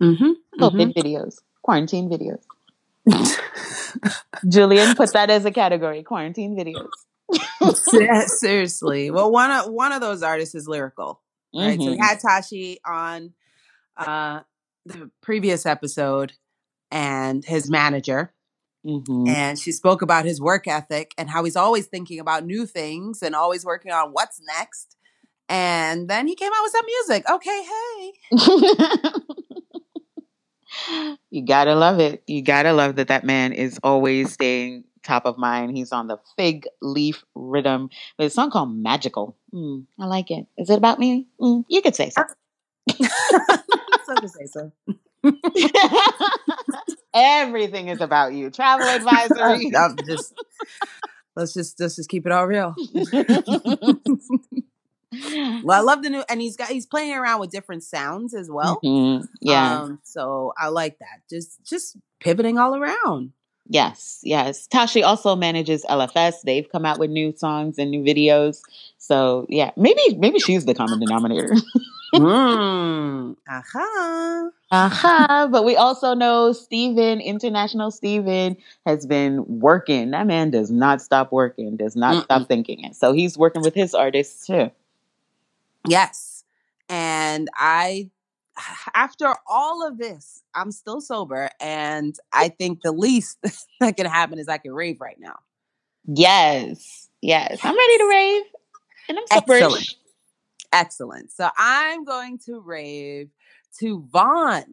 Mm-hmm. 0.02 0.32
COVID 0.60 0.94
mm-hmm. 0.94 1.00
videos, 1.00 1.42
quarantine 1.62 2.10
videos. 2.10 2.45
Julian, 4.48 4.96
put 4.96 5.14
that 5.14 5.30
as 5.30 5.46
a 5.46 5.52
category: 5.52 6.04
quarantine 6.04 6.56
videos. 6.56 6.90
yeah, 7.94 8.26
seriously. 8.26 9.12
Well, 9.12 9.32
one 9.32 9.52
of 9.52 9.72
one 9.72 9.92
of 9.92 10.02
those 10.02 10.24
artists 10.24 10.56
is 10.56 10.68
Lyrikal, 10.68 11.18
right? 11.54 11.78
Mm-hmm. 11.78 11.82
So 11.82 11.90
we 11.90 11.98
mm-hmm. 11.98 12.04
had 12.04 12.20
Tashi 12.20 12.80
on 12.86 13.34
uh, 13.98 14.42
the 14.86 15.10
previous 15.22 15.66
episode, 15.66 16.34
and 16.92 17.44
his 17.44 17.70
manager, 17.70 18.34
mm-hmm. 18.86 19.28
and 19.28 19.58
she 19.60 19.72
spoke 19.72 20.02
about 20.02 20.26
his 20.26 20.42
work 20.42 20.68
ethic 20.68 21.14
and 21.18 21.30
how 21.30 21.44
he's 21.44 21.56
always 21.56 21.88
thinking 21.88 22.20
about 22.20 22.46
new 22.46 22.66
things 22.66 23.22
and 23.22 23.36
always 23.36 23.66
working 23.66 23.92
on 23.92 24.12
what's 24.12 24.42
next. 24.58 24.96
And 25.48 26.10
then 26.10 26.28
he 26.28 26.36
came 26.36 26.52
out 26.52 26.64
with 26.64 26.72
some 26.72 26.86
music. 26.86 27.30
Okay, 27.30 27.64
hey. 27.64 29.42
you 31.30 31.46
gotta 31.46 31.76
love 31.76 32.00
it. 32.00 32.24
You 32.28 32.42
gotta 32.42 32.74
love 32.74 32.96
that 32.96 33.08
that 33.10 33.24
man 33.24 33.54
is 33.54 33.80
always 33.84 34.32
staying 34.34 34.84
top 35.04 35.26
of 35.26 35.38
mind. 35.38 35.76
He's 35.78 35.92
on 35.92 36.08
the 36.08 36.18
fig 36.36 36.68
leaf 36.82 37.24
rhythm 37.36 37.90
with 38.18 38.28
a 38.28 38.30
song 38.30 38.50
called 38.50 38.76
Magical. 38.76 39.36
Mm, 39.54 39.86
I 40.00 40.06
like 40.06 40.32
it. 40.32 40.48
Is 40.58 40.70
it 40.70 40.78
about 40.78 41.00
me? 41.00 41.28
Mm, 41.40 41.64
you 41.70 41.82
could 41.82 41.96
say 41.96 42.10
so. 42.10 42.24
so 44.06 44.16
to 44.16 44.28
say 44.28 44.46
so. 44.46 44.72
Everything 47.14 47.88
is 47.88 48.02
about 48.02 48.34
you. 48.34 48.50
Travel 48.50 48.88
advisory. 48.88 49.72
I'm 49.78 49.98
just 50.06 50.34
let's 51.36 51.54
just 51.54 51.80
let's 51.80 51.96
just 51.96 52.10
keep 52.10 52.26
it 52.26 52.32
all 52.32 52.48
real 52.48 52.76
well, 55.64 55.78
I 55.78 55.82
love 55.82 56.04
the 56.04 56.10
new, 56.10 56.24
and 56.30 56.42
he's 56.42 56.58
got 56.58 56.70
he's 56.70 56.86
playing 56.86 57.16
around 57.16 57.40
with 57.40 57.52
different 57.52 57.84
sounds 57.84 58.34
as 58.34 58.50
well. 58.50 58.80
Mm-hmm. 58.84 59.26
Yeah, 59.42 59.82
um, 59.82 60.00
so 60.04 60.54
I 60.58 60.68
like 60.70 61.00
that. 61.00 61.22
Just 61.30 61.64
just 61.64 61.98
pivoting 62.20 62.58
all 62.58 62.76
around. 62.76 63.32
Yes, 63.68 64.20
yes. 64.24 64.68
Tashi 64.68 65.02
also 65.02 65.36
manages 65.36 65.84
LFS. 65.86 66.42
They've 66.44 66.70
come 66.72 66.86
out 66.86 67.00
with 67.00 67.10
new 67.10 67.34
songs 67.36 67.80
and 67.80 67.90
new 67.90 68.04
videos. 68.04 68.62
So 68.98 69.48
yeah, 69.50 69.72
maybe 69.76 70.02
maybe 70.18 70.40
she's 70.40 70.66
the 70.66 70.76
common 70.76 71.00
denominator. 71.00 71.56
mm, 72.14 73.36
aha. 73.50 74.50
Aha. 74.72 75.48
But 75.52 75.64
we 75.64 75.76
also 75.76 76.14
know 76.16 76.52
Steven, 76.52 77.22
International 77.22 77.92
Steven, 77.92 78.58
has 78.86 79.06
been 79.06 79.46
working. 79.48 80.12
That 80.12 80.26
man 80.28 80.50
does 80.50 80.72
not 80.72 81.02
stop 81.02 81.32
working, 81.32 81.78
does 81.78 81.96
not 81.96 82.18
Mm-mm. 82.18 82.24
stop 82.24 82.48
thinking 82.48 82.84
it. 82.84 82.96
So 82.96 83.14
he's 83.14 83.38
working 83.38 83.62
with 83.62 83.76
his 83.76 83.94
artists 83.94 84.48
too. 84.48 84.72
Yes. 85.88 86.44
And 86.90 87.50
I, 87.56 88.10
after 88.94 89.34
all 89.48 89.88
of 89.88 89.98
this, 89.98 90.44
I'm 90.54 90.72
still 90.72 91.02
sober. 91.02 91.50
And 91.60 92.16
I 92.34 92.50
think 92.50 92.82
the 92.82 92.92
least 92.92 93.38
that 93.80 93.98
can 93.98 94.06
happen 94.06 94.40
is 94.40 94.48
I 94.48 94.58
can 94.58 94.74
rave 94.74 95.02
right 95.02 95.20
now. 95.20 95.40
Yes. 96.06 97.10
Yes. 97.22 97.60
I'm 97.64 97.76
ready 97.76 97.98
to 97.98 98.10
rave. 98.10 98.44
And 99.10 99.20
I'm 99.20 99.28
sober. 99.28 99.54
Excellent. 99.54 99.96
Excellent. 100.72 101.32
So 101.32 101.50
I'm 101.58 102.04
going 102.04 102.40
to 102.46 102.60
rave 102.60 103.30
to 103.80 104.06
Vaughn. 104.12 104.64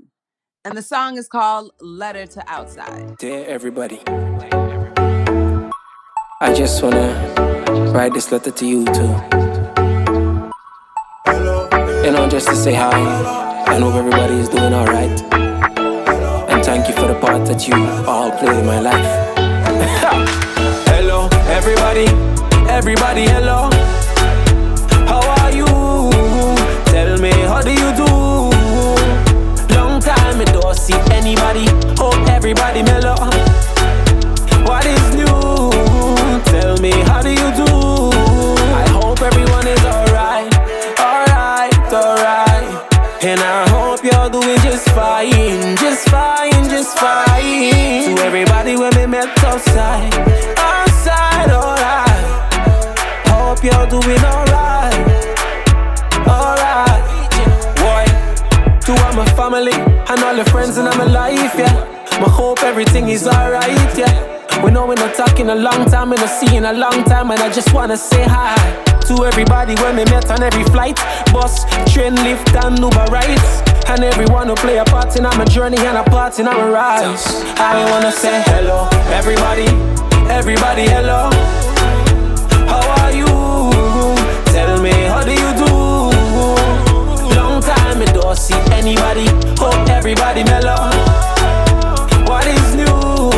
And 0.65 0.77
the 0.77 0.83
song 0.83 1.17
is 1.17 1.29
called 1.29 1.73
Letter 1.81 2.27
to 2.27 2.45
Outside. 2.47 3.19
Dear 3.19 3.45
everybody, 3.47 4.01
I 6.41 6.55
just 6.55 6.83
want 6.83 6.95
to 6.95 7.91
write 7.93 8.15
this 8.15 8.31
letter 8.31 8.53
to 8.53 8.67
you 8.67 8.85
too. 8.85 9.42
You 12.05 12.11
know, 12.11 12.29
just 12.29 12.49
to 12.49 12.57
say 12.57 12.75
hi. 12.75 12.91
I 13.67 13.79
hope 13.79 13.95
everybody 13.95 14.35
is 14.35 14.49
doing 14.49 14.75
alright. 14.75 15.23
And 16.51 16.65
thank 16.65 16.89
you 16.89 16.95
for 16.95 17.07
the 17.07 17.15
part 17.15 17.47
that 17.47 17.69
you 17.69 17.77
all 18.11 18.31
played 18.33 18.59
in 18.59 18.67
my 18.67 18.81
life. 18.81 19.37
hello, 20.89 21.29
everybody. 21.47 22.07
Everybody, 22.69 23.23
hello. 23.29 23.82
Friends 60.63 60.79
in 60.79 60.85
my 60.85 61.05
life, 61.07 61.55
yeah. 61.59 61.75
I 62.25 62.31
hope 62.31 62.63
everything 62.63 63.09
is 63.09 63.27
alright, 63.27 63.99
yeah. 63.99 64.15
We 64.63 64.71
know 64.71 64.87
we're 64.87 64.95
not 64.95 65.17
talking 65.17 65.51
a 65.51 65.57
long 65.57 65.87
time, 65.91 66.11
we're 66.11 66.23
not 66.25 66.29
seeing 66.29 66.65
a 66.65 66.73
long 66.73 67.03
time, 67.03 67.33
and 67.33 67.41
I 67.41 67.51
just 67.51 67.75
wanna 67.75 67.97
say 67.97 68.23
hi. 68.23 68.55
To 69.09 69.25
everybody 69.25 69.75
when 69.83 69.97
we 69.97 70.05
met 70.05 70.31
on 70.31 70.41
every 70.41 70.63
flight, 70.65 70.97
bus, 71.33 71.65
train, 71.93 72.15
lift, 72.15 72.55
and 72.65 72.79
Uber 72.79 73.07
rides. 73.11 73.51
And 73.89 74.05
everyone 74.05 74.47
who 74.47 74.55
play 74.55 74.79
a 74.79 74.85
part 74.85 75.17
in 75.17 75.25
my 75.25 75.45
journey 75.47 75.79
and 75.79 75.99
a 75.99 76.05
part 76.05 76.39
in 76.39 76.47
my 76.47 76.69
rise. 76.69 77.25
I 77.59 77.91
wanna 77.91 78.13
say 78.13 78.43
hello, 78.47 78.89
everybody, 79.19 79.67
everybody, 80.31 80.83
hello. 80.83 81.31
How 82.71 83.03
are 83.03 83.13
you? 83.13 83.32
Everybody 90.13 90.45
mellow. 90.45 90.91
What 92.29 92.47
is 92.47 92.75
new? 92.75 93.31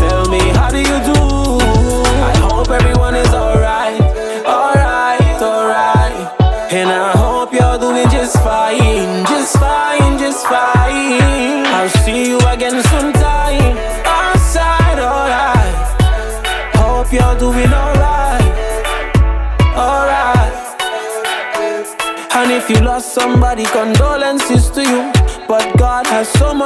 Tell 0.00 0.28
me, 0.30 0.40
how 0.56 0.70
do 0.70 0.78
you 0.78 0.98
do? 1.04 1.20
I 2.24 2.32
hope 2.40 2.70
everyone 2.70 3.14
is 3.14 3.28
alright. 3.34 4.00
Alright, 4.46 5.42
alright. 5.42 6.72
And 6.72 6.88
I 6.88 7.12
hope 7.12 7.52
you're 7.52 7.78
doing 7.78 8.08
just 8.08 8.36
fine, 8.38 9.26
just 9.26 9.58
fine, 9.58 10.18
just 10.18 10.46
fine. 10.46 11.66
I'll 11.66 11.90
see 12.04 12.28
you 12.28 12.38
again 12.48 12.82
sometime 12.84 13.76
outside, 14.06 14.98
alright. 14.98 15.76
Hope 16.76 17.12
you're 17.12 17.38
doing 17.38 17.72
alright, 17.72 18.54
alright. 19.76 20.54
And 22.32 22.52
if 22.52 22.70
you 22.70 22.76
lost 22.76 23.12
somebody, 23.12 23.64
condolences 23.64 24.70
to 24.70 24.82
you. 24.82 25.09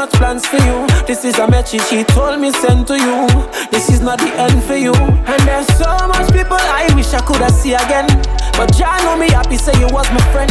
Much 0.05 0.13
plans 0.21 0.45
for 0.47 0.59
you. 0.59 0.87
This 1.07 1.25
is 1.25 1.39
a 1.39 1.49
message 1.49 1.89
He 1.89 2.05
told 2.05 2.39
me 2.39 2.51
send 2.51 2.87
to 2.89 2.95
you. 2.95 3.27
This 3.71 3.89
is 3.89 4.01
not 4.01 4.19
the 4.19 4.31
end 4.37 4.63
for 4.65 4.77
you. 4.77 4.93
And 4.95 5.41
there's 5.49 5.67
so 5.79 5.91
much 6.07 6.31
people 6.31 6.59
I 6.61 6.93
wish 6.95 7.15
I 7.15 7.23
could 7.23 7.41
have 7.41 7.53
see 7.53 7.73
again. 7.73 8.07
But 8.59 8.75
Jah 8.77 8.99
know 9.05 9.17
me 9.17 9.31
happy, 9.31 9.57
say 9.57 9.73
you 9.81 9.89
was 9.89 10.07
my 10.11 10.21
friend. 10.33 10.51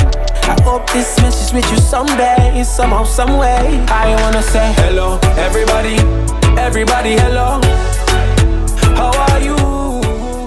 I 0.53 0.59
hope 0.63 0.89
this 0.91 1.19
message 1.21 1.53
with 1.53 1.69
you 1.71 1.77
someday, 1.77 2.63
somehow, 2.63 3.03
some 3.03 3.37
way. 3.37 3.85
I 3.89 4.15
wanna 4.21 4.41
say 4.41 4.73
hello, 4.77 5.19
everybody, 5.37 5.97
everybody, 6.59 7.13
hello. 7.13 7.61
How 8.97 9.11
are 9.29 9.39
you? 9.39 9.57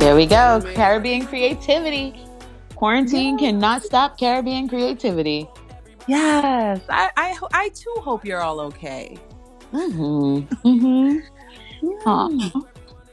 There 0.01 0.17
we 0.17 0.27
go, 0.27 0.61
Caribbean 0.75 1.27
creativity. 1.27 2.25
Quarantine 2.75 3.39
cannot 3.39 3.85
stop 3.85 4.19
Caribbean 4.19 4.69
creativity. 4.69 5.49
Yes, 6.07 6.81
I, 6.89 7.11
I, 7.17 7.37
I 7.53 7.69
too 7.71 7.95
hope 7.99 8.25
you're 8.25 8.41
all 8.41 8.61
okay. 8.61 9.17
Mm-hmm. 9.73 10.69
Mm-hmm. 10.69 12.61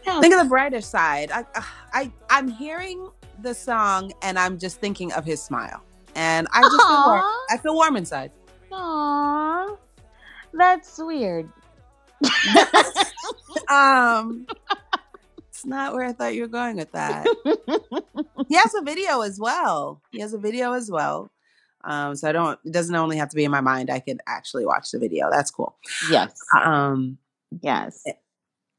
Yeah. 0.06 0.20
Think 0.22 0.34
of 0.34 0.44
the 0.44 0.50
brighter 0.50 0.82
side. 0.82 1.32
I, 1.32 1.46
I, 1.94 2.12
I'm 2.30 2.48
hearing 2.48 3.10
the 3.42 3.54
song 3.54 4.12
and 4.22 4.38
I'm 4.38 4.58
just 4.58 4.80
thinking 4.80 5.12
of 5.14 5.26
his 5.26 5.42
smile. 5.42 5.82
And 6.16 6.48
I 6.54 6.62
just 6.62 6.88
feel 6.88 7.06
warm. 7.06 7.24
I 7.50 7.58
feel 7.58 7.74
warm 7.74 7.96
inside. 7.96 8.32
Aww. 8.72 9.78
That's 10.54 10.98
weird. 11.00 11.50
Um 13.70 14.46
it's 15.50 15.66
not 15.66 15.94
where 15.94 16.04
I 16.04 16.12
thought 16.12 16.36
you 16.36 16.42
were 16.42 16.48
going 16.48 16.76
with 16.76 16.92
that. 16.92 17.26
he 18.50 18.56
has 18.56 18.74
a 18.76 18.82
video 18.82 19.22
as 19.22 19.40
well. 19.40 20.02
He 20.12 20.20
has 20.20 20.34
a 20.34 20.38
video 20.38 20.74
as 20.74 20.92
well. 20.92 21.32
Um, 21.84 22.16
so 22.16 22.30
I 22.30 22.32
don't 22.32 22.60
it 22.66 22.72
doesn't 22.74 22.96
only 22.96 23.18
have 23.18 23.30
to 23.30 23.36
be 23.36 23.44
in 23.46 23.52
my 23.52 23.62
mind. 23.62 23.90
I 23.90 24.00
can 24.00 24.20
actually 24.28 24.66
watch 24.66 24.92
the 24.92 25.00
video. 25.00 25.30
That's 25.32 25.52
cool. 25.52 25.76
yes. 26.10 26.34
Um 26.64 27.18
Yes. 27.62 28.04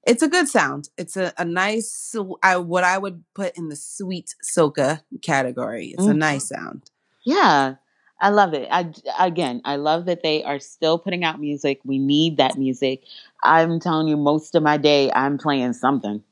it's 0.07 0.23
a 0.23 0.29
good 0.29 0.49
sound. 0.49 0.91
It's 0.99 1.17
a, 1.17 1.33
a 1.39 1.45
nice 1.45 2.15
I 2.43 2.57
what 2.59 2.85
I 2.85 2.99
would 2.99 3.25
put 3.35 3.57
in 3.57 3.69
the 3.69 3.77
sweet 3.77 4.35
soca 4.45 5.03
category. 5.23 5.89
It's 5.89 6.07
a 6.07 6.11
Mhm. 6.11 6.19
nice 6.19 6.49
sound. 6.49 6.91
Yeah. 7.25 7.77
I 8.21 8.31
love 8.31 8.55
it. 8.55 8.69
I 8.71 8.93
again, 9.19 9.61
I 9.65 9.77
love 9.77 10.07
that 10.07 10.23
they 10.23 10.45
are 10.45 10.59
still 10.59 10.99
putting 10.99 11.25
out 11.25 11.41
music. 11.41 11.81
We 11.85 11.99
need 11.99 12.37
that 12.39 12.57
music. 12.59 13.03
I'm 13.43 13.81
telling 13.81 14.09
you, 14.09 14.17
most 14.17 14.55
of 14.55 14.63
my 14.63 14.77
day 14.77 15.11
I'm 15.13 15.37
playing 15.37 15.73
something. 15.75 16.23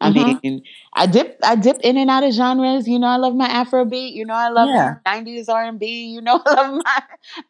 I 0.00 0.10
Mhm. 0.10 0.40
mean, 0.42 0.62
I 0.94 1.06
dip, 1.06 1.38
I 1.42 1.56
dip 1.56 1.78
in 1.80 1.96
and 1.98 2.10
out 2.10 2.24
of 2.24 2.32
genres. 2.32 2.88
You 2.88 2.98
know, 2.98 3.06
I 3.06 3.16
love 3.16 3.34
my 3.34 3.48
Afrobeat. 3.48 4.12
You 4.14 4.24
know, 4.24 4.34
I 4.34 4.48
love 4.48 4.70
Yeah. 4.70 4.96
'90s 5.04 5.48
R&B. 5.48 6.06
You 6.06 6.20
know, 6.20 6.40
I 6.46 6.52
love 6.54 6.82
my 6.84 7.02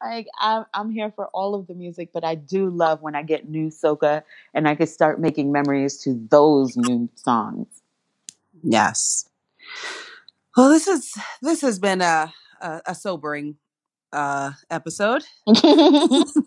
like. 0.03 0.26
I'm 0.40 0.64
I'm 0.74 0.90
here 0.90 1.12
for 1.14 1.26
all 1.28 1.55
of 1.55 1.66
the 1.66 1.74
music, 1.74 2.11
but 2.12 2.24
I 2.24 2.34
do 2.34 2.68
love 2.70 3.03
when 3.03 3.14
I 3.14 3.22
get 3.22 3.48
new 3.48 3.68
soca 3.68 4.22
and 4.55 4.68
I 4.68 4.74
can 4.74 4.86
start 4.86 5.20
making 5.20 5.53
memories 5.53 5.98
to 6.03 6.14
those 6.30 6.76
new 6.76 7.09
songs. 7.16 7.68
Yes. 8.62 9.28
Well, 10.57 10.70
this 10.70 10.86
is 10.88 11.14
this 11.42 11.61
has 11.62 11.78
been 11.78 12.01
a 12.01 12.32
a, 12.61 12.82
a 12.86 12.94
sobering 12.94 13.57
uh 14.12 14.53
episode. 14.70 15.24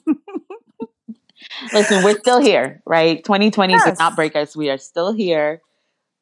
Listen, 1.71 2.01
we're 2.01 2.17
still 2.19 2.39
here, 2.39 2.81
right? 2.85 3.23
2020 3.23 3.79
Yes. 3.79 3.81
did 3.81 3.97
not 3.99 4.15
break 4.15 4.35
us. 4.35 4.55
We 4.55 4.69
are 4.69 4.77
still 4.77 5.13
here. 5.13 5.61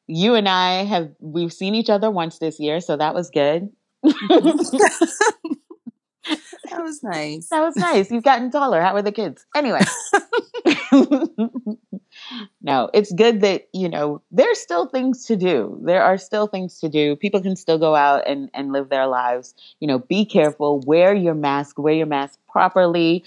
You 0.06 0.34
and 0.34 0.48
I 0.48 0.84
have 0.84 1.10
we've 1.20 1.52
seen 1.52 1.74
each 1.74 1.90
other 1.90 2.10
once 2.10 2.38
this 2.38 2.58
year, 2.58 2.80
so 2.80 2.96
that 2.96 3.14
was 3.14 3.30
good. 3.30 3.70
that 4.02 5.28
was 6.70 7.02
nice. 7.02 7.48
That 7.48 7.60
was 7.60 7.76
nice. 7.76 8.10
You've 8.10 8.24
gotten 8.24 8.50
taller. 8.50 8.80
How 8.80 8.94
are 8.94 9.02
the 9.02 9.12
kids? 9.12 9.44
Anyway. 9.54 9.80
no, 12.62 12.90
it's 12.92 13.12
good 13.12 13.40
that, 13.42 13.68
you 13.72 13.88
know, 13.88 14.22
there's 14.30 14.60
still 14.60 14.86
things 14.86 15.26
to 15.26 15.36
do. 15.36 15.78
There 15.82 16.02
are 16.02 16.18
still 16.18 16.46
things 16.46 16.80
to 16.80 16.88
do. 16.88 17.16
People 17.16 17.42
can 17.42 17.56
still 17.56 17.78
go 17.78 17.94
out 17.94 18.26
and, 18.26 18.50
and 18.54 18.72
live 18.72 18.88
their 18.88 19.06
lives. 19.06 19.54
You 19.80 19.88
know, 19.88 19.98
be 19.98 20.24
careful, 20.24 20.80
wear 20.80 21.14
your 21.14 21.34
mask, 21.34 21.78
wear 21.78 21.94
your 21.94 22.06
mask 22.06 22.38
properly. 22.48 23.24